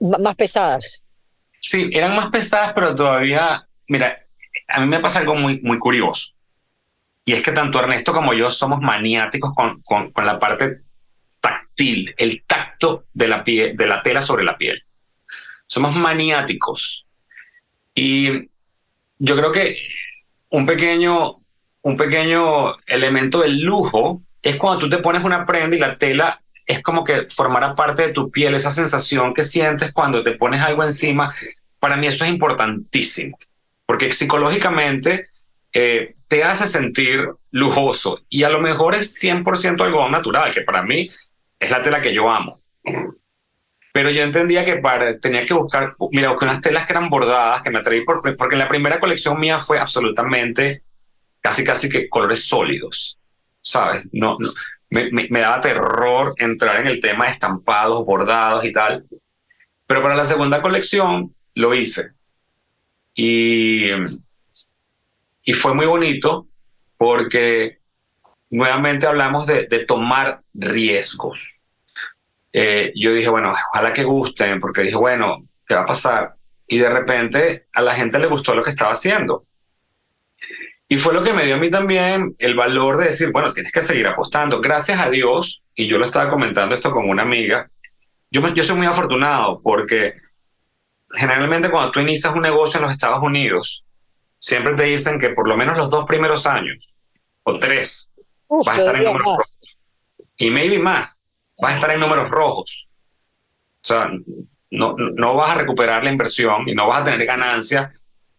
más 0.00 0.34
pesadas. 0.34 1.04
Sí, 1.62 1.88
eran 1.92 2.14
más 2.14 2.28
pesadas, 2.30 2.72
pero 2.74 2.94
todavía. 2.94 3.66
Mira, 3.88 4.26
a 4.68 4.80
mí 4.80 4.86
me 4.86 5.00
pasa 5.00 5.20
algo 5.20 5.34
muy, 5.34 5.60
muy 5.60 5.78
curioso. 5.78 6.34
Y 7.24 7.32
es 7.32 7.42
que 7.42 7.52
tanto 7.52 7.78
Ernesto 7.78 8.12
como 8.12 8.34
yo 8.34 8.50
somos 8.50 8.80
maniáticos 8.80 9.54
con, 9.54 9.80
con, 9.82 10.10
con 10.10 10.26
la 10.26 10.38
parte 10.38 10.80
táctil, 11.40 12.12
el 12.18 12.42
tacto 12.44 13.04
de 13.14 13.28
la, 13.28 13.44
piel, 13.44 13.76
de 13.76 13.86
la 13.86 14.02
tela 14.02 14.20
sobre 14.20 14.44
la 14.44 14.58
piel 14.58 14.84
somos 15.72 15.96
maniáticos. 15.96 17.06
Y 17.94 18.50
yo 19.18 19.36
creo 19.36 19.50
que 19.52 19.78
un 20.50 20.66
pequeño, 20.66 21.40
un 21.80 21.96
pequeño 21.96 22.76
elemento 22.84 23.40
del 23.40 23.62
lujo 23.62 24.22
es 24.42 24.56
cuando 24.56 24.80
tú 24.80 24.90
te 24.90 24.98
pones 24.98 25.24
una 25.24 25.46
prenda 25.46 25.74
y 25.74 25.78
la 25.78 25.96
tela 25.96 26.41
es 26.66 26.82
como 26.82 27.04
que 27.04 27.26
formará 27.28 27.74
parte 27.74 28.06
de 28.06 28.12
tu 28.12 28.30
piel, 28.30 28.54
esa 28.54 28.70
sensación 28.70 29.34
que 29.34 29.44
sientes 29.44 29.92
cuando 29.92 30.22
te 30.22 30.32
pones 30.32 30.60
algo 30.60 30.84
encima. 30.84 31.34
Para 31.78 31.96
mí 31.96 32.06
eso 32.06 32.24
es 32.24 32.30
importantísimo, 32.30 33.36
porque 33.86 34.12
psicológicamente 34.12 35.26
eh, 35.72 36.14
te 36.28 36.44
hace 36.44 36.66
sentir 36.66 37.28
lujoso 37.50 38.20
y 38.28 38.44
a 38.44 38.50
lo 38.50 38.60
mejor 38.60 38.94
es 38.94 39.22
100% 39.22 39.82
algo 39.82 40.08
natural, 40.08 40.52
que 40.52 40.62
para 40.62 40.82
mí 40.82 41.10
es 41.58 41.70
la 41.70 41.82
tela 41.82 42.00
que 42.00 42.14
yo 42.14 42.30
amo. 42.30 42.60
Pero 43.92 44.08
yo 44.10 44.22
entendía 44.22 44.64
que 44.64 44.76
para, 44.76 45.18
tenía 45.18 45.44
que 45.44 45.52
buscar, 45.52 45.94
mira, 46.12 46.30
busqué 46.30 46.46
unas 46.46 46.62
telas 46.62 46.86
que 46.86 46.92
eran 46.92 47.10
bordadas, 47.10 47.62
que 47.62 47.70
me 47.70 47.78
atreví 47.78 48.04
por, 48.04 48.22
porque 48.36 48.54
en 48.54 48.60
la 48.60 48.68
primera 48.68 48.98
colección 48.98 49.38
mía 49.38 49.58
fue 49.58 49.78
absolutamente, 49.78 50.82
casi 51.40 51.62
casi 51.62 51.90
que 51.90 52.08
colores 52.08 52.46
sólidos, 52.46 53.18
¿sabes? 53.60 54.08
No, 54.12 54.38
no 54.38 54.48
me, 54.92 55.40
daba 55.40 55.60
terror 55.60 56.34
entrar 56.36 56.80
en 56.80 56.86
el 56.86 57.00
tema 57.00 57.24
de 57.24 57.32
estampados, 57.32 58.04
bordados 58.04 58.64
y 58.64 58.72
tal. 58.72 59.04
Pero 59.86 60.02
para 60.02 60.14
la 60.14 60.24
segunda 60.24 60.60
colección 60.60 61.34
lo 61.54 61.74
hice. 61.74 62.12
Y, 63.14 63.90
y 65.44 65.52
fue 65.54 65.74
muy 65.74 65.86
bonito 65.86 66.46
porque 66.96 67.78
nuevamente 68.50 69.06
hablamos 69.06 69.46
de, 69.46 69.66
de 69.66 69.84
tomar 69.84 70.42
riesgos. 70.54 71.62
Eh, 72.52 72.92
yo 72.94 73.12
dije, 73.12 73.30
bueno, 73.30 73.54
ojalá 73.72 73.92
que 73.92 74.04
gusten, 74.04 74.60
porque 74.60 74.82
dije, 74.82 74.96
bueno, 74.96 75.46
¿qué 75.66 75.74
va 75.74 75.80
a 75.80 75.86
pasar? 75.86 76.34
Y 76.66 76.78
de 76.78 76.90
repente 76.90 77.66
a 77.72 77.80
la 77.80 77.94
gente 77.94 78.18
le 78.18 78.26
gustó 78.26 78.54
lo 78.54 78.62
que 78.62 78.70
estaba 78.70 78.92
haciendo. 78.92 79.46
Y 80.92 80.98
fue 80.98 81.14
lo 81.14 81.22
que 81.22 81.32
me 81.32 81.46
dio 81.46 81.54
a 81.54 81.58
mí 81.58 81.70
también 81.70 82.36
el 82.38 82.54
valor 82.54 82.98
de 82.98 83.06
decir, 83.06 83.32
bueno, 83.32 83.54
tienes 83.54 83.72
que 83.72 83.80
seguir 83.80 84.06
apostando. 84.06 84.60
Gracias 84.60 85.00
a 85.00 85.08
Dios, 85.08 85.62
y 85.74 85.86
yo 85.86 85.96
lo 85.96 86.04
estaba 86.04 86.30
comentando 86.30 86.74
esto 86.74 86.90
con 86.90 87.08
una 87.08 87.22
amiga, 87.22 87.70
yo, 88.30 88.46
yo 88.52 88.62
soy 88.62 88.76
muy 88.76 88.86
afortunado 88.86 89.62
porque 89.62 90.16
generalmente 91.12 91.70
cuando 91.70 91.92
tú 91.92 92.00
inicias 92.00 92.34
un 92.34 92.42
negocio 92.42 92.76
en 92.76 92.82
los 92.82 92.92
Estados 92.92 93.22
Unidos, 93.22 93.86
siempre 94.38 94.74
te 94.74 94.82
dicen 94.82 95.18
que 95.18 95.30
por 95.30 95.48
lo 95.48 95.56
menos 95.56 95.78
los 95.78 95.88
dos 95.88 96.04
primeros 96.04 96.46
años 96.46 96.92
o 97.44 97.58
tres 97.58 98.12
vas 98.50 98.68
a 98.68 98.80
estar 98.82 98.94
en 98.96 99.04
números 99.04 99.60
y 100.36 100.50
maybe 100.50 100.78
más 100.78 101.22
vas 101.58 101.72
a 101.72 101.76
estar 101.76 101.90
en 101.92 102.00
números 102.00 102.28
rojos. 102.28 102.86
O 103.82 103.86
sea, 103.86 104.10
no, 104.70 104.94
no 104.98 105.36
vas 105.36 105.52
a 105.52 105.54
recuperar 105.54 106.04
la 106.04 106.12
inversión 106.12 106.68
y 106.68 106.74
no 106.74 106.86
vas 106.86 107.00
a 107.00 107.04
tener 107.04 107.26
ganancia 107.26 107.94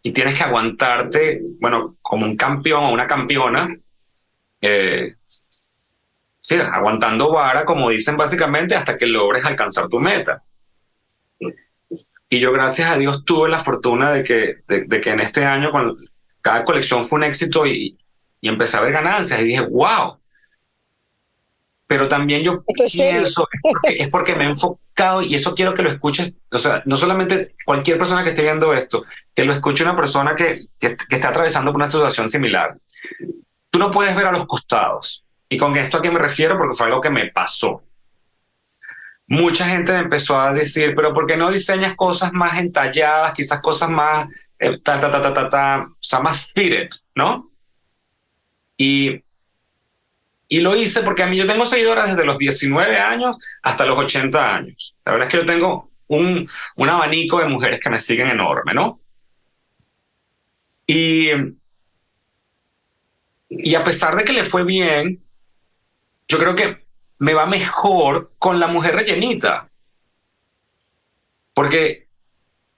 y 0.06 0.12
tienes 0.12 0.38
que 0.38 0.44
aguantarte, 0.44 1.42
bueno, 1.62 1.96
como 2.02 2.26
un 2.26 2.36
campeón 2.36 2.84
o 2.84 2.92
una 2.92 3.08
campeona, 3.08 3.74
eh, 4.60 5.16
sí, 6.42 6.56
aguantando 6.56 7.32
vara, 7.32 7.64
como 7.64 7.90
dicen 7.90 8.18
básicamente, 8.18 8.76
hasta 8.76 8.98
que 8.98 9.08
logres 9.08 9.46
alcanzar 9.46 9.88
tu 9.88 10.02
meta. 10.02 10.44
Y 12.30 12.40
yo, 12.40 12.52
gracias 12.52 12.92
a 12.92 12.98
Dios, 12.98 13.24
tuve 13.24 13.48
la 13.48 13.60
fortuna 13.60 14.12
de 14.12 14.24
que, 14.24 14.58
de, 14.68 15.00
que 15.00 15.10
en 15.10 15.22
este 15.22 15.46
año, 15.46 15.72
cuando 15.72 15.96
cada 16.42 16.66
colección 16.66 17.06
fue 17.06 17.20
un 17.20 17.24
éxito 17.24 17.66
y, 17.66 17.98
y 18.42 18.50
empecé 18.50 18.76
a 18.76 18.82
ver 18.82 18.92
ganancias, 18.92 19.40
y 19.40 19.46
dije, 19.46 19.62
wow, 19.62 20.20
pero 21.94 22.08
también 22.08 22.42
yo 22.42 22.64
pienso, 22.92 23.48
es 23.84 24.10
porque, 24.10 24.34
me 24.34 24.46
he 24.46 24.48
enfocado 24.48 25.22
y 25.22 25.36
eso 25.36 25.54
quiero 25.54 25.76
que 25.76 25.84
lo 25.84 25.90
escuches, 25.90 26.36
o 26.52 26.58
sea, 26.58 26.82
no 26.88 26.96
solamente 26.96 27.54
cualquier 27.64 28.00
persona 28.00 28.24
que 28.24 28.32
esté 28.32 28.42
viendo 28.42 28.74
esto, 28.74 29.06
que 29.36 29.46
lo 29.46 29.54
escuche 29.54 29.84
una 29.84 29.96
persona 29.96 30.34
que, 30.34 30.66
que, 30.80 30.98
está 31.08 31.30
atravesando 31.30 31.72
por 31.72 31.80
una 31.80 31.92
situación 31.92 32.30
similar. 32.30 32.76
Tú 33.70 33.78
no 33.78 33.92
puedes 33.92 34.16
ver 34.16 34.26
a 34.26 34.32
los 34.32 34.48
costados. 34.48 35.24
Y 35.48 35.56
con 35.56 35.78
esto 35.78 36.00
a 36.00 36.02
qué 36.02 36.10
me 36.10 36.18
refiero, 36.18 36.58
porque 36.58 36.76
fue 36.76 36.88
algo 36.88 37.00
que 37.00 37.12
me 37.12 37.28
pasó. 37.28 37.84
Mucha 39.28 39.68
gente 39.68 39.96
empezó 39.96 40.42
a 40.42 40.52
decir, 40.52 40.96
pero 40.96 41.14
¿por 41.14 41.28
qué 41.28 41.38
no 41.38 41.52
diseñas 41.52 41.96
cosas 41.96 42.34
más 42.34 42.58
entalladas, 42.58 43.34
quizás 43.34 43.62
cosas 43.62 43.92
más, 43.92 44.28
eh, 44.58 44.80
ta, 44.80 45.00
ta, 45.00 45.12
ta, 45.12 45.22
ta, 45.22 45.32
ta, 45.32 45.48
ta, 45.48 45.88
o 45.92 45.96
sea, 46.00 46.22
más 46.22 46.52
fitted, 46.54 46.90
¿no? 47.14 47.52
Y 48.78 49.23
y 50.54 50.62
lo 50.62 50.76
hice 50.76 51.02
porque 51.02 51.24
a 51.24 51.26
mí 51.26 51.36
yo 51.36 51.48
tengo 51.48 51.66
seguidoras 51.66 52.10
desde 52.10 52.26
los 52.26 52.38
19 52.38 53.00
años 53.00 53.38
hasta 53.64 53.88
los 53.88 53.98
80 53.98 54.56
años. 54.56 54.96
La 55.04 55.14
verdad 55.14 55.28
es 55.28 55.32
que 55.32 55.40
yo 55.40 55.46
tengo 55.46 55.92
un, 56.06 56.48
un 56.76 56.90
abanico 56.90 57.40
de 57.40 57.48
mujeres 57.48 57.80
que 57.80 57.90
me 57.90 57.98
siguen 57.98 58.30
enorme, 58.30 58.76
¿no? 58.76 59.02
Y, 60.86 61.30
y 63.50 63.74
a 63.74 63.84
pesar 63.84 64.16
de 64.16 64.24
que 64.24 64.34
le 64.34 64.44
fue 64.44 64.64
bien, 64.64 65.24
yo 66.28 66.38
creo 66.38 66.54
que 66.54 66.86
me 67.18 67.34
va 67.34 67.48
mejor 67.48 68.34
con 68.38 68.60
la 68.60 68.68
mujer 68.68 68.94
rellenita. 68.94 69.72
Porque 71.56 72.10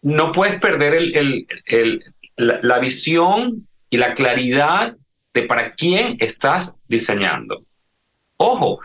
no 0.02 0.32
puedes 0.32 0.58
perder 0.62 0.94
el, 0.94 1.46
el, 1.66 2.14
la 2.38 2.80
visión 2.80 3.68
y 3.90 3.98
la 3.98 4.14
claridad 4.14 4.96
de 5.34 5.44
para 5.44 5.74
quién 5.74 6.16
estás 6.22 6.80
diseñando. 6.88 7.65
Ojo, 8.38 8.80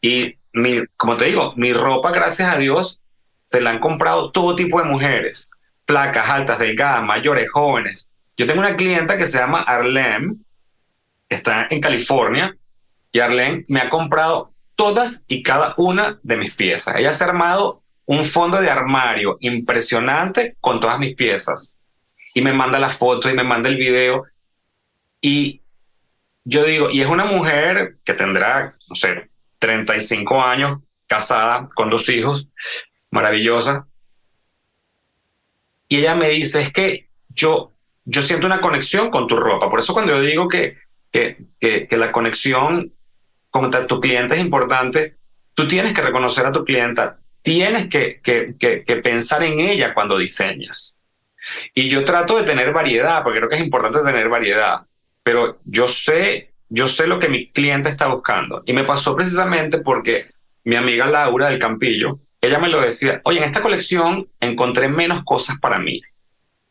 y 0.00 0.36
mi, 0.52 0.82
como 0.96 1.16
te 1.16 1.26
digo, 1.26 1.52
mi 1.56 1.72
ropa, 1.72 2.12
gracias 2.12 2.52
a 2.52 2.58
Dios, 2.58 3.00
se 3.44 3.60
la 3.60 3.70
han 3.70 3.78
comprado 3.78 4.30
todo 4.30 4.56
tipo 4.56 4.80
de 4.80 4.88
mujeres, 4.88 5.52
placas 5.84 6.28
altas, 6.28 6.58
delgadas, 6.58 7.02
mayores, 7.02 7.50
jóvenes. 7.50 8.08
Yo 8.36 8.46
tengo 8.46 8.60
una 8.60 8.76
clienta 8.76 9.16
que 9.16 9.26
se 9.26 9.38
llama 9.38 9.60
Arlene, 9.60 10.36
está 11.28 11.66
en 11.70 11.80
California, 11.80 12.56
y 13.12 13.20
Arlene 13.20 13.64
me 13.68 13.80
ha 13.80 13.88
comprado 13.88 14.52
todas 14.74 15.24
y 15.28 15.42
cada 15.42 15.74
una 15.76 16.18
de 16.22 16.36
mis 16.36 16.54
piezas. 16.54 16.96
Ella 16.96 17.12
se 17.12 17.24
ha 17.24 17.28
armado 17.28 17.82
un 18.04 18.24
fondo 18.24 18.60
de 18.60 18.70
armario 18.70 19.36
impresionante 19.40 20.56
con 20.60 20.80
todas 20.80 20.98
mis 20.98 21.14
piezas. 21.14 21.76
Y 22.34 22.42
me 22.42 22.52
manda 22.52 22.78
la 22.78 22.90
foto 22.90 23.30
y 23.30 23.34
me 23.34 23.42
manda 23.42 23.68
el 23.68 23.76
video. 23.76 24.24
Y 25.20 25.62
yo 26.48 26.64
digo, 26.64 26.90
y 26.90 27.02
es 27.02 27.08
una 27.08 27.24
mujer 27.24 27.96
que 28.04 28.14
tendrá, 28.14 28.76
no 28.88 28.94
sé, 28.94 29.30
35 29.58 30.40
años, 30.40 30.78
casada, 31.08 31.68
con 31.74 31.90
dos 31.90 32.08
hijos, 32.08 32.48
maravillosa. 33.10 33.88
Y 35.88 35.98
ella 35.98 36.14
me 36.14 36.28
dice, 36.28 36.62
es 36.62 36.72
que 36.72 37.08
yo, 37.30 37.72
yo 38.04 38.22
siento 38.22 38.46
una 38.46 38.60
conexión 38.60 39.10
con 39.10 39.26
tu 39.26 39.36
ropa. 39.36 39.68
Por 39.68 39.80
eso 39.80 39.92
cuando 39.92 40.12
yo 40.12 40.20
digo 40.20 40.46
que, 40.46 40.76
que, 41.10 41.48
que, 41.58 41.96
la 41.96 42.12
conexión 42.12 42.92
con 43.50 43.68
tu 43.88 44.00
cliente 44.00 44.34
es 44.34 44.40
importante, 44.40 45.16
tú 45.52 45.66
tienes 45.66 45.94
que 45.94 46.02
reconocer 46.02 46.46
a 46.46 46.52
tu 46.52 46.64
clienta, 46.64 47.18
tienes 47.42 47.88
que, 47.88 48.20
que, 48.22 48.54
que, 48.56 48.96
pensar 48.98 49.42
en 49.42 49.58
ella 49.58 49.94
cuando 49.94 50.16
diseñas. 50.16 51.00
Y 51.74 51.88
yo 51.88 52.04
trato 52.04 52.36
de 52.36 52.44
tener 52.44 52.72
variedad, 52.72 53.24
porque 53.24 53.38
creo 53.38 53.48
que 53.48 53.56
es 53.56 53.64
importante 53.64 53.98
tener 54.04 54.28
variedad 54.28 54.86
pero 55.26 55.58
yo 55.64 55.88
sé, 55.88 56.52
yo 56.68 56.86
sé 56.86 57.08
lo 57.08 57.18
que 57.18 57.28
mi 57.28 57.50
cliente 57.50 57.88
está 57.88 58.06
buscando. 58.06 58.62
Y 58.64 58.72
me 58.72 58.84
pasó 58.84 59.16
precisamente 59.16 59.78
porque 59.78 60.30
mi 60.62 60.76
amiga 60.76 61.04
Laura 61.06 61.48
del 61.48 61.58
Campillo, 61.58 62.20
ella 62.40 62.60
me 62.60 62.68
lo 62.68 62.80
decía, 62.80 63.22
oye, 63.24 63.38
en 63.38 63.44
esta 63.44 63.60
colección 63.60 64.28
encontré 64.38 64.86
menos 64.86 65.24
cosas 65.24 65.58
para 65.58 65.80
mí. 65.80 66.00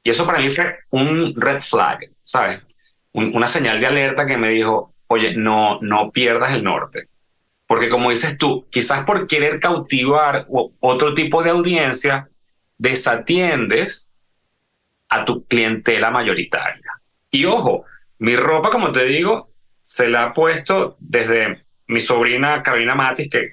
Y 0.05 0.09
eso 0.09 0.25
para 0.25 0.39
mí 0.39 0.49
fue 0.49 0.73
un 0.91 1.33
red 1.35 1.59
flag, 1.59 2.09
¿sabes? 2.21 2.63
una 3.11 3.47
señal 3.47 3.81
de 3.81 3.87
alerta 3.87 4.25
que 4.25 4.37
me 4.37 4.51
dijo, 4.51 4.93
oye, 5.07 5.35
no, 5.35 5.79
no 5.81 6.11
pierdas 6.11 6.53
el 6.53 6.63
norte. 6.63 7.09
Porque 7.67 7.89
como 7.89 8.09
dices 8.09 8.37
tú, 8.37 8.65
quizás 8.71 9.03
por 9.03 9.27
querer 9.27 9.59
cautivar 9.59 10.47
otro 10.79 11.13
tipo 11.13 11.43
de 11.43 11.49
audiencia, 11.49 12.29
desatiendes 12.77 14.15
a 15.09 15.25
tu 15.25 15.43
clientela 15.43 16.09
mayoritaria. 16.09 17.01
Y 17.29 17.43
ojo, 17.43 17.83
mi 18.19 18.35
ropa, 18.35 18.69
como 18.69 18.91
te 18.91 19.05
digo, 19.05 19.49
se 19.81 20.09
la 20.09 20.23
ha 20.23 20.33
puesto 20.33 20.97
desde 20.99 21.65
mi 21.87 21.99
sobrina 21.99 22.63
Carolina 22.63 22.95
Matis, 22.95 23.29
que, 23.29 23.51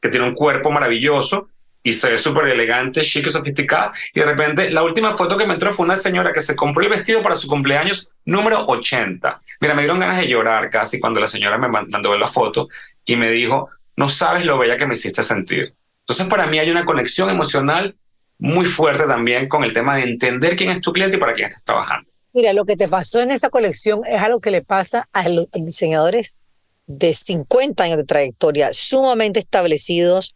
que 0.00 0.08
tiene 0.08 0.26
un 0.26 0.34
cuerpo 0.34 0.70
maravilloso 0.70 1.48
y 1.82 1.92
se 1.92 2.10
ve 2.10 2.18
súper 2.18 2.46
elegante, 2.48 3.00
chic 3.02 3.26
y 3.26 3.30
sofisticada. 3.30 3.90
Y 4.14 4.20
de 4.20 4.26
repente, 4.26 4.70
la 4.70 4.82
última 4.82 5.16
foto 5.16 5.36
que 5.36 5.46
me 5.46 5.54
entró 5.54 5.72
fue 5.72 5.84
una 5.84 5.96
señora 5.96 6.32
que 6.32 6.40
se 6.40 6.54
compró 6.54 6.82
el 6.82 6.90
vestido 6.90 7.22
para 7.22 7.34
su 7.34 7.48
cumpleaños 7.48 8.10
número 8.24 8.64
80. 8.66 9.40
Mira, 9.60 9.74
me 9.74 9.82
dieron 9.82 9.98
ganas 9.98 10.18
de 10.18 10.28
llorar 10.28 10.70
casi 10.70 11.00
cuando 11.00 11.20
la 11.20 11.26
señora 11.26 11.58
me 11.58 11.68
mandó 11.68 12.10
ver 12.10 12.20
la 12.20 12.28
foto 12.28 12.68
y 13.04 13.16
me 13.16 13.30
dijo, 13.30 13.70
no 13.96 14.08
sabes 14.08 14.44
lo 14.44 14.58
bella 14.58 14.76
que 14.76 14.86
me 14.86 14.94
hiciste 14.94 15.22
sentir. 15.22 15.74
Entonces, 16.00 16.26
para 16.26 16.46
mí 16.46 16.58
hay 16.58 16.70
una 16.70 16.84
conexión 16.84 17.30
emocional 17.30 17.96
muy 18.38 18.66
fuerte 18.66 19.06
también 19.06 19.48
con 19.48 19.64
el 19.64 19.72
tema 19.72 19.96
de 19.96 20.02
entender 20.02 20.56
quién 20.56 20.70
es 20.70 20.80
tu 20.80 20.92
cliente 20.92 21.16
y 21.16 21.20
para 21.20 21.32
quién 21.32 21.48
estás 21.48 21.64
trabajando. 21.64 22.11
Mira, 22.32 22.52
lo 22.52 22.64
que 22.64 22.76
te 22.76 22.88
pasó 22.88 23.20
en 23.20 23.30
esa 23.30 23.50
colección 23.50 24.02
es 24.06 24.20
algo 24.20 24.40
que 24.40 24.50
le 24.50 24.62
pasa 24.62 25.08
a 25.12 25.28
los 25.28 25.46
diseñadores 25.52 26.38
de 26.86 27.14
50 27.14 27.84
años 27.84 27.98
de 27.98 28.04
trayectoria, 28.04 28.72
sumamente 28.72 29.38
establecidos. 29.38 30.34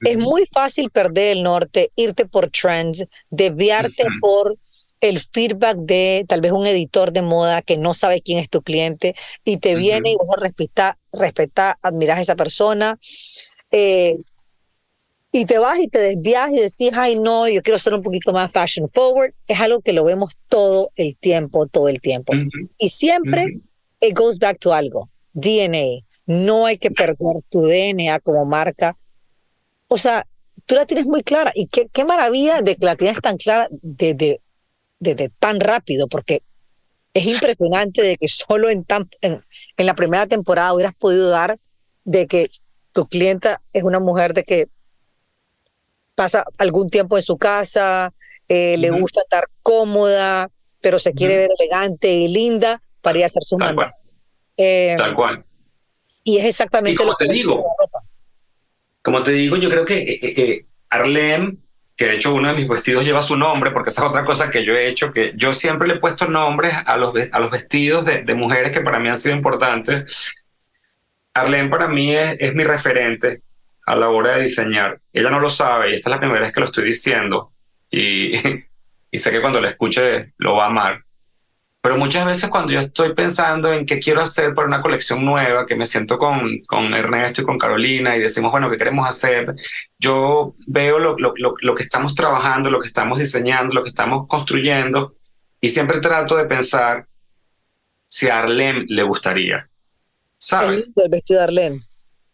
Es 0.00 0.16
muy 0.16 0.46
fácil 0.46 0.90
perder 0.90 1.36
el 1.36 1.42
norte, 1.42 1.90
irte 1.96 2.26
por 2.26 2.50
trends, 2.50 3.04
desviarte 3.30 4.04
por 4.20 4.56
el 5.00 5.20
feedback 5.20 5.76
de 5.78 6.24
tal 6.28 6.40
vez 6.40 6.52
un 6.52 6.66
editor 6.66 7.12
de 7.12 7.22
moda 7.22 7.62
que 7.62 7.78
no 7.78 7.94
sabe 7.94 8.20
quién 8.20 8.38
es 8.38 8.48
tu 8.48 8.62
cliente 8.62 9.14
y 9.44 9.58
te 9.58 9.76
viene 9.76 10.12
y 10.12 10.16
vos 10.16 10.36
respetás, 10.40 11.74
admirás 11.82 12.18
a 12.18 12.22
esa 12.22 12.36
persona. 12.36 12.98
Eh, 13.70 14.18
y 15.30 15.44
te 15.44 15.58
vas 15.58 15.78
y 15.78 15.88
te 15.88 15.98
desvías 15.98 16.50
y 16.50 16.56
decís, 16.56 16.90
ay, 16.94 17.18
no, 17.18 17.48
yo 17.48 17.62
quiero 17.62 17.78
ser 17.78 17.94
un 17.94 18.02
poquito 18.02 18.32
más 18.32 18.50
fashion 18.50 18.88
forward, 18.88 19.34
es 19.46 19.60
algo 19.60 19.80
que 19.80 19.92
lo 19.92 20.04
vemos 20.04 20.32
todo 20.48 20.90
el 20.96 21.16
tiempo, 21.16 21.66
todo 21.66 21.88
el 21.88 22.00
tiempo. 22.00 22.32
Y 22.78 22.88
siempre, 22.88 23.60
it 24.00 24.16
goes 24.16 24.38
back 24.38 24.58
to 24.58 24.72
algo, 24.72 25.10
DNA. 25.34 26.04
No 26.26 26.66
hay 26.66 26.78
que 26.78 26.90
perder 26.90 27.42
tu 27.50 27.62
DNA 27.62 28.20
como 28.20 28.44
marca. 28.46 28.96
O 29.88 29.98
sea, 29.98 30.26
tú 30.66 30.74
la 30.74 30.86
tienes 30.86 31.06
muy 31.06 31.22
clara. 31.22 31.52
Y 31.54 31.66
qué, 31.68 31.88
qué 31.92 32.04
maravilla 32.04 32.62
de 32.62 32.76
que 32.76 32.86
la 32.86 32.96
tienes 32.96 33.20
tan 33.20 33.36
clara 33.36 33.68
desde 33.70 34.40
de, 34.98 35.14
de, 35.14 35.28
tan 35.38 35.60
rápido, 35.60 36.08
porque 36.08 36.42
es 37.12 37.26
impresionante 37.26 38.02
de 38.02 38.16
que 38.16 38.28
solo 38.28 38.70
en, 38.70 38.84
tan, 38.84 39.08
en, 39.20 39.44
en 39.76 39.86
la 39.86 39.94
primera 39.94 40.26
temporada 40.26 40.74
hubieras 40.74 40.94
podido 40.94 41.28
dar 41.30 41.58
de 42.04 42.26
que 42.26 42.48
tu 42.92 43.06
clienta 43.06 43.60
es 43.72 43.82
una 43.82 44.00
mujer 44.00 44.32
de 44.34 44.42
que 44.44 44.68
pasa 46.18 46.42
algún 46.58 46.90
tiempo 46.90 47.16
en 47.16 47.22
su 47.22 47.38
casa, 47.38 48.12
eh, 48.48 48.76
le 48.76 48.90
gusta 48.90 49.20
estar 49.20 49.44
cómoda, 49.62 50.50
pero 50.80 50.98
se 50.98 51.12
quiere 51.12 51.36
ver 51.36 51.50
elegante 51.56 52.12
y 52.12 52.26
linda 52.26 52.82
para 53.00 53.18
ir 53.18 53.22
a 53.22 53.26
hacer 53.26 53.44
su 53.44 53.56
Tal 53.56 53.76
cual. 53.76 53.92
Eh, 54.56 54.96
Tal 54.98 55.14
cual. 55.14 55.44
Y 56.24 56.38
es 56.38 56.44
exactamente 56.44 57.04
lo 57.04 57.14
que 57.14 57.26
te 57.26 57.32
digo. 57.32 57.64
Como 59.00 59.22
te 59.22 59.30
digo, 59.30 59.54
yo 59.58 59.70
creo 59.70 59.84
que 59.84 59.96
eh, 59.96 60.18
eh 60.20 60.66
Arlem, 60.90 61.58
que 61.96 62.06
de 62.06 62.16
hecho 62.16 62.34
uno 62.34 62.48
de 62.48 62.54
mis 62.54 62.66
vestidos 62.66 63.04
lleva 63.04 63.22
su 63.22 63.36
nombre, 63.36 63.70
porque 63.70 63.90
esa 63.90 64.02
es 64.02 64.08
otra 64.08 64.24
cosa 64.24 64.50
que 64.50 64.64
yo 64.64 64.74
he 64.74 64.88
hecho, 64.88 65.12
que 65.12 65.34
yo 65.36 65.52
siempre 65.52 65.86
le 65.86 65.94
he 65.94 66.00
puesto 66.00 66.26
nombres 66.26 66.74
a 66.84 66.96
los, 66.96 67.12
a 67.30 67.38
los 67.38 67.50
vestidos 67.52 68.04
de, 68.04 68.24
de 68.24 68.34
mujeres 68.34 68.72
que 68.72 68.80
para 68.80 68.98
mí 68.98 69.08
han 69.08 69.16
sido 69.16 69.36
importantes. 69.36 70.32
Arlene 71.32 71.68
para 71.68 71.86
mí 71.86 72.16
es, 72.16 72.36
es 72.40 72.54
mi 72.56 72.64
referente 72.64 73.42
a 73.88 73.96
la 73.96 74.10
hora 74.10 74.36
de 74.36 74.42
diseñar. 74.42 75.00
Ella 75.12 75.30
no 75.30 75.40
lo 75.40 75.48
sabe 75.48 75.90
y 75.90 75.94
esta 75.94 76.10
es 76.10 76.14
la 76.14 76.20
primera 76.20 76.40
vez 76.40 76.52
que 76.52 76.60
lo 76.60 76.66
estoy 76.66 76.84
diciendo 76.84 77.52
y, 77.90 78.32
y 79.10 79.18
sé 79.18 79.30
que 79.30 79.40
cuando 79.40 79.60
la 79.60 79.70
escuche 79.70 80.34
lo 80.36 80.56
va 80.56 80.64
a 80.64 80.68
amar. 80.68 81.04
Pero 81.80 81.96
muchas 81.96 82.26
veces 82.26 82.50
cuando 82.50 82.72
yo 82.72 82.80
estoy 82.80 83.14
pensando 83.14 83.72
en 83.72 83.86
qué 83.86 83.98
quiero 83.98 84.20
hacer 84.20 84.52
para 84.52 84.68
una 84.68 84.82
colección 84.82 85.24
nueva, 85.24 85.64
que 85.64 85.74
me 85.74 85.86
siento 85.86 86.18
con, 86.18 86.60
con 86.66 86.92
Ernesto 86.92 87.40
y 87.40 87.44
con 87.44 87.56
Carolina 87.56 88.14
y 88.14 88.20
decimos, 88.20 88.50
bueno, 88.50 88.68
¿qué 88.68 88.76
queremos 88.76 89.08
hacer? 89.08 89.54
Yo 89.98 90.54
veo 90.66 90.98
lo, 90.98 91.16
lo, 91.16 91.32
lo, 91.34 91.74
que 91.74 91.82
estamos 91.82 92.14
trabajando, 92.14 92.68
lo 92.68 92.80
que 92.80 92.88
estamos 92.88 93.18
diseñando, 93.18 93.74
lo 93.74 93.84
que 93.84 93.90
estamos 93.90 94.26
construyendo 94.26 95.14
y 95.62 95.70
siempre 95.70 96.00
trato 96.00 96.36
de 96.36 96.44
pensar 96.44 97.06
si 98.06 98.28
a 98.28 98.40
Arlene 98.40 98.84
le 98.88 99.02
gustaría. 99.04 99.66
¿Sabes? 100.36 100.92
El 100.96 101.08
vestido 101.08 101.38
de 101.38 101.44
Arlene. 101.44 101.87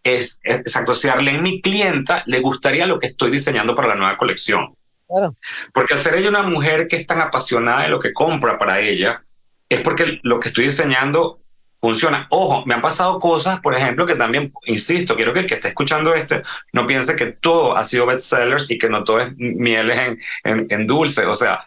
Es, 0.05 0.41
es, 0.45 0.59
exacto, 0.59 0.95
si 0.95 1.09
Arlene, 1.09 1.41
mi 1.41 1.61
clienta, 1.61 2.23
le 2.27 2.41
gustaría 2.41 2.87
lo 2.87 2.99
que 2.99 3.07
estoy 3.07 3.31
diseñando 3.31 3.75
para 3.75 3.89
la 3.89 3.95
nueva 3.97 4.17
colección. 4.17 4.75
Claro. 5.09 5.35
Porque 5.73 5.95
al 5.95 6.01
ser 6.01 6.15
ella 6.17 6.29
una 6.29 6.43
mujer 6.43 6.87
que 6.87 6.97
es 6.97 7.07
tan 7.07 7.21
apasionada 7.21 7.83
de 7.83 7.89
lo 7.89 7.99
que 7.99 8.13
compra 8.13 8.59
para 8.59 8.81
ella, 8.81 9.25
es 9.69 9.81
porque 9.81 10.21
lo 10.23 10.39
que 10.39 10.49
estoy 10.49 10.65
diseñando 10.65 11.41
funciona. 11.81 12.27
Ojo, 12.31 12.65
me 12.65 12.75
han 12.75 12.81
pasado 12.81 13.21
cosas, 13.21 13.61
por 13.61 13.75
ejemplo, 13.75 14.07
que 14.07 14.15
también, 14.15 14.53
insisto, 14.67 15.17
quiero 15.17 15.33
que 15.33 15.41
el 15.41 15.47
que 15.47 15.55
esté 15.55 15.69
escuchando 15.69 16.15
este 16.15 16.43
no 16.73 16.87
piense 16.87 17.17
que 17.17 17.27
todo 17.27 17.77
ha 17.77 17.85
sido 17.85 18.07
bestsellers 18.07 18.71
y 18.71 18.79
que 18.79 18.89
no 18.89 19.05
todo 19.05 19.21
es 19.21 19.33
mieles 19.37 19.99
en, 19.99 20.21
en, 20.45 20.67
en 20.71 20.87
dulce. 20.87 21.27
O 21.27 21.35
sea, 21.35 21.67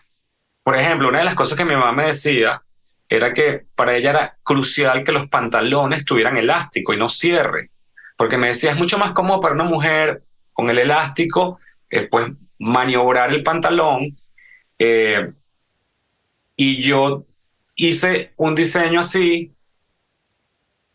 por 0.63 0.75
ejemplo, 0.75 1.09
una 1.09 1.19
de 1.19 1.25
las 1.25 1.35
cosas 1.35 1.57
que 1.57 1.65
mi 1.65 1.75
mamá 1.75 1.91
me 1.91 2.07
decía 2.07 2.61
era 3.07 3.33
que 3.33 3.67
para 3.75 3.95
ella 3.95 4.09
era 4.09 4.37
crucial 4.43 5.03
que 5.03 5.11
los 5.11 5.29
pantalones 5.29 6.03
tuvieran 6.03 6.35
elástico 6.37 6.93
y 6.93 6.97
no 6.97 7.09
cierre, 7.09 7.69
porque 8.17 8.37
me 8.37 8.47
decía, 8.47 8.71
es 8.71 8.77
mucho 8.77 8.97
más 8.97 9.11
cómodo 9.11 9.39
para 9.39 9.53
una 9.53 9.63
mujer 9.63 10.23
con 10.51 10.69
el 10.69 10.79
elástico, 10.79 11.59
eh, 11.89 12.07
pues 12.09 12.31
maniobrar 12.59 13.31
el 13.31 13.43
pantalón. 13.43 14.17
Eh, 14.79 15.31
y 16.55 16.81
yo 16.81 17.25
hice 17.75 18.33
un 18.37 18.55
diseño 18.55 18.99
así, 18.99 19.53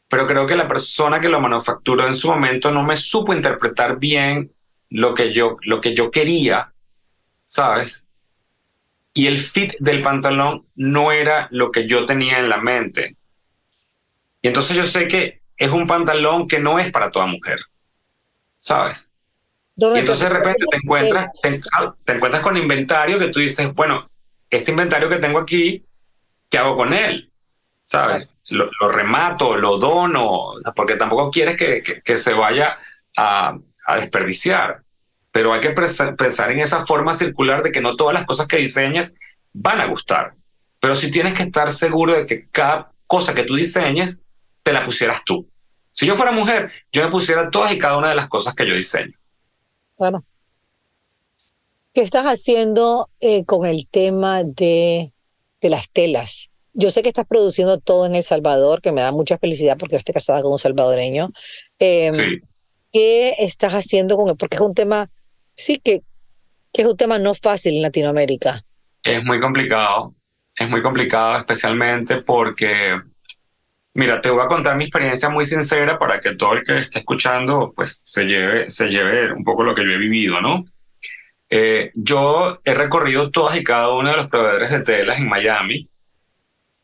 pero 0.08 0.26
creo 0.26 0.46
que 0.46 0.56
la 0.56 0.66
persona 0.66 1.20
que 1.20 1.28
lo 1.28 1.40
manufacturó 1.40 2.06
en 2.06 2.14
su 2.14 2.28
momento 2.28 2.72
no 2.72 2.82
me 2.82 2.96
supo 2.96 3.32
interpretar 3.32 3.98
bien 3.98 4.52
lo 4.90 5.14
que 5.14 5.32
yo, 5.32 5.56
lo 5.62 5.80
que 5.80 5.94
yo 5.94 6.10
quería, 6.10 6.72
¿sabes? 7.46 8.08
Y 9.14 9.26
el 9.26 9.38
fit 9.38 9.74
del 9.78 10.02
pantalón 10.02 10.66
no 10.74 11.12
era 11.12 11.46
lo 11.52 11.70
que 11.70 11.86
yo 11.86 12.04
tenía 12.04 12.40
en 12.40 12.48
la 12.48 12.58
mente. 12.58 13.16
Y 14.42 14.48
entonces 14.48 14.76
yo 14.76 14.84
sé 14.84 15.06
que 15.06 15.41
es 15.56 15.70
un 15.70 15.86
pantalón 15.86 16.48
que 16.48 16.58
no 16.58 16.78
es 16.78 16.90
para 16.90 17.10
toda 17.10 17.26
mujer, 17.26 17.58
¿sabes? 18.56 19.10
y 19.74 19.98
entonces 19.98 20.28
de 20.28 20.34
repente 20.34 20.64
te 20.70 20.76
encuentras, 20.76 21.30
te 22.04 22.12
encuentras 22.12 22.42
con 22.42 22.56
inventario 22.56 23.18
que 23.18 23.28
tú 23.28 23.40
dices, 23.40 23.72
bueno, 23.74 24.10
este 24.50 24.70
inventario 24.70 25.08
que 25.08 25.16
tengo 25.16 25.38
aquí 25.38 25.82
¿qué 26.52 26.58
hago 26.58 26.76
con 26.76 26.92
él? 26.92 27.32
¿Sabes? 27.82 28.28
Lo, 28.50 28.68
remato, 28.90 29.56
lo 29.56 29.78
dono, 29.78 30.52
porque 30.76 30.96
tampoco 30.96 31.30
quieres 31.30 31.56
que, 31.56 31.82
que, 32.04 32.16
se 32.18 32.34
vaya 32.34 32.76
a, 33.16 33.56
a, 33.86 33.96
desperdiciar. 33.96 34.82
Pero 35.30 35.54
hay 35.54 35.60
que 35.60 35.70
pensar 35.70 36.50
en 36.50 36.60
esa 36.60 36.84
forma 36.84 37.14
circular 37.14 37.62
de 37.62 37.72
que 37.72 37.80
no 37.80 37.96
todas 37.96 38.12
las 38.12 38.26
cosas 38.26 38.46
que 38.46 38.58
diseñes 38.58 39.16
van 39.54 39.80
a 39.80 39.86
gustar. 39.86 40.34
Pero 40.78 40.94
sí 40.94 41.10
tienes 41.10 41.32
que 41.32 41.44
estar 41.44 41.70
seguro 41.70 42.12
de 42.12 42.26
que 42.26 42.46
cada 42.50 42.92
cosa 43.06 43.34
que 43.34 43.44
tú 43.44 43.54
diseñes 43.54 44.22
te 44.62 44.72
la 44.72 44.82
pusieras 44.82 45.24
tú. 45.24 45.48
Si 45.92 46.06
yo 46.06 46.16
fuera 46.16 46.32
mujer, 46.32 46.70
yo 46.90 47.04
me 47.04 47.10
pusiera 47.10 47.50
todas 47.50 47.72
y 47.72 47.78
cada 47.78 47.98
una 47.98 48.10
de 48.10 48.14
las 48.14 48.28
cosas 48.28 48.54
que 48.54 48.66
yo 48.66 48.74
diseño. 48.74 49.12
Claro. 49.96 50.24
¿Qué 51.92 52.00
estás 52.00 52.24
haciendo 52.24 53.10
eh, 53.20 53.44
con 53.44 53.66
el 53.66 53.86
tema 53.88 54.42
de 54.44 55.12
de 55.62 55.70
las 55.70 55.90
telas. 55.90 56.50
Yo 56.74 56.90
sé 56.90 57.02
que 57.02 57.08
estás 57.08 57.26
produciendo 57.26 57.78
todo 57.78 58.04
en 58.06 58.14
El 58.14 58.22
Salvador, 58.22 58.82
que 58.82 58.92
me 58.92 59.00
da 59.00 59.12
mucha 59.12 59.38
felicidad 59.38 59.78
porque 59.78 59.96
estoy 59.96 60.12
casada 60.12 60.42
con 60.42 60.52
un 60.52 60.58
salvadoreño. 60.58 61.30
Em, 61.78 62.12
sí. 62.12 62.40
¿Qué 62.92 63.34
estás 63.38 63.72
haciendo 63.72 64.16
con 64.16 64.28
él? 64.28 64.36
Porque 64.36 64.56
es 64.56 64.60
un 64.60 64.74
tema, 64.74 65.08
sí, 65.54 65.78
que, 65.78 66.02
que 66.72 66.82
es 66.82 66.88
un 66.88 66.96
tema 66.96 67.18
no 67.18 67.32
fácil 67.34 67.76
en 67.76 67.82
Latinoamérica. 67.82 68.64
Es 69.02 69.24
muy 69.24 69.40
complicado, 69.40 70.14
es 70.56 70.68
muy 70.68 70.82
complicado 70.82 71.36
especialmente 71.36 72.22
porque, 72.22 73.00
mira, 73.94 74.20
te 74.20 74.30
voy 74.30 74.42
a 74.44 74.48
contar 74.48 74.76
mi 74.76 74.84
experiencia 74.84 75.28
muy 75.28 75.44
sincera 75.44 75.98
para 75.98 76.20
que 76.20 76.34
todo 76.34 76.54
el 76.54 76.64
que 76.64 76.78
esté 76.78 77.00
escuchando 77.00 77.72
pues 77.74 78.02
se 78.04 78.24
lleve, 78.24 78.70
se 78.70 78.88
lleve 78.88 79.32
un 79.32 79.44
poco 79.44 79.64
lo 79.64 79.74
que 79.74 79.84
yo 79.84 79.92
he 79.92 79.98
vivido, 79.98 80.40
¿no? 80.40 80.64
Eh, 81.50 81.90
yo 81.94 82.60
he 82.64 82.74
recorrido 82.74 83.30
todas 83.30 83.56
y 83.58 83.64
cada 83.64 83.92
uno 83.92 84.10
de 84.10 84.16
los 84.16 84.30
proveedores 84.30 84.70
de 84.70 84.80
telas 84.80 85.18
en 85.18 85.28
Miami. 85.28 85.88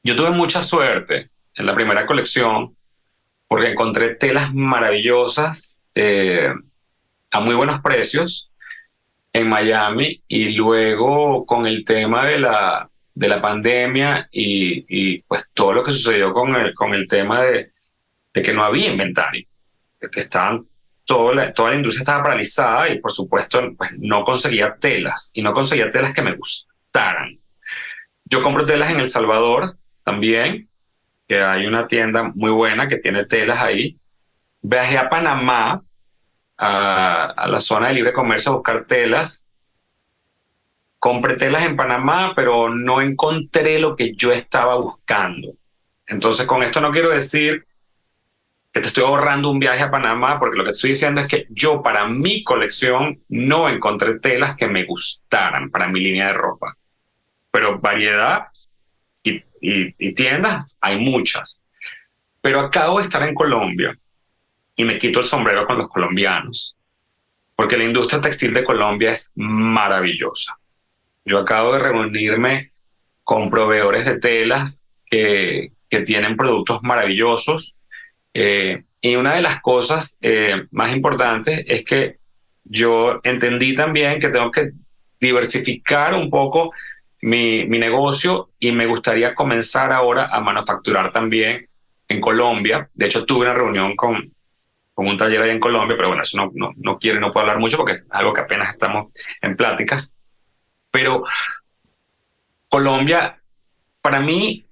Yo 0.03 0.15
tuve 0.15 0.31
mucha 0.31 0.61
suerte 0.61 1.31
en 1.55 1.67
la 1.67 1.75
primera 1.75 2.05
colección 2.05 2.77
porque 3.47 3.69
encontré 3.69 4.15
telas 4.17 4.53
maravillosas 4.53 5.81
eh, 5.95 6.53
a 7.33 7.41
muy 7.41 7.55
buenos 7.55 7.81
precios 7.81 8.51
en 9.33 9.49
Miami 9.49 10.23
y 10.29 10.51
luego 10.51 11.47
con 11.47 11.67
el 11.67 11.85
tema 11.85 12.27
de 12.27 12.39
la, 12.41 12.91
de 13.19 13.29
la 13.29 13.43
pandemia 13.43 14.29
y, 14.31 15.19
pues 15.23 15.51
todo 15.53 15.73
lo 15.73 15.83
que 15.83 15.91
sucedió 15.91 16.33
con 16.33 16.55
el, 16.55 16.73
con 16.73 16.95
el 16.95 17.09
tema 17.09 17.43
de, 17.43 17.73
de 18.33 18.43
que 18.43 18.53
no 18.53 18.63
había 18.63 18.93
inventario, 18.93 19.45
que 19.99 20.21
estaban 20.21 20.65
toda 21.05 21.35
la, 21.35 21.53
toda 21.53 21.71
la 21.71 21.77
industria 21.77 22.03
estaba 22.03 22.23
paralizada 22.23 22.89
y 22.91 23.01
por 23.01 23.11
supuesto 23.11 23.61
pues, 23.77 23.91
no 23.99 24.23
conseguía 24.23 24.77
telas 24.79 25.33
y 25.35 25.43
no 25.43 25.53
conseguía 25.53 25.91
telas 25.91 26.15
que 26.15 26.23
me 26.23 26.37
gustaran. 26.37 27.41
Yo 28.25 28.41
compro 28.41 28.65
telas 28.65 28.93
en 28.93 29.01
El 29.01 29.09
Salvador 29.09 29.77
también, 30.05 30.69
que 31.27 31.43
hay 31.43 31.67
una 31.67 31.89
tienda 31.89 32.31
muy 32.37 32.53
buena 32.53 32.87
que 32.87 32.99
tiene 32.99 33.25
telas 33.25 33.61
ahí. 33.61 33.99
Viajé 34.63 34.97
a 34.97 35.09
Panamá, 35.09 35.83
a, 36.57 37.25
a 37.25 37.49
la 37.49 37.59
zona 37.59 37.89
de 37.89 37.95
libre 37.95 38.13
comercio 38.13 38.53
a 38.53 38.57
buscar 38.57 38.85
telas. 38.87 39.48
Compré 40.99 41.37
telas 41.37 41.63
en 41.63 41.77
Panamá, 41.77 42.33
pero 42.35 42.69
no 42.69 43.01
encontré 43.01 43.79
lo 43.79 43.95
que 43.95 44.15
yo 44.15 44.33
estaba 44.33 44.77
buscando. 44.77 45.55
Entonces, 46.07 46.47
con 46.47 46.63
esto 46.63 46.81
no 46.81 46.91
quiero 46.91 47.11
decir 47.11 47.67
que 48.73 48.81
te 48.81 48.89
estoy 48.89 49.05
ahorrando 49.05 49.51
un 49.51 49.59
viaje 49.59 49.83
a 49.83 49.91
Panamá, 49.91 50.39
porque 50.39 50.59
lo 50.59 50.65
que 50.65 50.71
estoy 50.71 50.91
diciendo 50.91 51.21
es 51.21 51.29
que 51.29 51.47
yo 51.51 51.83
para 51.83 52.07
mi 52.07 52.43
colección 52.43 53.23
no 53.29 53.69
encontré 53.69 54.19
telas 54.19 54.57
que 54.57 54.67
me 54.67 54.85
gustaran 54.85 55.71
para 55.71 55.89
mi 55.89 56.01
línea 56.01 56.29
de 56.29 56.33
ropa. 56.35 56.77
Pero 57.51 57.79
variedad 57.79 58.49
y, 59.23 59.43
y, 59.61 60.15
tiendas 60.15 60.79
hay 60.81 60.99
muchas. 60.99 61.65
Pero 62.41 62.61
acabo 62.61 62.99
de 62.99 63.05
estar 63.05 63.23
en 63.23 63.35
Colombia 63.35 63.97
y 64.77 64.85
me 64.85 64.99
quito 64.99 65.21
el 65.21 65.27
sombrero 65.27 65.67
con 65.67 65.79
los 65.79 65.89
colombianos, 65.89 66.77
porque 67.57 67.77
la 67.77 67.85
industria 67.85 68.21
textil 68.21 68.55
de 68.55 68.65
Colombia 68.65 69.11
es 69.11 69.33
maravillosa. 69.35 70.57
Yo 71.29 71.39
acabo 71.39 71.73
de 71.73 71.81
reunirme 71.81 72.73
con 73.23 73.51
proveedores 73.51 74.05
de 74.05 74.19
telas 74.19 74.89
que, 75.07 75.73
que 75.89 76.01
tienen 76.01 76.37
productos 76.37 76.81
maravillosos 76.83 77.77
eh, 78.35 78.85
y 79.01 79.17
una 79.17 79.35
de 79.35 79.43
las 79.43 79.61
cosas 79.61 80.19
eh, 80.21 80.67
más 80.71 80.95
importantes 80.95 81.65
es 81.67 81.85
que 81.85 82.19
yo 82.65 83.21
entendí 83.23 83.75
también 83.75 84.19
que 84.19 84.29
tengo 84.29 84.51
que 84.51 84.71
diversificar 85.21 86.15
un 86.15 86.31
poco 86.31 86.73
mi, 87.23 87.65
mi 87.65 87.79
negocio 87.79 88.51
y 88.59 88.73
me 88.73 88.87
gustaría 88.87 89.35
comenzar 89.35 89.93
ahora 89.93 90.27
a 90.33 90.41
manufacturar 90.41 91.13
también 91.13 91.69
en 92.09 92.21
Colombia. 92.21 92.89
De 92.95 93.07
hecho, 93.07 93.25
tuve 93.25 93.43
una 93.43 93.55
reunión 93.55 93.97
con, 93.97 94.33
con 94.95 95.07
un 95.07 95.17
taller 95.17 95.43
ahí 95.43 95.51
en 95.51 95.61
Colombia, 95.61 95.97
pero 95.97 96.09
bueno, 96.09 96.23
eso 96.23 96.37
no, 96.37 96.51
no, 96.55 96.73
no 96.77 96.99
quiero 96.99 97.21
no 97.21 97.31
puedo 97.31 97.47
hablar 97.47 97.59
mucho 97.59 97.77
porque 97.77 97.93
es 97.93 98.05
algo 98.11 98.33
que 98.33 98.43
apenas 98.43 98.71
estamos 98.71 99.13
en 99.43 99.57
pláticas. 99.57 100.15
Pero 100.91 101.25
Colombia, 102.69 103.41
para 104.01 104.21
mí, 104.21 104.67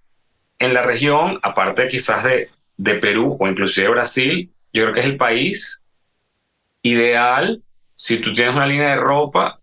en 0.58 0.74
la 0.74 0.82
región, 0.82 1.38
aparte 1.42 1.88
quizás 1.88 2.24
de, 2.24 2.50
de 2.76 2.94
Perú 2.94 3.36
o 3.38 3.48
inclusive 3.48 3.88
Brasil, 3.88 4.52
yo 4.72 4.82
creo 4.82 4.94
que 4.94 5.00
es 5.00 5.06
el 5.06 5.16
país 5.16 5.82
ideal 6.82 7.62
si 7.94 8.18
tú 8.18 8.32
tienes 8.32 8.54
una 8.54 8.66
línea 8.66 8.90
de 8.90 8.96
ropa 8.96 9.60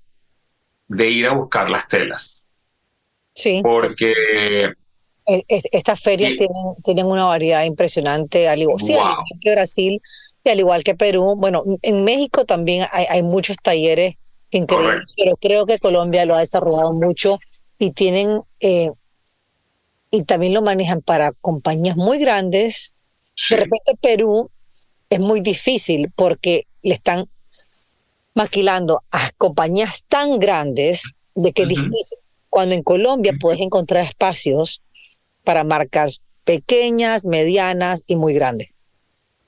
de 0.88 1.10
ir 1.10 1.28
a 1.28 1.34
buscar 1.34 1.70
las 1.70 1.88
telas. 1.88 2.44
Sí. 3.34 3.62
Porque 3.64 4.74
e, 5.26 5.44
e, 5.48 5.62
estas 5.72 6.02
ferias 6.02 6.36
tienen, 6.36 6.76
tienen, 6.84 7.06
una 7.06 7.26
variedad 7.26 7.64
impresionante, 7.64 8.48
al 8.48 8.62
igual, 8.62 8.80
que 9.42 9.52
Brasil 9.52 10.02
y 10.44 10.50
al 10.50 10.60
igual 10.60 10.84
que 10.84 10.96
Perú. 10.96 11.36
Bueno, 11.38 11.64
en 11.82 12.04
México 12.04 12.46
también 12.46 12.86
hay, 12.92 13.06
hay 13.10 13.24
muchos 13.24 13.58
talleres 13.58 14.16
increíbles, 14.58 15.06
pero 15.18 15.36
creo 15.38 15.66
que 15.66 15.80
Colombia 15.80 16.26
lo 16.26 16.36
ha 16.36 16.40
desarrollado 16.40 16.94
mucho 16.94 17.40
y 17.78 17.92
tienen 17.92 18.42
eh, 18.60 18.92
y 20.12 20.24
también 20.24 20.54
lo 20.54 20.62
manejan 20.62 21.02
para 21.02 21.32
compañías 21.32 21.98
muy 21.98 22.20
grandes 22.20 22.94
de 23.50 23.58
repente 23.58 23.98
Perú 24.00 24.50
es 25.10 25.20
muy 25.20 25.42
difícil 25.42 26.12
porque 26.16 26.66
le 26.82 26.96
están 26.96 27.26
maquilando 28.34 29.02
a 29.12 29.30
compañías 29.38 30.04
tan 30.08 30.40
grandes 30.40 31.14
de 31.36 31.52
que 31.52 31.64
es 31.64 31.68
difícil. 31.70 32.18
Cuando 32.50 32.76
en 32.76 32.84
Colombia 32.84 33.34
puedes 33.40 33.62
encontrar 33.62 34.06
espacios 34.06 34.82
para 35.44 35.64
marcas 35.64 36.22
pequeñas, 36.44 37.26
medianas 37.26 38.04
y 38.08 38.16
muy 38.16 38.34
grandes. 38.34 38.70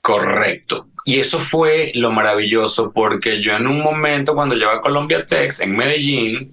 Correcto. 0.02 0.88
Y 1.08 1.20
eso 1.20 1.38
fue 1.38 1.92
lo 1.94 2.10
maravilloso 2.10 2.92
porque 2.92 3.40
yo 3.40 3.54
en 3.54 3.68
un 3.68 3.80
momento 3.80 4.34
cuando 4.34 4.56
llegué 4.56 4.72
a 4.72 4.80
Colombia 4.80 5.24
Tex 5.24 5.60
en 5.60 5.76
Medellín, 5.76 6.52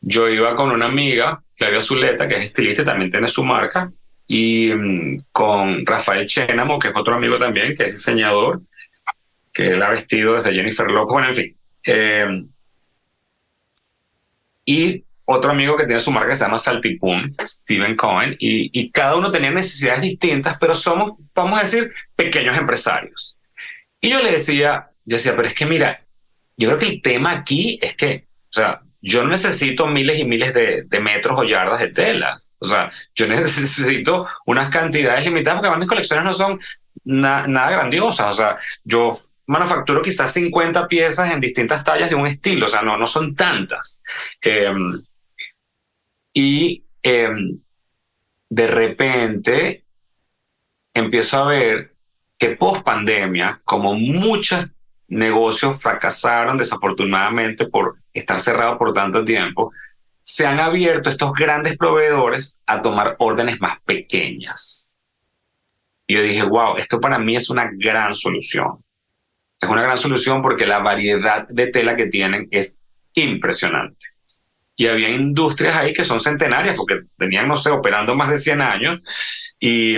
yo 0.00 0.28
iba 0.28 0.54
con 0.54 0.70
una 0.70 0.86
amiga, 0.86 1.42
Claudia 1.56 1.80
Zuleta, 1.80 2.28
que 2.28 2.36
es 2.36 2.44
estilista 2.44 2.82
y 2.82 2.84
también 2.84 3.10
tiene 3.10 3.26
su 3.26 3.44
marca, 3.44 3.90
y 4.28 4.72
mm, 4.72 5.24
con 5.32 5.84
Rafael 5.84 6.26
Chénamo, 6.26 6.78
que 6.78 6.88
es 6.88 6.94
otro 6.96 7.16
amigo 7.16 7.40
también, 7.40 7.74
que 7.74 7.86
es 7.86 7.96
diseñador, 7.96 8.60
que 9.52 9.70
él 9.70 9.82
ha 9.82 9.90
vestido 9.90 10.34
desde 10.34 10.54
Jennifer 10.54 10.88
Lopez, 10.88 11.10
bueno, 11.10 11.28
en 11.28 11.34
fin. 11.34 11.56
Eh, 11.86 12.44
y 14.64 15.04
otro 15.24 15.50
amigo 15.50 15.76
que 15.76 15.86
tiene 15.86 15.98
su 15.98 16.12
marca 16.12 16.28
que 16.28 16.36
se 16.36 16.44
llama 16.44 16.58
Saltipun, 16.58 17.34
Steven 17.44 17.96
Cohen, 17.96 18.36
y, 18.38 18.92
cada 18.92 19.16
uno 19.16 19.32
tenía 19.32 19.50
necesidades 19.50 20.02
distintas, 20.02 20.56
pero 20.60 20.76
somos, 20.76 21.14
vamos 21.34 21.58
a 21.58 21.64
decir, 21.64 21.92
pequeños 22.14 22.56
empresarios. 22.56 23.35
Y 24.06 24.10
yo 24.10 24.22
le 24.22 24.30
decía, 24.30 24.92
yo 25.04 25.16
decía, 25.16 25.34
pero 25.34 25.48
es 25.48 25.54
que 25.54 25.66
mira, 25.66 26.06
yo 26.56 26.68
creo 26.68 26.78
que 26.78 26.86
el 26.86 27.02
tema 27.02 27.32
aquí 27.32 27.76
es 27.82 27.96
que, 27.96 28.28
o 28.50 28.52
sea, 28.52 28.80
yo 29.02 29.26
necesito 29.26 29.88
miles 29.88 30.20
y 30.20 30.24
miles 30.24 30.54
de, 30.54 30.86
metros 31.00 31.40
o 31.40 31.42
yardas 31.42 31.80
de 31.80 31.88
telas. 31.88 32.52
O 32.60 32.66
sea, 32.66 32.92
yo 33.16 33.26
necesito 33.26 34.28
unas 34.46 34.70
cantidades 34.70 35.24
limitadas 35.24 35.56
porque 35.56 35.66
además 35.66 35.80
mis 35.80 35.88
colecciones 35.88 36.24
no 36.24 36.32
son 36.34 36.60
nada 37.02 37.68
grandiosas. 37.68 38.28
O 38.28 38.32
sea, 38.32 38.56
yo 38.84 39.10
manufacturo 39.46 40.02
quizás 40.02 40.32
50 40.32 40.86
piezas 40.86 41.32
en 41.32 41.40
distintas 41.40 41.82
tallas 41.82 42.08
de 42.08 42.14
un 42.14 42.28
estilo, 42.28 42.66
o 42.66 42.68
sea, 42.68 42.82
no, 42.82 42.96
no 42.96 43.08
son 43.08 43.34
tantas. 43.34 44.04
Eh, 44.40 44.72
y 46.32 46.84
eh, 47.02 47.28
de 48.50 48.66
repente 48.68 49.84
empiezo 50.94 51.42
a 51.42 51.48
ver 51.48 51.95
que 52.38 52.56
post 52.56 52.82
pandemia, 52.82 53.60
como 53.64 53.94
muchos 53.94 54.66
negocios 55.08 55.80
fracasaron 55.80 56.56
desafortunadamente 56.56 57.66
por 57.66 57.98
estar 58.12 58.38
cerrados 58.38 58.78
por 58.78 58.92
tanto 58.92 59.24
tiempo, 59.24 59.72
se 60.22 60.46
han 60.46 60.58
abierto 60.60 61.08
estos 61.08 61.32
grandes 61.32 61.76
proveedores 61.76 62.60
a 62.66 62.82
tomar 62.82 63.14
órdenes 63.18 63.60
más 63.60 63.80
pequeñas. 63.84 64.96
Y 66.06 66.14
yo 66.14 66.22
dije, 66.22 66.42
wow, 66.42 66.76
esto 66.76 67.00
para 67.00 67.18
mí 67.18 67.36
es 67.36 67.48
una 67.48 67.70
gran 67.72 68.14
solución. 68.14 68.84
Es 69.60 69.68
una 69.68 69.82
gran 69.82 69.96
solución 69.96 70.42
porque 70.42 70.66
la 70.66 70.80
variedad 70.80 71.46
de 71.48 71.68
tela 71.68 71.96
que 71.96 72.06
tienen 72.06 72.48
es 72.50 72.76
impresionante. 73.14 74.06
Y 74.76 74.88
había 74.88 75.08
industrias 75.08 75.76
ahí 75.76 75.94
que 75.94 76.04
son 76.04 76.20
centenarias 76.20 76.76
porque 76.76 77.00
venían, 77.16 77.48
no 77.48 77.56
sé, 77.56 77.70
operando 77.70 78.14
más 78.14 78.28
de 78.28 78.36
100 78.36 78.60
años 78.60 79.00
y, 79.58 79.96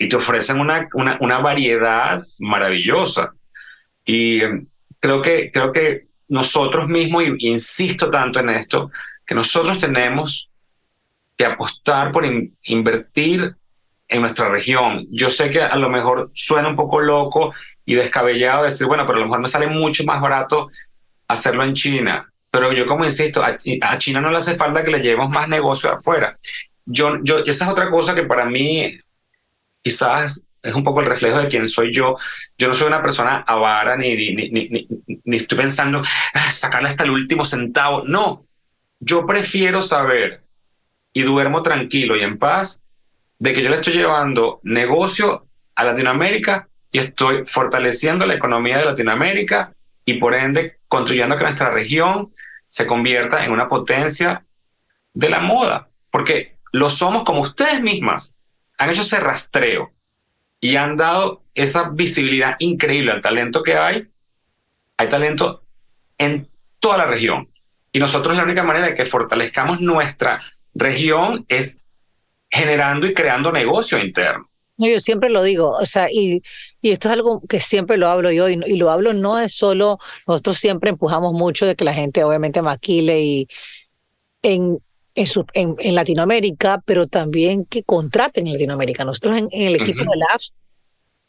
y 0.00 0.08
te 0.08 0.16
ofrecen 0.16 0.58
una, 0.58 0.88
una, 0.94 1.38
variedad 1.38 2.26
maravillosa. 2.38 3.34
Y 4.02 4.40
creo 4.98 5.20
que, 5.20 5.50
creo 5.52 5.70
que 5.70 6.06
nosotros 6.28 6.88
mismos, 6.88 7.24
y 7.24 7.48
insisto 7.48 8.10
tanto 8.10 8.40
en 8.40 8.48
esto, 8.48 8.90
que 9.26 9.34
nosotros 9.34 9.76
tenemos 9.76 10.50
que 11.36 11.44
apostar 11.44 12.12
por 12.12 12.24
invertir 12.62 13.54
en 14.08 14.20
nuestra 14.22 14.48
región. 14.48 15.06
Yo 15.10 15.28
sé 15.28 15.50
que 15.50 15.60
a 15.60 15.76
lo 15.76 15.90
mejor 15.90 16.30
suena 16.32 16.70
un 16.70 16.76
poco 16.76 17.02
loco 17.02 17.52
y 17.84 17.94
descabellado 17.94 18.64
decir, 18.64 18.86
bueno, 18.86 19.04
pero 19.04 19.18
a 19.18 19.20
lo 19.20 19.26
mejor 19.26 19.42
me 19.42 19.48
sale 19.48 19.66
mucho 19.66 20.02
más 20.04 20.22
barato 20.22 20.70
hacerlo 21.28 21.62
en 21.62 21.74
China. 21.74 22.26
Pero 22.50 22.72
yo 22.72 22.86
como 22.86 23.04
insisto, 23.04 23.44
a, 23.44 23.98
China 23.98 24.22
no 24.22 24.30
le 24.30 24.38
hace 24.38 24.56
falta 24.56 24.82
que 24.82 24.92
le 24.92 25.00
llevemos 25.00 25.28
más 25.28 25.46
negocio 25.46 25.92
afuera. 25.92 26.38
Yo, 26.86 27.18
yo, 27.22 27.40
esa 27.40 27.66
es 27.66 27.70
otra 27.70 27.90
cosa 27.90 28.14
que 28.14 28.22
para 28.22 28.46
mí 28.46 28.98
quizás 29.82 30.46
es 30.62 30.74
un 30.74 30.84
poco 30.84 31.00
el 31.00 31.06
reflejo 31.06 31.38
de 31.38 31.48
quién 31.48 31.68
soy 31.68 31.92
yo. 31.92 32.16
Yo 32.58 32.68
no 32.68 32.74
soy 32.74 32.88
una 32.88 33.02
persona 33.02 33.38
avara 33.46 33.96
ni, 33.96 34.14
ni, 34.14 34.50
ni, 34.50 34.88
ni, 35.24 35.36
estoy 35.36 35.58
pensando 35.58 36.02
ah, 36.34 36.50
sacarle 36.50 36.88
hasta 36.88 37.04
el 37.04 37.10
último 37.10 37.44
centavo. 37.44 38.04
No, 38.06 38.46
yo 38.98 39.26
prefiero 39.26 39.82
saber 39.82 40.44
y 41.12 41.22
duermo 41.22 41.62
tranquilo 41.62 42.16
y 42.16 42.22
en 42.22 42.38
paz 42.38 42.86
de 43.38 43.52
que 43.52 43.62
yo 43.62 43.70
le 43.70 43.76
estoy 43.76 43.94
llevando 43.94 44.60
negocio 44.62 45.46
a 45.74 45.84
Latinoamérica 45.84 46.68
y 46.92 46.98
estoy 46.98 47.46
fortaleciendo 47.46 48.26
la 48.26 48.34
economía 48.34 48.78
de 48.78 48.84
Latinoamérica 48.84 49.74
y 50.04 50.14
por 50.14 50.34
ende 50.34 50.78
construyendo 50.88 51.36
que 51.36 51.44
nuestra 51.44 51.70
región 51.70 52.34
se 52.66 52.86
convierta 52.86 53.44
en 53.44 53.52
una 53.52 53.68
potencia 53.68 54.44
de 55.14 55.28
la 55.28 55.40
moda, 55.40 55.88
porque 56.10 56.58
lo 56.72 56.88
somos 56.90 57.24
como 57.24 57.40
ustedes 57.40 57.82
mismas 57.82 58.36
han 58.80 58.88
hecho 58.88 59.02
ese 59.02 59.20
rastreo 59.20 59.92
y 60.58 60.76
han 60.76 60.96
dado 60.96 61.44
esa 61.54 61.90
visibilidad 61.90 62.56
increíble 62.60 63.12
al 63.12 63.20
talento 63.20 63.62
que 63.62 63.74
hay. 63.74 64.08
Hay 64.96 65.08
talento 65.10 65.64
en 66.16 66.48
toda 66.78 66.96
la 66.96 67.06
región. 67.06 67.50
Y 67.92 67.98
nosotros 67.98 68.34
la 68.34 68.42
única 68.42 68.62
manera 68.62 68.86
de 68.86 68.94
que 68.94 69.04
fortalezcamos 69.04 69.82
nuestra 69.82 70.40
región 70.72 71.44
es 71.48 71.84
generando 72.48 73.06
y 73.06 73.12
creando 73.12 73.52
negocio 73.52 73.98
interno. 73.98 74.48
No, 74.78 74.88
yo 74.88 74.98
siempre 74.98 75.28
lo 75.28 75.42
digo, 75.42 75.76
o 75.76 75.84
sea, 75.84 76.08
y, 76.10 76.42
y 76.80 76.92
esto 76.92 77.08
es 77.08 77.12
algo 77.12 77.42
que 77.46 77.60
siempre 77.60 77.98
lo 77.98 78.08
hablo 78.08 78.32
yo, 78.32 78.48
y, 78.48 78.58
y, 78.64 78.78
lo 78.78 78.90
hablo 78.90 79.12
no 79.12 79.38
es 79.38 79.52
solo, 79.52 79.98
nosotros 80.26 80.56
siempre 80.56 80.88
empujamos 80.88 81.34
mucho 81.34 81.66
de 81.66 81.76
que 81.76 81.84
la 81.84 81.92
gente 81.92 82.24
obviamente 82.24 82.62
maquile 82.62 83.20
y 83.20 83.48
en, 84.40 84.78
en, 85.20 85.26
su, 85.26 85.44
en, 85.52 85.76
en 85.78 85.94
Latinoamérica, 85.94 86.82
pero 86.86 87.06
también 87.06 87.66
que 87.66 87.82
contraten 87.82 88.46
en 88.46 88.54
Latinoamérica. 88.54 89.04
Nosotros 89.04 89.38
en, 89.38 89.48
en 89.52 89.68
el 89.68 89.74
equipo 89.74 90.02
uh 90.02 90.06
-huh. 90.06 90.12
de 90.12 90.18
Labs, 90.18 90.54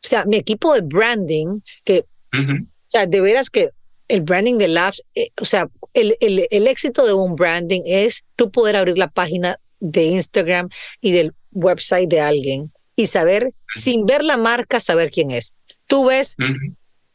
o 0.04 0.08
sea, 0.08 0.24
mi 0.26 0.38
equipo 0.38 0.74
de 0.74 0.82
branding, 0.82 1.60
que, 1.84 2.06
uh 2.34 2.38
-huh. 2.38 2.64
o 2.64 2.88
sea, 2.88 3.06
de 3.06 3.20
veras 3.20 3.50
que 3.50 3.72
el 4.08 4.22
branding 4.22 4.58
de 4.58 4.70
Labs, 4.70 5.04
eh, 5.16 5.32
o 5.42 5.46
sea, 5.46 5.70
el, 5.94 6.16
el, 6.22 6.48
el 6.50 6.68
éxito 6.68 7.06
de 7.06 7.14
un 7.14 7.36
branding 7.36 7.82
es 7.86 8.24
tú 8.38 8.50
poder 8.50 8.78
abrir 8.78 8.98
la 8.98 9.10
página 9.10 9.58
de 9.82 10.04
Instagram 10.06 10.70
y 11.02 11.12
del 11.12 11.34
website 11.52 12.10
de 12.10 12.22
alguien 12.22 12.72
y 12.96 13.08
saber, 13.08 13.54
sin 13.74 14.06
ver 14.06 14.24
la 14.24 14.38
marca, 14.38 14.80
saber 14.80 15.12
quién 15.12 15.32
es. 15.32 15.54
Tú 15.88 16.06
ves 16.06 16.38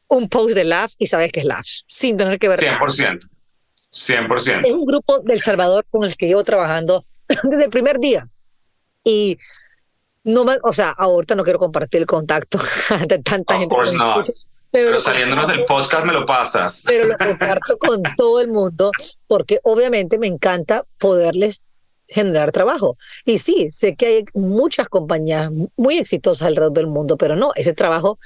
un 0.09 0.29
post 0.29 0.55
de 0.55 0.65
Labs 0.65 0.95
y 0.99 1.07
sabes 1.07 1.33
que 1.33 1.41
es 1.41 1.47
Labs, 1.47 1.85
sin 1.87 2.19
tener 2.19 2.39
que 2.39 2.49
ver 2.49 2.59
100%. 2.59 3.31
Nada. 4.09 4.29
100%. 4.29 4.67
Es 4.67 4.73
un 4.73 4.85
grupo 4.85 5.21
del 5.21 5.41
Salvador 5.41 5.85
con 5.91 6.05
el 6.05 6.17
que 6.17 6.27
llevo 6.27 6.45
trabajando 6.45 7.05
desde 7.43 7.65
el 7.65 7.71
primer 7.71 7.99
día. 7.99 8.29
Y 9.05 9.39
no 10.25 10.45
me, 10.45 10.57
o 10.63 10.73
sea, 10.73 10.91
ahorita 10.91 11.35
no 11.35 11.45
quiero 11.45 11.59
compartir 11.59 12.01
el 12.01 12.07
contacto 12.07 12.59
de 13.09 13.19
tanta 13.21 13.55
of 13.55 13.61
gente. 13.61 13.75
Course 13.75 13.97
not. 13.97 14.27
Pero, 14.73 14.89
pero 14.89 15.01
saliéndonos 15.01 15.49
del 15.49 15.65
podcast 15.65 16.05
me 16.05 16.13
lo 16.13 16.27
pasas. 16.27 16.83
Pero 16.87 17.07
lo 17.07 17.17
comparto 17.19 17.79
con 17.79 18.03
todo 18.17 18.41
el 18.41 18.49
mundo 18.49 18.91
porque 19.27 19.61
obviamente 19.63 20.19
me 20.19 20.27
encanta 20.27 20.85
poderles 20.99 21.63
generar 22.09 22.53
trabajo. 22.53 22.97
Y 23.25 23.39
sí, 23.39 23.69
sé 23.71 23.97
que 23.97 24.07
hay 24.07 24.25
muchas 24.35 24.89
compañías 24.89 25.51
muy 25.77 25.99
exitosas 25.99 26.47
alrededor 26.47 26.73
del 26.73 26.87
mundo, 26.87 27.17
pero 27.17 27.37
no, 27.37 27.53
ese 27.55 27.73
trabajo 27.73 28.19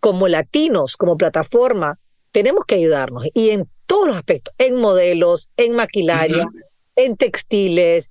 como 0.00 0.28
latinos, 0.28 0.96
como 0.96 1.16
plataforma, 1.16 1.98
tenemos 2.32 2.64
que 2.64 2.74
ayudarnos 2.74 3.26
y 3.34 3.50
en 3.50 3.68
todos 3.92 4.06
los 4.06 4.16
aspectos, 4.16 4.54
en 4.56 4.76
modelos, 4.76 5.50
en 5.58 5.74
maquilaria, 5.74 6.46
uh 6.46 6.48
-huh. 6.48 6.62
en 6.96 7.14
textiles, 7.14 8.08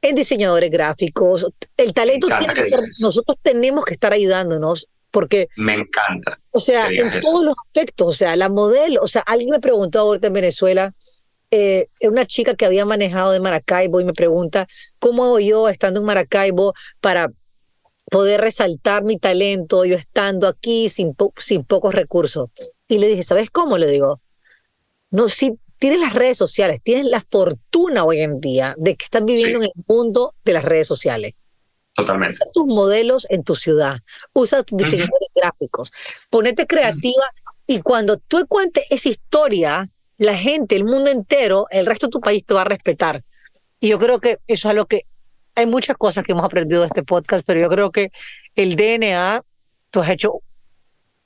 en 0.00 0.14
diseñadores 0.14 0.70
gráficos. 0.70 1.46
El 1.76 1.92
talento 1.92 2.28
tiene 2.38 2.54
que 2.54 2.62
estar, 2.62 2.80
nosotros 3.00 3.36
tenemos 3.42 3.84
que 3.84 3.92
estar 3.92 4.14
ayudándonos 4.14 4.88
porque 5.10 5.48
me 5.58 5.74
encanta. 5.74 6.40
O 6.52 6.58
sea, 6.58 6.88
en 6.88 7.06
eso. 7.06 7.20
todos 7.20 7.44
los 7.44 7.54
aspectos, 7.66 8.06
o 8.06 8.12
sea, 8.14 8.34
la 8.34 8.48
modelo, 8.48 9.02
o 9.02 9.08
sea, 9.08 9.20
alguien 9.26 9.50
me 9.50 9.60
preguntó 9.60 9.98
ahorita 9.98 10.28
en 10.28 10.32
Venezuela, 10.32 10.94
eh, 11.50 11.88
una 12.00 12.24
chica 12.24 12.54
que 12.54 12.64
había 12.64 12.86
manejado 12.86 13.32
de 13.32 13.40
Maracaibo 13.40 14.00
y 14.00 14.06
me 14.06 14.14
pregunta, 14.14 14.66
¿cómo 15.00 15.24
hago 15.24 15.38
yo 15.38 15.68
estando 15.68 16.00
en 16.00 16.06
Maracaibo 16.06 16.72
para 17.02 17.30
poder 18.10 18.40
resaltar 18.40 19.04
mi 19.04 19.18
talento, 19.18 19.84
yo 19.84 19.96
estando 19.96 20.48
aquí 20.48 20.88
sin, 20.88 21.12
po 21.14 21.34
sin 21.36 21.62
pocos 21.62 21.94
recursos? 21.94 22.48
Y 22.88 22.96
le 23.00 23.08
dije, 23.08 23.22
¿sabes 23.22 23.50
cómo? 23.50 23.76
Le 23.76 23.86
digo, 23.86 24.22
no, 25.10 25.28
si 25.28 25.58
tienes 25.78 26.00
las 26.00 26.12
redes 26.12 26.38
sociales, 26.38 26.80
tienes 26.82 27.06
la 27.06 27.24
fortuna 27.28 28.04
hoy 28.04 28.20
en 28.20 28.40
día 28.40 28.74
de 28.78 28.96
que 28.96 29.04
estás 29.04 29.24
viviendo 29.24 29.60
sí. 29.60 29.66
en 29.66 29.72
el 29.74 29.84
mundo 29.86 30.34
de 30.44 30.52
las 30.52 30.64
redes 30.64 30.86
sociales. 30.86 31.34
Totalmente. 31.94 32.36
Usa 32.36 32.52
tus 32.52 32.66
modelos 32.66 33.26
en 33.30 33.42
tu 33.42 33.56
ciudad, 33.56 33.98
usa 34.32 34.62
tus 34.62 34.78
diseñadores 34.78 35.28
uh 35.28 35.38
-huh. 35.38 35.40
gráficos, 35.40 35.90
ponete 36.28 36.66
creativa 36.66 37.24
uh 37.24 37.50
-huh. 37.50 37.64
y 37.66 37.80
cuando 37.80 38.16
tú 38.18 38.46
cuentes 38.46 38.84
esa 38.90 39.08
historia, 39.08 39.90
la 40.18 40.36
gente, 40.36 40.76
el 40.76 40.84
mundo 40.84 41.10
entero, 41.10 41.66
el 41.70 41.86
resto 41.86 42.06
de 42.06 42.12
tu 42.12 42.20
país 42.20 42.44
te 42.44 42.54
va 42.54 42.62
a 42.62 42.64
respetar. 42.64 43.24
Y 43.80 43.88
yo 43.88 43.98
creo 43.98 44.20
que 44.20 44.38
eso 44.46 44.68
es 44.68 44.74
lo 44.74 44.86
que 44.86 45.02
hay 45.54 45.66
muchas 45.66 45.96
cosas 45.96 46.24
que 46.24 46.32
hemos 46.32 46.44
aprendido 46.44 46.82
de 46.82 46.88
este 46.88 47.02
podcast, 47.02 47.44
pero 47.46 47.60
yo 47.60 47.68
creo 47.68 47.90
que 47.90 48.10
el 48.54 48.76
DNA, 48.76 49.42
tú 49.90 50.00
has 50.00 50.10
hecho 50.10 50.40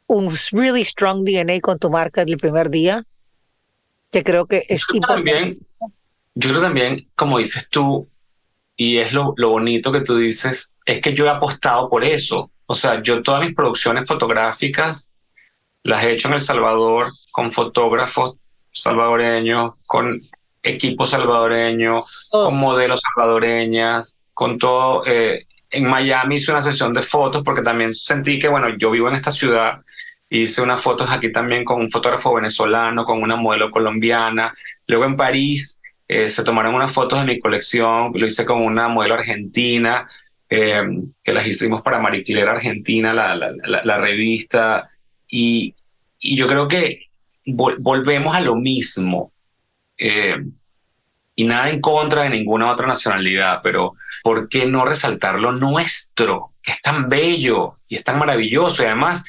un 0.07 0.33
really 0.53 0.85
strong 0.85 1.25
DNA 1.25 1.61
con 1.61 1.79
tu 1.79 1.91
marca 1.91 2.23
desde 2.23 2.35
el 2.35 2.39
primer 2.39 2.71
día, 2.71 3.05
que 4.15 4.25
creo 4.25 4.47
que 4.47 4.65
es 4.69 4.85
yo 4.93 5.01
También, 5.01 5.55
yo 6.35 6.51
creo 6.51 6.63
también, 6.63 7.09
como 7.15 7.39
dices 7.39 7.69
tú, 7.69 8.09
y 8.77 8.99
es 8.99 9.13
lo, 9.13 9.35
lo 9.37 9.51
bonito 9.51 9.93
que 9.93 10.01
tú 10.01 10.17
dices, 10.17 10.75
es 10.85 11.01
que 11.01 11.13
yo 11.15 11.27
he 11.27 11.31
apostado 11.31 11.89
por 11.89 12.03
eso. 12.05 12.51
O 12.67 12.75
sea, 12.75 13.03
yo 13.03 13.23
todas 13.23 13.43
mis 13.45 13.55
producciones 13.55 14.07
fotográficas 14.09 15.13
las 15.83 16.03
he 16.05 16.13
hecho 16.13 16.29
en 16.29 16.35
El 16.35 16.41
Salvador 16.41 17.13
con 17.31 17.51
fotógrafos 17.51 18.39
salvadoreños, 18.73 19.73
con 19.87 20.21
equipos 20.63 21.11
salvadoreños, 21.11 22.29
Oh. 22.33 22.47
con 22.47 22.57
modelos 22.57 23.01
salvadoreñas, 23.01 24.21
con 24.33 24.59
todo. 24.59 25.03
eh, 25.07 25.47
en 25.71 25.89
Miami 25.89 26.37
hice 26.37 26.53
una 26.53 26.61
sesión 26.61 26.93
de 26.95 27.03
fotos 27.03 27.43
porque 27.45 27.63
también 27.63 27.95
sentí 27.95 28.39
que, 28.39 28.49
bueno, 28.49 28.69
yo 28.79 28.91
vivo 28.93 29.09
en 29.09 29.17
esta 29.17 29.31
ciudad, 29.33 29.81
hice 30.43 30.63
unas 30.63 30.81
fotos 30.81 31.11
aquí 31.11 31.31
también 31.33 31.65
con 31.65 31.81
un 31.81 31.91
fotógrafo 31.91 32.35
venezolano, 32.35 33.05
con 33.05 33.23
una 33.23 33.37
modelo 33.37 33.71
colombiana. 33.71 34.53
Luego 34.87 35.05
en 35.05 35.17
París 35.17 35.81
eh, 36.09 36.29
se 36.29 36.45
tomaron 36.45 36.75
unas 36.75 36.93
fotos 36.93 37.21
de 37.21 37.27
mi 37.27 37.41
colección, 37.41 38.13
lo 38.15 38.27
hice 38.27 38.45
con 38.45 38.63
una 38.63 38.89
modelo 38.89 39.15
argentina, 39.15 40.09
eh, 40.49 40.83
que 41.23 41.33
las 41.33 41.47
hicimos 41.47 41.83
para 41.83 42.01
Claire 42.23 42.49
Argentina, 42.49 43.13
la, 43.13 43.35
la, 43.35 43.53
la, 43.65 43.85
la 43.85 43.99
revista. 43.99 44.91
Y, 45.29 45.75
y 46.19 46.37
yo 46.37 46.47
creo 46.47 46.69
que 46.69 47.09
vol 47.47 47.77
volvemos 47.79 48.35
a 48.35 48.41
lo 48.41 48.55
mismo. 48.57 49.33
Eh, 49.97 50.37
y 51.37 51.45
nada 51.45 51.69
en 51.71 51.81
contra 51.81 52.23
de 52.23 52.31
ninguna 52.31 52.71
otra 52.71 52.87
nacionalidad, 52.87 53.61
pero 53.63 53.95
¿por 54.23 54.49
qué 54.49 54.67
no 54.67 54.85
resaltar 54.85 55.41
lo 55.41 55.53
nuestro? 55.53 56.53
Que 56.63 56.73
es 56.73 56.81
tan 56.81 57.09
bello 57.09 57.79
y 57.89 57.97
es 57.97 58.05
tan 58.05 58.19
maravilloso. 58.19 58.83
Y 58.83 58.87
además, 58.87 59.25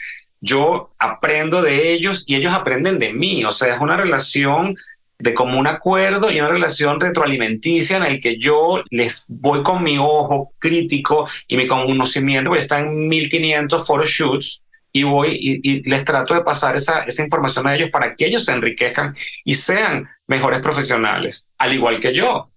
yo 0.45 0.91
aprendo 0.99 1.61
de 1.61 1.91
ellos 1.91 2.23
y 2.27 2.35
ellos 2.35 2.53
aprenden 2.53 2.99
de 2.99 3.11
mí. 3.11 3.43
O 3.43 3.51
sea, 3.51 3.73
es 3.73 3.81
una 3.81 3.97
relación 3.97 4.77
de 5.17 5.33
común 5.33 5.65
acuerdo 5.65 6.31
y 6.31 6.39
una 6.39 6.49
relación 6.49 6.99
retroalimenticia 6.99 7.97
en 7.97 8.03
el 8.03 8.21
que 8.21 8.37
yo 8.37 8.83
les 8.91 9.25
voy 9.27 9.63
con 9.63 9.81
mi 9.81 9.97
ojo 9.97 10.53
crítico 10.59 11.27
y 11.47 11.57
mi 11.57 11.67
conocimiento, 11.67 12.49
porque 12.49 12.61
están 12.61 12.85
en 12.85 13.07
1500 13.07 13.87
photoshoots 13.87 14.61
y 14.91 15.03
voy 15.03 15.29
y, 15.31 15.59
y, 15.69 15.89
les 15.89 16.05
trato 16.05 16.33
de 16.33 16.41
pasar 16.41 16.75
esa, 16.75 17.03
esa 17.03 17.23
información 17.23 17.67
a 17.67 17.75
ellos 17.75 17.89
para 17.89 18.15
que 18.15 18.27
ellos 18.27 18.45
se 18.45 18.51
enriquezcan 18.51 19.15
y 19.43 19.55
sean 19.55 20.07
mejores 20.27 20.59
profesionales, 20.59 21.51
al 21.57 21.73
igual 21.73 21.99
que 21.99 22.13
yo, 22.13 22.49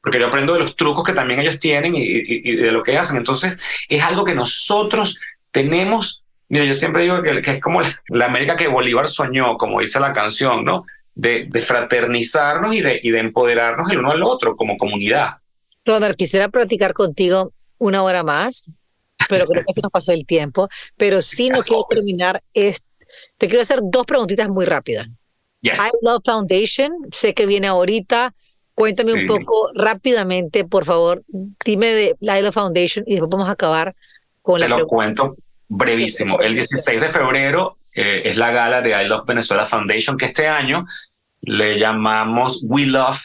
porque 0.00 0.18
yo 0.18 0.26
aprendo 0.28 0.52
de 0.52 0.60
los 0.60 0.76
trucos 0.76 1.04
que 1.04 1.12
también 1.12 1.40
ellos 1.40 1.58
tienen 1.58 1.94
y, 1.94 2.02
y 2.02 2.56
de 2.56 2.72
lo 2.72 2.82
que 2.82 2.96
hacen. 2.96 3.16
Entonces, 3.16 3.58
es 3.88 4.02
algo 4.02 4.24
que 4.24 4.34
nosotros 4.34 5.18
tenemos. 5.50 6.21
Mira, 6.52 6.66
yo 6.66 6.74
siempre 6.74 7.04
digo 7.04 7.22
que, 7.22 7.40
que 7.40 7.52
es 7.52 7.60
como 7.62 7.80
la, 7.80 7.88
la, 8.08 8.26
América 8.26 8.56
que 8.56 8.68
Bolívar 8.68 9.08
soñó, 9.08 9.56
como 9.56 9.80
dice 9.80 9.98
la 9.98 10.12
canción, 10.12 10.66
¿no? 10.66 10.84
De, 11.14 11.46
de 11.48 11.60
fraternizarnos 11.62 12.74
y 12.74 12.82
de, 12.82 13.00
y 13.02 13.10
de 13.10 13.20
empoderarnos 13.20 13.90
el 13.90 14.00
uno 14.00 14.10
al 14.10 14.22
otro 14.22 14.54
como 14.54 14.76
comunidad. 14.76 15.38
Ronald, 15.86 16.14
quisiera 16.14 16.50
platicar 16.50 16.92
contigo 16.92 17.54
una 17.78 18.02
hora 18.02 18.22
más, 18.22 18.68
pero 19.30 19.46
creo 19.46 19.64
que 19.66 19.72
se 19.72 19.80
nos 19.80 19.90
pasó 19.90 20.12
el 20.12 20.26
tiempo. 20.26 20.68
Pero 20.98 21.22
sí 21.22 21.48
no 21.48 21.62
quiero 21.62 21.86
terminar. 21.88 22.42
Es, 22.52 22.84
te 23.38 23.48
quiero 23.48 23.62
hacer 23.62 23.80
dos 23.82 24.04
preguntitas 24.04 24.50
muy 24.50 24.66
rápidas. 24.66 25.08
Yes. 25.62 25.78
I 25.78 25.90
Love 26.02 26.20
Foundation, 26.22 26.92
sé 27.10 27.32
que 27.32 27.46
viene 27.46 27.68
ahorita. 27.68 28.34
Cuéntame 28.74 29.12
sí. 29.12 29.20
un 29.20 29.26
poco 29.26 29.70
rápidamente, 29.74 30.66
por 30.66 30.84
favor. 30.84 31.22
Dime 31.64 31.86
de 31.86 32.14
I 32.20 32.42
Love 32.42 32.52
Foundation 32.52 33.06
y 33.06 33.12
después 33.12 33.30
vamos 33.30 33.48
a 33.48 33.52
acabar 33.52 33.94
con 34.42 34.60
Te 34.60 34.68
la. 34.68 34.74
Te 34.76 34.82
lo 34.82 34.86
cuento 34.86 35.34
brevísimo. 35.72 36.40
El 36.40 36.54
16 36.54 37.00
de 37.00 37.10
febrero 37.10 37.78
eh, 37.94 38.22
es 38.26 38.36
la 38.36 38.50
gala 38.50 38.82
de 38.82 38.90
I 38.90 39.06
Love 39.06 39.24
Venezuela 39.26 39.64
Foundation, 39.64 40.16
que 40.16 40.26
este 40.26 40.46
año 40.46 40.84
le 41.40 41.78
llamamos 41.78 42.62
We 42.64 42.86
Love 42.86 43.20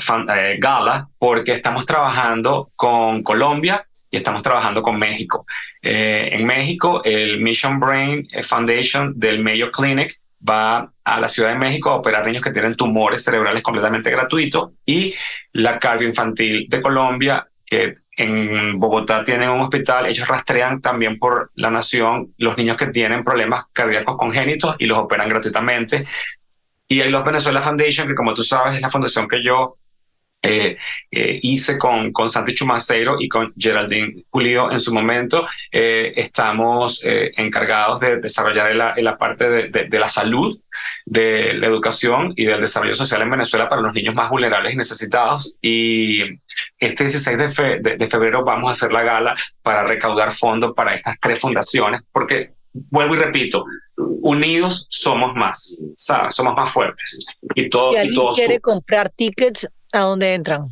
Fan, 0.00 0.26
eh, 0.30 0.56
Gala, 0.58 1.08
porque 1.18 1.52
estamos 1.52 1.86
trabajando 1.86 2.70
con 2.76 3.22
Colombia 3.22 3.86
y 4.10 4.16
estamos 4.16 4.42
trabajando 4.42 4.82
con 4.82 4.98
México. 4.98 5.46
Eh, 5.82 6.30
en 6.32 6.44
México, 6.44 7.02
el 7.04 7.40
Mission 7.40 7.78
Brain 7.78 8.26
Foundation 8.42 9.12
del 9.16 9.40
Mayo 9.40 9.70
Clinic 9.70 10.18
va 10.46 10.90
a 11.04 11.20
la 11.20 11.28
Ciudad 11.28 11.50
de 11.50 11.58
México 11.58 11.90
a 11.90 11.96
operar 11.96 12.26
niños 12.26 12.42
que 12.42 12.52
tienen 12.52 12.74
tumores 12.74 13.22
cerebrales 13.22 13.62
completamente 13.62 14.10
gratuitos 14.10 14.70
y 14.86 15.14
la 15.52 15.78
cardio 15.78 16.08
infantil 16.08 16.66
de 16.68 16.80
Colombia, 16.80 17.46
que 17.66 17.96
en 18.20 18.78
Bogotá 18.78 19.24
tienen 19.24 19.48
un 19.48 19.60
hospital, 19.60 20.06
ellos 20.06 20.28
rastrean 20.28 20.80
también 20.80 21.18
por 21.18 21.50
la 21.54 21.70
nación 21.70 22.34
los 22.36 22.56
niños 22.56 22.76
que 22.76 22.88
tienen 22.88 23.24
problemas 23.24 23.64
cardíacos 23.72 24.16
congénitos 24.16 24.76
y 24.78 24.86
los 24.86 24.98
operan 24.98 25.28
gratuitamente. 25.28 26.04
Y 26.86 27.00
hay 27.00 27.10
los 27.10 27.24
Venezuela 27.24 27.62
Foundation, 27.62 28.08
que 28.08 28.14
como 28.14 28.34
tú 28.34 28.42
sabes 28.42 28.74
es 28.74 28.80
la 28.82 28.90
fundación 28.90 29.26
que 29.26 29.42
yo 29.42 29.78
eh, 30.42 30.78
eh, 31.10 31.38
hice 31.42 31.76
con, 31.76 32.12
con 32.12 32.30
Santi 32.30 32.54
Chumaceiro 32.54 33.16
y 33.20 33.28
con 33.28 33.52
Geraldine 33.58 34.24
Pulido 34.30 34.70
en 34.72 34.80
su 34.80 34.92
momento. 34.94 35.46
Eh, 35.70 36.12
estamos 36.16 37.02
encargados 37.04 38.00
de 38.00 38.18
desarrollar 38.18 38.70
en 38.70 38.78
la, 38.78 38.94
en 38.96 39.04
la 39.04 39.18
parte 39.18 39.48
de, 39.48 39.68
de, 39.68 39.84
de, 39.84 39.98
la 39.98 40.08
salud, 40.08 40.58
de 41.04 41.52
la 41.54 41.66
educación 41.66 42.32
y 42.36 42.46
del 42.46 42.60
desarrollo 42.60 42.94
social 42.94 43.22
en 43.22 43.30
Venezuela 43.30 43.68
para 43.68 43.82
los 43.82 43.92
niños 43.92 44.14
más 44.14 44.30
vulnerables 44.30 44.72
y 44.74 44.76
necesitados. 44.76 45.56
Y 45.60 46.22
este 46.78 47.04
16 47.04 47.38
de, 47.38 47.50
fe, 47.50 47.80
de 47.80 48.08
febrero 48.08 48.44
vamos 48.44 48.68
a 48.68 48.72
hacer 48.72 48.92
la 48.92 49.02
gala 49.02 49.34
para 49.62 49.84
recaudar 49.84 50.32
fondos 50.32 50.72
para 50.74 50.94
estas 50.94 51.18
tres 51.20 51.38
fundaciones, 51.38 52.02
porque 52.12 52.52
vuelvo 52.72 53.14
y 53.14 53.18
repito, 53.18 53.64
unidos 54.22 54.86
somos 54.88 55.34
más, 55.34 55.84
¿sabes? 55.96 56.34
Somos 56.34 56.54
más 56.54 56.70
fuertes. 56.70 57.26
Y, 57.54 57.68
todo, 57.68 57.92
¿Y 57.92 57.96
alguien 57.96 58.12
y 58.12 58.16
todos 58.16 58.34
quiere 58.36 58.60
comprar 58.60 59.10
tickets? 59.10 59.68
¿A 59.92 60.00
dónde 60.00 60.34
entran? 60.34 60.66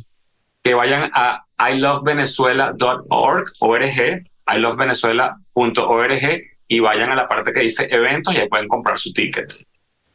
Que 0.63 0.73
vayan 0.73 1.11
a 1.13 1.45
ilovenezuela.org, 1.71 3.51
org, 3.59 4.23
ilovenezuela.org 4.55 6.41
y 6.67 6.79
vayan 6.79 7.11
a 7.11 7.15
la 7.15 7.27
parte 7.27 7.51
que 7.51 7.61
dice 7.61 7.87
eventos 7.91 8.33
y 8.33 8.37
ahí 8.37 8.47
pueden 8.47 8.67
comprar 8.67 8.97
su 8.97 9.11
ticket. 9.11 9.53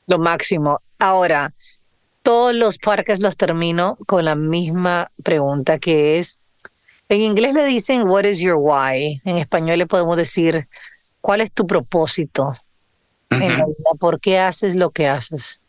Lo 0.06 0.18
máximo. 0.18 0.80
Ahora, 0.98 1.52
todos 2.22 2.54
los 2.54 2.78
parques 2.78 3.20
los 3.20 3.36
termino 3.36 3.98
con 4.06 4.24
la 4.24 4.34
misma 4.34 5.10
pregunta 5.22 5.78
que 5.78 6.18
es, 6.18 6.38
en 7.08 7.20
inglés 7.20 7.54
le 7.54 7.66
dicen, 7.66 8.08
what 8.08 8.24
is 8.24 8.38
your 8.38 8.56
why? 8.58 9.20
En 9.24 9.36
español 9.36 9.78
le 9.78 9.86
podemos 9.86 10.16
decir, 10.16 10.68
¿cuál 11.20 11.42
es 11.42 11.52
tu 11.52 11.66
propósito 11.66 12.48
uh 12.48 12.54
-huh. 13.36 13.42
en 13.42 13.58
la 13.58 13.66
vida? 13.66 13.90
¿Por 14.00 14.20
qué 14.20 14.38
haces 14.38 14.74
lo 14.74 14.90
que 14.90 15.08
haces? 15.08 15.62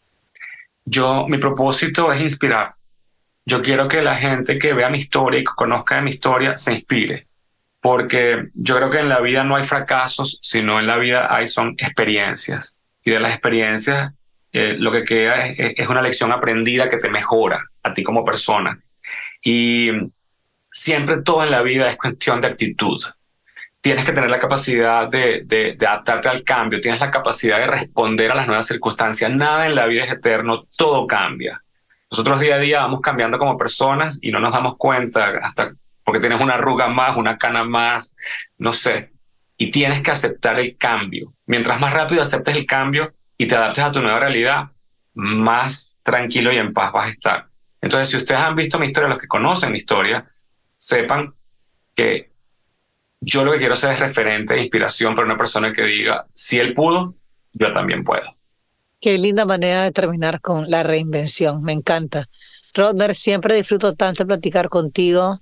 Yo, 0.85 1.25
mi 1.27 1.37
propósito 1.37 2.13
es 2.13 2.21
inspirar. 2.21 2.75
Yo 3.45 3.61
quiero 3.61 3.87
que 3.87 4.01
la 4.01 4.15
gente 4.15 4.57
que 4.57 4.73
vea 4.73 4.89
mi 4.89 4.97
historia 4.97 5.39
y 5.39 5.43
que 5.43 5.51
conozca 5.55 6.01
mi 6.01 6.09
historia 6.09 6.57
se 6.57 6.73
inspire. 6.73 7.27
Porque 7.79 8.49
yo 8.53 8.75
creo 8.77 8.89
que 8.89 8.99
en 8.99 9.09
la 9.09 9.21
vida 9.21 9.43
no 9.43 9.55
hay 9.55 9.63
fracasos, 9.63 10.39
sino 10.41 10.79
en 10.79 10.87
la 10.87 10.97
vida 10.97 11.33
hay 11.33 11.45
son 11.45 11.75
experiencias. 11.77 12.79
Y 13.03 13.11
de 13.11 13.19
las 13.19 13.31
experiencias 13.31 14.13
eh, 14.57 14.77
lo 14.79 14.89
que 14.89 15.03
queda 15.03 15.47
es, 15.47 15.85
una 15.89 16.01
lección 16.01 16.31
aprendida 16.31 16.89
que 16.89 16.95
te 16.95 17.09
mejora 17.09 17.61
a 17.83 17.93
ti 17.93 18.03
como 18.05 18.23
persona. 18.23 18.79
Y 19.43 19.91
siempre 20.71 21.21
todo 21.23 21.43
en 21.43 21.51
la 21.51 21.61
vida 21.61 21.89
es 21.89 21.97
cuestión 21.97 22.39
de 22.39 22.47
actitud. 22.47 23.03
Tienes 23.81 24.05
que 24.05 24.13
tener 24.13 24.29
la 24.29 24.39
capacidad 24.39 25.09
de, 25.09 25.75
adaptarte 25.77 26.29
al 26.29 26.45
cambio, 26.45 26.79
tienes 26.79 27.01
la 27.01 27.11
capacidad 27.11 27.59
de 27.59 27.67
responder 27.67 28.31
a 28.31 28.35
las 28.35 28.47
nuevas 28.47 28.65
circunstancias. 28.65 29.29
Nada 29.29 29.65
en 29.65 29.75
la 29.75 29.87
vida 29.87 30.05
es 30.05 30.13
eterno, 30.13 30.65
todo 30.77 31.05
cambia. 31.05 31.61
Nosotros 32.11 32.39
día 32.39 32.55
a 32.55 32.59
día 32.59 32.79
vamos 32.81 33.01
cambiando 33.01 33.37
como 33.37 33.57
personas 33.57 34.19
y 34.21 34.31
no 34.31 34.39
nos 34.39 34.53
damos 34.53 34.75
cuenta 34.77 35.27
hasta 35.41 35.73
porque 36.05 36.19
tienes 36.19 36.39
una 36.39 36.53
arruga 36.53 36.87
más, 36.87 37.17
una 37.17 37.37
cana 37.37 37.63
más, 37.63 38.15
no 38.59 38.71
sé. 38.73 39.11
Y 39.57 39.71
tienes 39.71 40.03
que 40.03 40.11
aceptar 40.11 40.59
el 40.59 40.77
cambio. 40.77 41.33
Mientras 41.47 41.79
más 41.79 41.93
rápido 41.93 42.21
aceptes 42.21 42.55
el 42.55 42.65
cambio 42.65 43.13
y 43.37 43.47
te 43.47 43.55
adaptes 43.55 43.83
a 43.83 43.91
tu 43.91 44.01
nueva 44.01 44.19
realidad, 44.19 44.69
más 45.15 45.97
tranquilo 46.03 46.53
y 46.53 46.57
en 46.57 46.73
paz 46.73 46.93
vas 46.93 47.07
a 47.07 47.11
estar. 47.11 47.47
Entonces, 47.81 48.09
si 48.09 48.17
ustedes 48.17 48.39
han 48.39 48.55
visto 48.55 48.77
mi 48.77 48.85
historia, 48.85 49.09
los 49.09 49.17
que 49.17 49.27
conocen 49.27 49.71
mi 49.71 49.79
historia, 49.79 50.29
sepan 50.77 51.33
que 51.95 52.31
yo 53.19 53.43
lo 53.43 53.53
que 53.53 53.57
quiero 53.57 53.75
ser 53.75 53.93
es 53.93 53.99
referente 53.99 54.53
de 54.53 54.61
inspiración 54.61 55.15
para 55.15 55.25
una 55.25 55.37
persona 55.37 55.73
que 55.73 55.83
diga, 55.83 56.27
si 56.33 56.59
él 56.59 56.75
pudo, 56.75 57.15
yo 57.53 57.73
también 57.73 58.03
puedo. 58.03 58.34
Qué 59.05 59.19
linda 59.19 59.45
manera 59.45 59.83
de 59.83 59.91
terminar 59.91 60.41
con 60.41 60.67
la 60.67 60.81
reinvención, 60.81 61.61
me 61.61 61.73
encanta. 61.73 62.27
Rodner, 62.73 63.13
siempre 63.13 63.53
disfruto 63.53 63.93
tanto 63.93 64.25
platicar 64.25 64.67
contigo. 64.67 65.41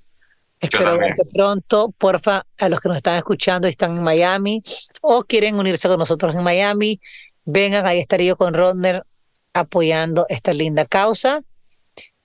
Espero 0.59 0.97
verte 0.97 1.23
pronto. 1.33 1.93
Porfa, 1.97 2.43
a 2.59 2.67
los 2.67 2.81
que 2.81 2.89
nos 2.89 2.97
están 2.97 3.15
escuchando 3.15 3.69
y 3.69 3.71
están 3.71 3.95
en 3.95 4.03
Miami 4.03 4.61
o 4.99 5.23
quieren 5.23 5.55
unirse 5.55 5.87
con 5.87 5.97
nosotros 5.97 6.35
en 6.35 6.43
Miami, 6.43 6.99
vengan, 7.45 7.85
ahí 7.85 7.99
estaré 7.99 8.25
yo 8.25 8.35
con 8.35 8.53
Rodner 8.53 9.05
apoyando 9.53 10.25
esta 10.27 10.51
linda 10.51 10.83
causa. 10.83 11.41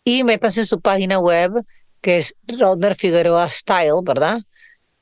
Y 0.02 0.24
métanse 0.24 0.62
en 0.62 0.66
su 0.66 0.80
página 0.80 1.20
web, 1.20 1.52
que 2.00 2.18
es 2.18 2.34
Rodner 2.48 2.96
Figueroa 2.96 3.48
Style, 3.48 4.00
¿verdad? 4.02 4.40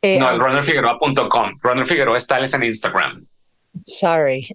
Eh, 0.02 0.18
no, 0.18 0.36
rodnerfigueroa.com. 0.36 1.60
Rodner 1.62 1.86
Figueroa 1.86 2.20
Style 2.20 2.44
es 2.44 2.52
en 2.52 2.62
Instagram. 2.62 3.26
Sorry. 3.84 4.48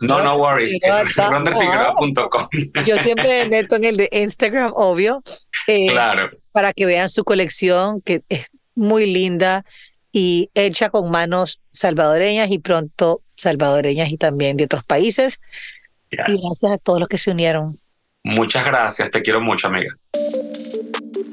No, 0.00 0.22
no 0.22 0.36
worries. 0.36 0.78
ronderfigueroa.com. 1.16 2.48
Yo 2.86 2.96
siempre 2.98 3.48
meto 3.48 3.76
en 3.76 3.84
el 3.84 3.96
de 3.96 4.08
Instagram, 4.12 4.72
obvio. 4.74 5.22
Eh, 5.66 5.88
claro. 5.88 6.30
Para 6.52 6.72
que 6.72 6.86
vean 6.86 7.08
su 7.08 7.24
colección, 7.24 8.00
que 8.00 8.22
es 8.28 8.48
muy 8.74 9.06
linda 9.06 9.64
y 10.12 10.50
hecha 10.54 10.90
con 10.90 11.10
manos 11.10 11.60
salvadoreñas 11.70 12.50
y 12.50 12.58
pronto 12.58 13.22
salvadoreñas 13.36 14.10
y 14.10 14.16
también 14.16 14.56
de 14.56 14.64
otros 14.64 14.84
países. 14.84 15.40
Y 16.10 16.16
gracias 16.16 16.72
a 16.72 16.78
todos 16.78 17.00
los 17.00 17.08
que 17.08 17.18
se 17.18 17.30
unieron. 17.30 17.78
Muchas 18.24 18.64
gracias, 18.64 19.10
te 19.10 19.22
quiero 19.22 19.40
mucho, 19.40 19.68
amiga. 19.68 19.96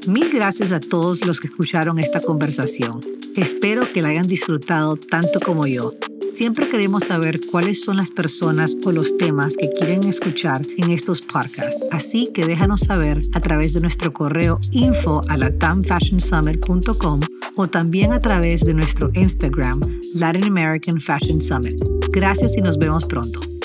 Mil 0.06 0.30
gracias 0.32 0.70
a 0.70 0.78
todos 0.78 1.26
los 1.26 1.40
que 1.40 1.48
escucharon 1.48 1.98
esta 1.98 2.20
conversación. 2.20 3.00
Espero 3.34 3.86
que 3.86 4.02
la 4.02 4.10
hayan 4.10 4.26
disfrutado 4.26 4.96
tanto 4.96 5.40
como 5.40 5.66
yo. 5.66 5.92
Siempre 6.34 6.66
queremos 6.68 7.04
saber 7.04 7.40
cuáles 7.50 7.82
son 7.82 7.96
las 7.96 8.10
personas 8.10 8.76
o 8.84 8.92
los 8.92 9.16
temas 9.16 9.54
que 9.56 9.70
quieren 9.72 10.04
escuchar 10.04 10.62
en 10.76 10.90
estos 10.90 11.22
podcasts. 11.22 11.84
Así 11.90 12.30
que 12.32 12.46
déjanos 12.46 12.82
saber 12.82 13.20
a 13.34 13.40
través 13.40 13.72
de 13.72 13.80
nuestro 13.80 14.12
correo 14.12 14.60
info 14.70 15.22
a 15.28 15.36
latamfashionsummit.com 15.38 17.20
o 17.56 17.66
también 17.66 18.12
a 18.12 18.20
través 18.20 18.60
de 18.60 18.74
nuestro 18.74 19.10
Instagram 19.14 19.80
Latin 20.14 20.44
American 20.44 21.00
Fashion 21.00 21.40
Summit. 21.40 21.82
Gracias 22.12 22.56
y 22.56 22.60
nos 22.60 22.78
vemos 22.78 23.06
pronto. 23.06 23.55